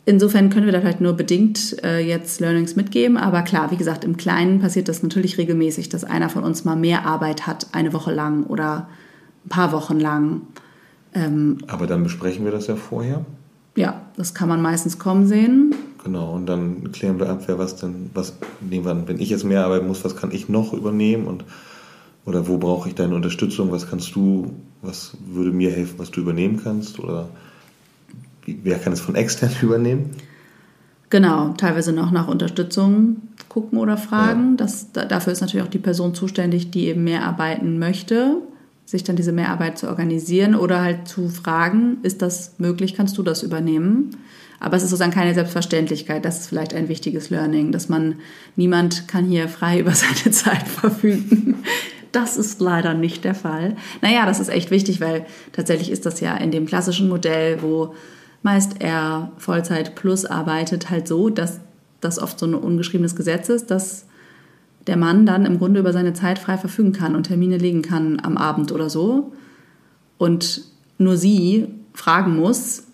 Insofern 0.08 0.52
können 0.52 0.68
wir 0.68 0.74
da 0.74 0.82
vielleicht 0.82 1.02
nur 1.02 1.14
bedingt 1.14 1.84
äh, 1.84 2.00
jetzt 2.00 2.40
Learnings 2.40 2.76
mitgeben. 2.76 3.18
Aber 3.18 3.42
klar, 3.42 3.72
wie 3.72 3.78
gesagt, 3.78 4.04
im 4.04 4.18
Kleinen 4.18 4.60
passiert 4.60 4.88
das 4.88 5.02
natürlich 5.02 5.38
regelmäßig, 5.38 5.90
dass 5.90 6.04
einer 6.04 6.30
von 6.30 6.44
uns 6.44 6.64
mal 6.64 6.76
mehr 6.76 7.06
Arbeit 7.06 7.48
hat, 7.48 7.68
eine 7.72 7.92
Woche 7.92 8.14
lang 8.14 8.44
oder 8.44 8.88
ein 9.46 9.50
paar 9.50 9.72
Wochen 9.72 10.00
lang. 10.00 10.42
Ähm, 11.14 11.58
Aber 11.68 11.88
dann 11.88 12.04
besprechen 12.04 12.46
wir 12.46 12.52
das 12.52 12.68
ja 12.68 12.76
vorher. 12.76 13.26
Ja, 13.76 14.02
das 14.16 14.34
kann 14.36 14.48
man 14.48 14.62
meistens 14.62 15.00
kommen 15.00 15.28
sehen. 15.28 15.74
Genau, 16.06 16.34
und 16.34 16.46
dann 16.46 16.92
klären 16.92 17.20
wir 17.20 17.28
ab, 17.30 17.42
wer 17.48 17.58
was 17.58 17.78
denn, 17.78 18.12
was 18.14 18.38
nehmen 18.62 18.86
wir, 18.86 19.08
wenn 19.08 19.20
ich 19.20 19.32
jetzt 19.32 19.44
mehr 19.44 19.66
arbeiten 19.66 19.88
muss, 19.88 20.06
was 20.06 20.16
kann 20.16 20.32
ich 20.32 20.48
noch 20.48 20.72
übernehmen 20.72 21.26
und 21.26 21.44
oder 22.26 22.48
wo 22.48 22.60
brauche 22.60 22.90
ich 22.90 22.94
deine 22.94 23.16
Unterstützung, 23.16 23.72
was 23.72 23.90
kannst 23.90 24.16
du, 24.16 24.54
was 24.84 25.18
würde 25.26 25.52
mir 25.52 25.72
helfen, 25.72 25.96
was 25.98 26.12
du 26.12 26.22
übernehmen 26.22 26.62
kannst 26.64 27.00
oder 27.00 27.30
wer 28.46 28.78
kann 28.78 28.94
es 28.94 29.02
von 29.02 29.16
extern 29.16 29.50
übernehmen? 29.64 30.12
Genau, 31.10 31.54
teilweise 31.58 31.92
noch 31.92 32.12
nach 32.12 32.28
Unterstützung 32.28 33.24
gucken 33.50 33.80
oder 33.80 33.98
fragen. 33.98 34.52
Ja. 34.52 34.58
Das, 34.58 34.92
dafür 34.92 35.34
ist 35.34 35.42
natürlich 35.42 35.66
auch 35.66 35.72
die 35.72 35.80
Person 35.80 36.14
zuständig, 36.14 36.70
die 36.70 36.86
eben 36.86 37.04
mehr 37.04 37.24
arbeiten 37.24 37.80
möchte 37.80 38.44
sich 38.86 39.04
dann 39.04 39.16
diese 39.16 39.32
Mehrarbeit 39.32 39.78
zu 39.78 39.88
organisieren 39.88 40.56
oder 40.56 40.82
halt 40.82 41.08
zu 41.08 41.28
fragen, 41.28 41.98
ist 42.04 42.22
das 42.22 42.54
möglich, 42.60 42.94
kannst 42.94 43.18
du 43.18 43.24
das 43.24 43.42
übernehmen? 43.42 44.12
Aber 44.66 44.78
es 44.78 44.82
ist 44.82 44.90
sozusagen 44.90 45.14
keine 45.14 45.36
Selbstverständlichkeit. 45.36 46.26
Das 46.26 46.40
ist 46.40 46.48
vielleicht 46.48 46.74
ein 46.74 46.90
wichtiges 46.90 47.30
Learning, 47.30 47.72
dass 47.72 47.88
man, 47.88 48.16
niemand 48.56 49.08
kann 49.08 49.26
hier 49.26 49.48
frei 49.48 49.80
über 49.82 49.92
seine 49.92 50.32
Zeit 50.32 50.68
verfügen. 50.68 51.64
Das 52.12 52.36
ist 52.36 52.60
leider 52.62 52.96
nicht 52.96 53.24
der 53.26 53.36
Fall. 53.36 53.76
Naja, 54.02 54.26
das 54.26 54.40
ist 54.40 54.50
echt 54.50 54.72
wichtig, 54.72 55.02
weil 55.02 55.28
tatsächlich 55.52 55.92
ist 55.92 56.08
das 56.08 56.20
ja 56.20 56.36
in 56.36 56.50
dem 56.50 56.66
klassischen 56.66 57.10
Modell, 57.10 57.62
wo 57.62 57.94
meist 58.42 58.82
er 58.82 59.32
Vollzeit 59.38 59.94
plus 59.94 60.26
arbeitet, 60.26 60.90
halt 60.90 61.08
so, 61.08 61.30
dass 61.30 61.60
das 62.02 62.18
oft 62.18 62.40
so 62.40 62.48
ein 62.48 62.56
ungeschriebenes 62.56 63.16
Gesetz 63.16 63.50
ist, 63.50 63.70
dass 63.70 64.08
der 64.88 64.98
Mann 64.98 65.28
dann 65.28 65.46
im 65.46 65.60
Grunde 65.60 65.80
über 65.80 65.94
seine 65.94 66.14
Zeit 66.14 66.40
frei 66.40 66.58
verfügen 66.58 66.92
kann 66.92 67.16
und 67.16 67.28
Termine 67.28 67.58
legen 67.58 67.84
kann 67.84 68.20
am 68.20 68.36
Abend 68.36 68.72
oder 68.72 68.90
so. 68.90 69.32
Und 70.18 70.64
nur 70.98 71.18
sie 71.18 71.68
fragen 71.94 72.36
muss, 72.36 72.85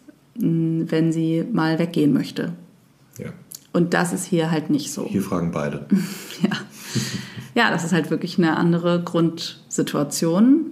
wenn 0.42 1.12
sie 1.12 1.46
mal 1.52 1.80
weggehen 1.80 2.14
möchte. 2.14 2.54
Ja. 3.18 3.32
Und 3.74 3.94
das 3.94 4.12
ist 4.12 4.26
hier 4.26 4.52
halt 4.52 4.70
nicht 4.70 4.92
so. 4.92 5.06
Hier 5.08 5.22
fragen 5.22 5.52
beide. 5.52 5.86
ja. 6.42 6.50
ja, 7.56 7.72
das 7.72 7.84
ist 7.84 7.94
halt 7.94 8.10
wirklich 8.10 8.38
eine 8.38 8.58
andere 8.58 9.02
Grundsituation. 9.04 10.66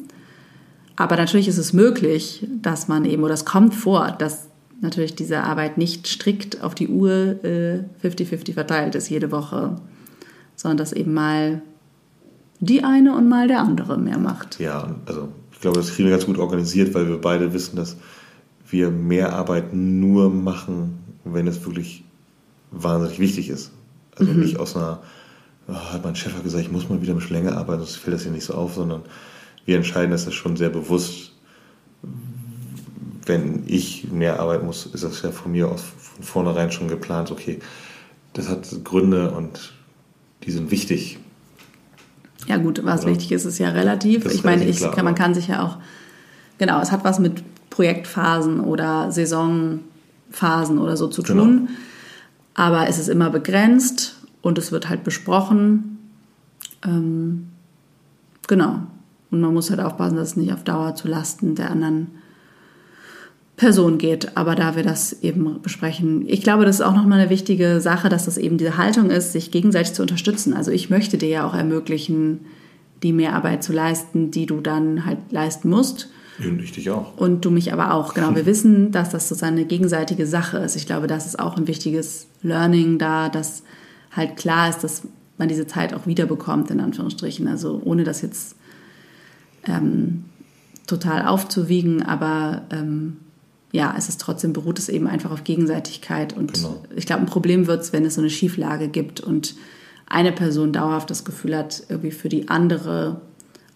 Aber 0.96 1.16
natürlich 1.16 1.48
ist 1.48 1.58
es 1.58 1.72
möglich, 1.72 2.46
dass 2.62 2.88
man 2.88 3.06
eben, 3.06 3.24
oder 3.24 3.34
es 3.34 3.46
kommt 3.46 3.74
vor, 3.74 4.12
dass 4.18 4.48
natürlich 4.82 5.16
diese 5.16 5.44
Arbeit 5.44 5.78
nicht 5.78 6.08
strikt 6.08 6.62
auf 6.62 6.76
die 6.76 6.90
Uhr 6.90 7.40
50-50 7.44 8.50
äh, 8.50 8.54
verteilt 8.54 8.96
ist 8.96 9.10
jede 9.10 9.32
Woche 9.32 9.78
sondern 10.60 10.78
dass 10.78 10.92
eben 10.92 11.14
mal 11.14 11.62
die 12.60 12.84
eine 12.84 13.16
und 13.16 13.30
mal 13.30 13.48
der 13.48 13.62
andere 13.62 13.98
mehr 13.98 14.18
macht. 14.18 14.60
Ja, 14.60 14.94
also 15.06 15.30
ich 15.54 15.62
glaube, 15.62 15.78
das 15.78 15.94
kriegen 15.94 16.10
wir 16.10 16.16
ganz 16.16 16.26
gut 16.26 16.38
organisiert, 16.38 16.94
weil 16.94 17.08
wir 17.08 17.22
beide 17.22 17.54
wissen, 17.54 17.78
dass 17.78 17.96
wir 18.70 18.92
mehr 18.92 19.34
Arbeit 19.34 19.74
nur 19.74 20.30
machen, 20.30 21.00
wenn 21.24 21.48
es 21.48 21.66
wirklich 21.66 22.04
wahnsinnig 22.72 23.20
wichtig 23.20 23.50
ist. 23.50 23.72
Also 24.16 24.32
mhm. 24.32 24.42
nicht 24.42 24.60
aus 24.60 24.76
einer, 24.76 25.02
oh, 25.68 25.74
hat 25.74 26.04
mein 26.04 26.16
Chef 26.16 26.42
gesagt, 26.44 26.64
ich 26.64 26.72
muss 26.72 26.90
mal 26.90 27.02
wieder 27.02 27.14
ein 27.14 27.20
bisschen 27.20 27.36
länger 27.36 27.58
arbeiten, 27.58 27.82
das 27.82 27.96
fällt 27.96 28.16
das 28.16 28.24
hier 28.24 28.32
nicht 28.32 28.46
so 28.46 28.54
auf, 28.54 28.76
sondern 28.76 29.02
wir 29.66 29.76
entscheiden 29.76 30.12
das 30.12 30.32
schon 30.34 30.58
sehr 30.58 30.70
bewusst. 30.70 31.34
Wenn 33.26 33.64
ich 33.68 34.10
mehr 34.12 34.40
arbeiten 34.40 34.66
muss, 34.66 34.86
ist 34.88 35.04
das 35.04 35.22
ja 35.22 35.32
von 35.32 35.52
mir 35.52 35.70
aus 35.70 35.84
von 36.20 36.24
vornherein 36.24 36.72
schon 36.72 36.88
geplant, 36.88 37.32
okay, 37.32 37.60
das 38.34 38.50
hat 38.50 38.68
Gründe 38.84 39.32
und 39.32 39.74
die 40.44 40.52
sind 40.52 40.72
wichtig. 40.72 41.20
Ja 42.48 42.58
gut, 42.58 42.84
was 42.84 43.04
Oder? 43.04 43.12
wichtig 43.12 43.32
ist, 43.32 43.46
ist 43.46 43.60
ja 43.60 43.70
relativ. 43.70 44.26
Ist 44.26 44.36
ich 44.36 44.44
meine, 44.44 44.66
ich, 44.66 44.80
kann, 44.80 45.06
man 45.06 45.16
kann 45.16 45.34
sich 45.34 45.48
ja 45.48 45.64
auch, 45.64 45.78
genau, 46.58 46.82
es 46.82 46.92
hat 46.92 47.04
was 47.04 47.20
mit 47.20 47.44
Projektphasen 47.80 48.60
oder 48.60 49.10
Saisonphasen 49.10 50.80
oder 50.80 50.98
so 50.98 51.08
zu 51.08 51.24
tun. 51.24 51.68
Genau. 51.68 51.78
Aber 52.56 52.90
es 52.90 53.00
ist 53.00 53.08
immer 53.08 53.30
begrenzt 53.30 54.18
und 54.42 54.58
es 54.58 54.74
wird 54.74 54.90
halt 54.90 55.06
besprochen. 55.06 55.98
Ähm, 56.84 57.48
genau. 58.50 58.82
Und 59.32 59.40
man 59.40 59.54
muss 59.54 59.70
halt 59.70 59.80
aufpassen, 59.80 60.18
dass 60.18 60.32
es 60.32 60.36
nicht 60.36 60.52
auf 60.52 60.66
Dauer 60.66 60.96
zu 60.96 61.08
Lasten 61.08 61.56
der 61.56 61.72
anderen 61.72 62.08
Person 63.56 63.98
geht. 63.98 64.36
Aber 64.36 64.56
da 64.56 64.76
wir 64.76 64.84
das 64.84 65.24
eben 65.24 65.62
besprechen, 65.62 66.28
ich 66.28 66.42
glaube, 66.42 66.66
das 66.66 66.82
ist 66.82 66.86
auch 66.86 66.96
nochmal 66.96 67.22
eine 67.22 67.30
wichtige 67.30 67.80
Sache, 67.80 68.10
dass 68.10 68.26
das 68.26 68.38
eben 68.38 68.58
diese 68.58 68.76
Haltung 68.76 69.10
ist, 69.10 69.32
sich 69.32 69.52
gegenseitig 69.52 69.94
zu 69.94 70.02
unterstützen. 70.02 70.54
Also 70.54 70.72
ich 70.72 70.90
möchte 70.90 71.18
dir 71.18 71.30
ja 71.30 71.48
auch 71.48 71.56
ermöglichen, 71.56 72.42
die 73.04 73.14
Mehrarbeit 73.14 73.64
zu 73.64 73.72
leisten, 73.72 74.32
die 74.32 74.48
du 74.48 74.60
dann 74.60 75.06
halt 75.06 75.20
leisten 75.32 75.70
musst. 75.70 76.10
Und 76.46 76.62
ich 76.62 76.72
dich 76.72 76.90
auch. 76.90 77.18
Und 77.18 77.46
du 77.46 77.52
mich 77.52 77.74
aber 77.74 77.94
auch. 77.94 78.14
Genau, 78.14 78.36
wir 78.36 78.46
wissen, 78.48 78.92
dass 78.92 79.10
das 79.10 79.28
sozusagen 79.30 79.58
eine 79.58 79.66
gegenseitige 79.66 80.26
Sache 80.26 80.58
ist. 80.60 80.76
Ich 80.76 80.86
glaube, 80.86 81.08
das 81.08 81.26
ist 81.26 81.40
auch 81.40 81.58
ein 81.58 81.68
wichtiges 81.68 82.28
Learning 82.42 82.98
da, 82.98 83.30
dass 83.30 83.64
halt 84.12 84.38
klar 84.38 84.70
ist, 84.70 84.84
dass 84.84 85.04
man 85.38 85.48
diese 85.48 85.68
Zeit 85.68 85.94
auch 85.94 86.06
wiederbekommt, 86.06 86.70
in 86.72 86.80
Anführungsstrichen. 86.80 87.48
Also 87.48 87.82
ohne 87.84 88.04
das 88.04 88.22
jetzt 88.22 88.56
ähm, 89.66 90.26
total 90.88 91.28
aufzuwiegen, 91.28 92.04
aber 92.04 92.64
ähm, 92.72 93.18
ja, 93.72 93.94
es 93.98 94.10
ist 94.10 94.20
trotzdem, 94.20 94.54
beruht 94.54 94.80
es 94.80 94.90
eben 94.90 95.08
einfach 95.08 95.32
auf 95.32 95.44
Gegenseitigkeit. 95.44 96.36
Und 96.36 96.54
Genau. 96.54 96.84
ich 96.96 97.06
glaube, 97.06 97.22
ein 97.22 97.28
Problem 97.28 97.68
wird 97.68 97.82
es, 97.82 97.94
wenn 97.94 98.04
es 98.04 98.16
so 98.16 98.22
eine 98.22 98.30
Schieflage 98.30 98.88
gibt 98.88 99.22
und 99.22 99.56
eine 100.08 100.32
Person 100.32 100.74
dauerhaft 100.74 101.10
das 101.12 101.24
Gefühl 101.24 101.56
hat, 101.56 101.84
irgendwie 101.88 102.12
für 102.12 102.30
die 102.30 102.50
andere 102.50 103.22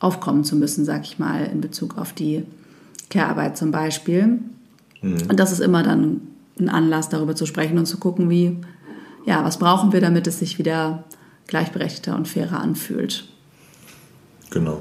aufkommen 0.03 0.43
zu 0.43 0.55
müssen, 0.55 0.85
sag 0.85 1.03
ich 1.03 1.19
mal, 1.19 1.45
in 1.45 1.61
Bezug 1.61 1.97
auf 1.97 2.13
die 2.13 2.43
Care-Arbeit 3.09 3.57
zum 3.57 3.71
Beispiel. 3.71 4.39
Und 5.01 5.39
das 5.39 5.51
ist 5.51 5.59
immer 5.59 5.83
dann 5.83 6.21
ein 6.59 6.69
Anlass, 6.69 7.09
darüber 7.09 7.35
zu 7.35 7.45
sprechen 7.45 7.77
und 7.77 7.85
zu 7.85 7.97
gucken, 7.97 8.29
wie, 8.29 8.57
ja, 9.25 9.43
was 9.43 9.59
brauchen 9.59 9.91
wir, 9.91 10.01
damit 10.01 10.27
es 10.27 10.39
sich 10.39 10.59
wieder 10.59 11.03
gleichberechtigter 11.47 12.15
und 12.15 12.27
fairer 12.27 12.59
anfühlt. 12.59 13.25
Genau. 14.49 14.79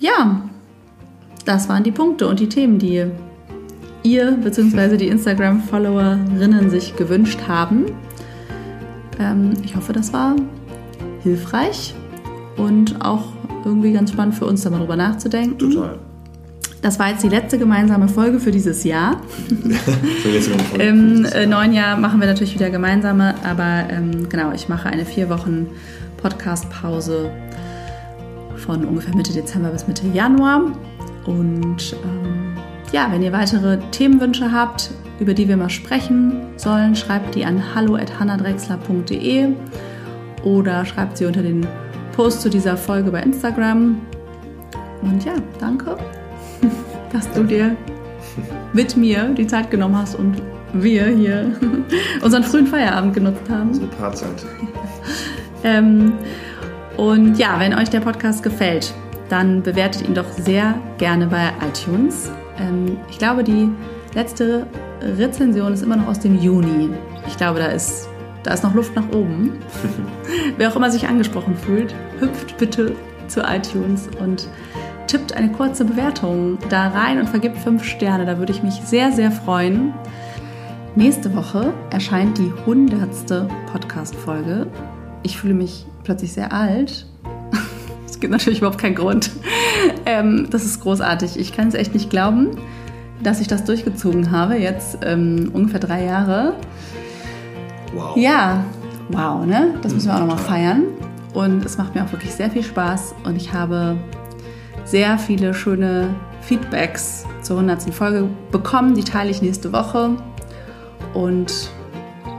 Ja, 0.00 0.42
das 1.44 1.68
waren 1.68 1.84
die 1.84 1.92
Punkte 1.92 2.26
und 2.26 2.40
die 2.40 2.48
Themen, 2.48 2.78
die 2.78 3.06
ihr 4.02 4.32
bzw. 4.32 4.96
die 4.96 5.08
Instagram-Followerinnen 5.08 6.70
sich 6.70 6.96
gewünscht 6.96 7.40
haben. 7.46 7.86
Ähm, 9.18 9.54
ich 9.64 9.76
hoffe, 9.76 9.92
das 9.92 10.12
war 10.12 10.34
hilfreich 11.22 11.94
und 12.56 13.04
auch 13.04 13.37
irgendwie 13.64 13.92
ganz 13.92 14.12
spannend 14.12 14.34
für 14.34 14.46
uns, 14.46 14.62
da 14.62 14.70
mal 14.70 14.78
drüber 14.78 14.96
nachzudenken. 14.96 15.58
Total. 15.58 15.98
Das 16.80 16.98
war 17.00 17.10
jetzt 17.10 17.24
die 17.24 17.28
letzte 17.28 17.58
gemeinsame 17.58 18.08
Folge 18.08 18.38
für 18.38 18.52
dieses 18.52 18.84
Jahr. 18.84 19.20
Im 20.78 21.24
äh, 21.24 21.44
neuen 21.44 21.72
Jahr 21.72 21.96
machen 21.96 22.20
wir 22.20 22.28
natürlich 22.28 22.54
wieder 22.54 22.70
gemeinsame, 22.70 23.34
aber 23.42 23.90
ähm, 23.90 24.28
genau, 24.28 24.52
ich 24.52 24.68
mache 24.68 24.88
eine 24.88 25.04
vier 25.04 25.28
Wochen 25.28 25.66
Podcast-Pause 26.18 27.30
von 28.56 28.84
ungefähr 28.84 29.14
Mitte 29.16 29.32
Dezember 29.32 29.70
bis 29.70 29.88
Mitte 29.88 30.06
Januar. 30.06 30.72
Und 31.26 31.96
ähm, 32.04 32.54
ja, 32.92 33.08
wenn 33.10 33.22
ihr 33.22 33.32
weitere 33.32 33.78
Themenwünsche 33.90 34.52
habt, 34.52 34.92
über 35.18 35.34
die 35.34 35.48
wir 35.48 35.56
mal 35.56 35.70
sprechen 35.70 36.32
sollen, 36.56 36.94
schreibt 36.94 37.34
die 37.34 37.44
an 37.44 37.74
hallo.hannadrexler.de 37.74 39.48
oder 40.44 40.84
schreibt 40.84 41.18
sie 41.18 41.26
unter 41.26 41.42
den 41.42 41.66
Post 42.18 42.40
zu 42.40 42.50
dieser 42.50 42.76
Folge 42.76 43.12
bei 43.12 43.22
Instagram. 43.22 44.00
Und 45.02 45.24
ja, 45.24 45.34
danke, 45.60 45.96
dass 47.12 47.30
du 47.30 47.44
dir 47.44 47.76
mit 48.72 48.96
mir 48.96 49.28
die 49.28 49.46
Zeit 49.46 49.70
genommen 49.70 49.96
hast 49.96 50.16
und 50.16 50.42
wir 50.72 51.06
hier 51.06 51.52
unseren 52.20 52.42
frühen 52.42 52.66
Feierabend 52.66 53.14
genutzt 53.14 53.48
haben. 53.48 53.68
unsere 53.68 53.86
Paarzeit. 53.86 54.44
Ähm, 55.64 56.12
und 56.96 57.36
ja, 57.36 57.58
wenn 57.58 57.74
euch 57.74 57.90
der 57.90 57.98
Podcast 57.98 58.44
gefällt, 58.44 58.94
dann 59.28 59.60
bewertet 59.60 60.06
ihn 60.06 60.14
doch 60.14 60.30
sehr 60.30 60.74
gerne 60.98 61.26
bei 61.26 61.50
iTunes. 61.66 62.30
Ähm, 62.60 62.96
ich 63.10 63.18
glaube, 63.18 63.42
die 63.42 63.68
letzte 64.14 64.68
Rezension 65.02 65.72
ist 65.72 65.82
immer 65.82 65.96
noch 65.96 66.06
aus 66.06 66.20
dem 66.20 66.40
Juni. 66.40 66.90
Ich 67.26 67.36
glaube, 67.36 67.58
da 67.58 67.66
ist, 67.66 68.08
da 68.42 68.54
ist 68.54 68.62
noch 68.62 68.74
Luft 68.74 68.94
nach 68.94 69.08
oben. 69.12 69.52
Wer 70.56 70.70
auch 70.70 70.76
immer 70.76 70.90
sich 70.90 71.08
angesprochen 71.08 71.56
fühlt, 71.56 71.94
hüpft 72.20 72.56
bitte 72.58 72.94
zu 73.28 73.40
iTunes 73.42 74.08
und 74.20 74.48
tippt 75.06 75.32
eine 75.32 75.50
kurze 75.50 75.84
Bewertung 75.84 76.58
da 76.68 76.88
rein 76.88 77.18
und 77.18 77.28
vergibt 77.28 77.58
fünf 77.58 77.84
Sterne. 77.84 78.26
Da 78.26 78.38
würde 78.38 78.52
ich 78.52 78.62
mich 78.62 78.74
sehr, 78.74 79.12
sehr 79.12 79.30
freuen. 79.30 79.92
Nächste 80.94 81.34
Woche 81.34 81.72
erscheint 81.90 82.38
die 82.38 82.52
hundertste 82.66 83.48
Podcast-Folge. 83.70 84.66
Ich 85.22 85.38
fühle 85.38 85.54
mich 85.54 85.86
plötzlich 86.04 86.32
sehr 86.32 86.52
alt. 86.52 87.06
Es 88.06 88.20
gibt 88.20 88.32
natürlich 88.32 88.58
überhaupt 88.58 88.78
keinen 88.78 88.96
Grund. 88.96 89.30
Ähm, 90.04 90.48
das 90.50 90.64
ist 90.64 90.80
großartig. 90.80 91.38
Ich 91.38 91.52
kann 91.52 91.68
es 91.68 91.74
echt 91.74 91.94
nicht 91.94 92.10
glauben, 92.10 92.48
dass 93.22 93.40
ich 93.40 93.46
das 93.46 93.62
durchgezogen 93.62 94.32
habe. 94.32 94.56
Jetzt 94.56 94.98
ähm, 95.02 95.50
ungefähr 95.52 95.78
drei 95.78 96.04
Jahre. 96.04 96.54
Wow. 97.98 98.16
Ja, 98.16 98.64
wow, 99.08 99.44
ne? 99.44 99.74
Das 99.82 99.92
müssen 99.92 100.08
wir 100.08 100.14
auch 100.14 100.20
nochmal 100.20 100.38
feiern. 100.38 100.84
Und 101.34 101.64
es 101.64 101.76
macht 101.78 101.94
mir 101.94 102.04
auch 102.04 102.12
wirklich 102.12 102.32
sehr 102.32 102.50
viel 102.50 102.62
Spaß. 102.62 103.14
Und 103.24 103.36
ich 103.36 103.52
habe 103.52 103.96
sehr 104.84 105.18
viele 105.18 105.52
schöne 105.52 106.14
Feedbacks 106.42 107.26
zur 107.42 107.56
100. 107.58 107.92
Folge 107.92 108.28
bekommen. 108.52 108.94
Die 108.94 109.04
teile 109.04 109.30
ich 109.30 109.42
nächste 109.42 109.72
Woche. 109.72 110.10
Und 111.14 111.70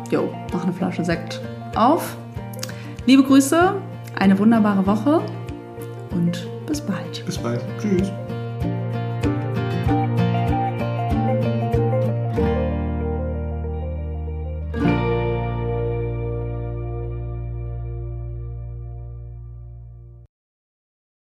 jo, 0.10 0.34
mach 0.54 0.64
eine 0.64 0.74
Flasche 0.74 1.04
Sekt 1.04 1.42
auf. 1.76 2.16
Liebe 3.06 3.24
Grüße, 3.24 3.74
eine 4.18 4.40
wunderbare 4.40 4.86
Woche 4.86 5.22
und 6.12 6.48
bis 6.68 6.80
bald. 6.80 7.26
Bis 7.26 7.38
bald. 7.38 7.62
Tschüss. 7.82 8.12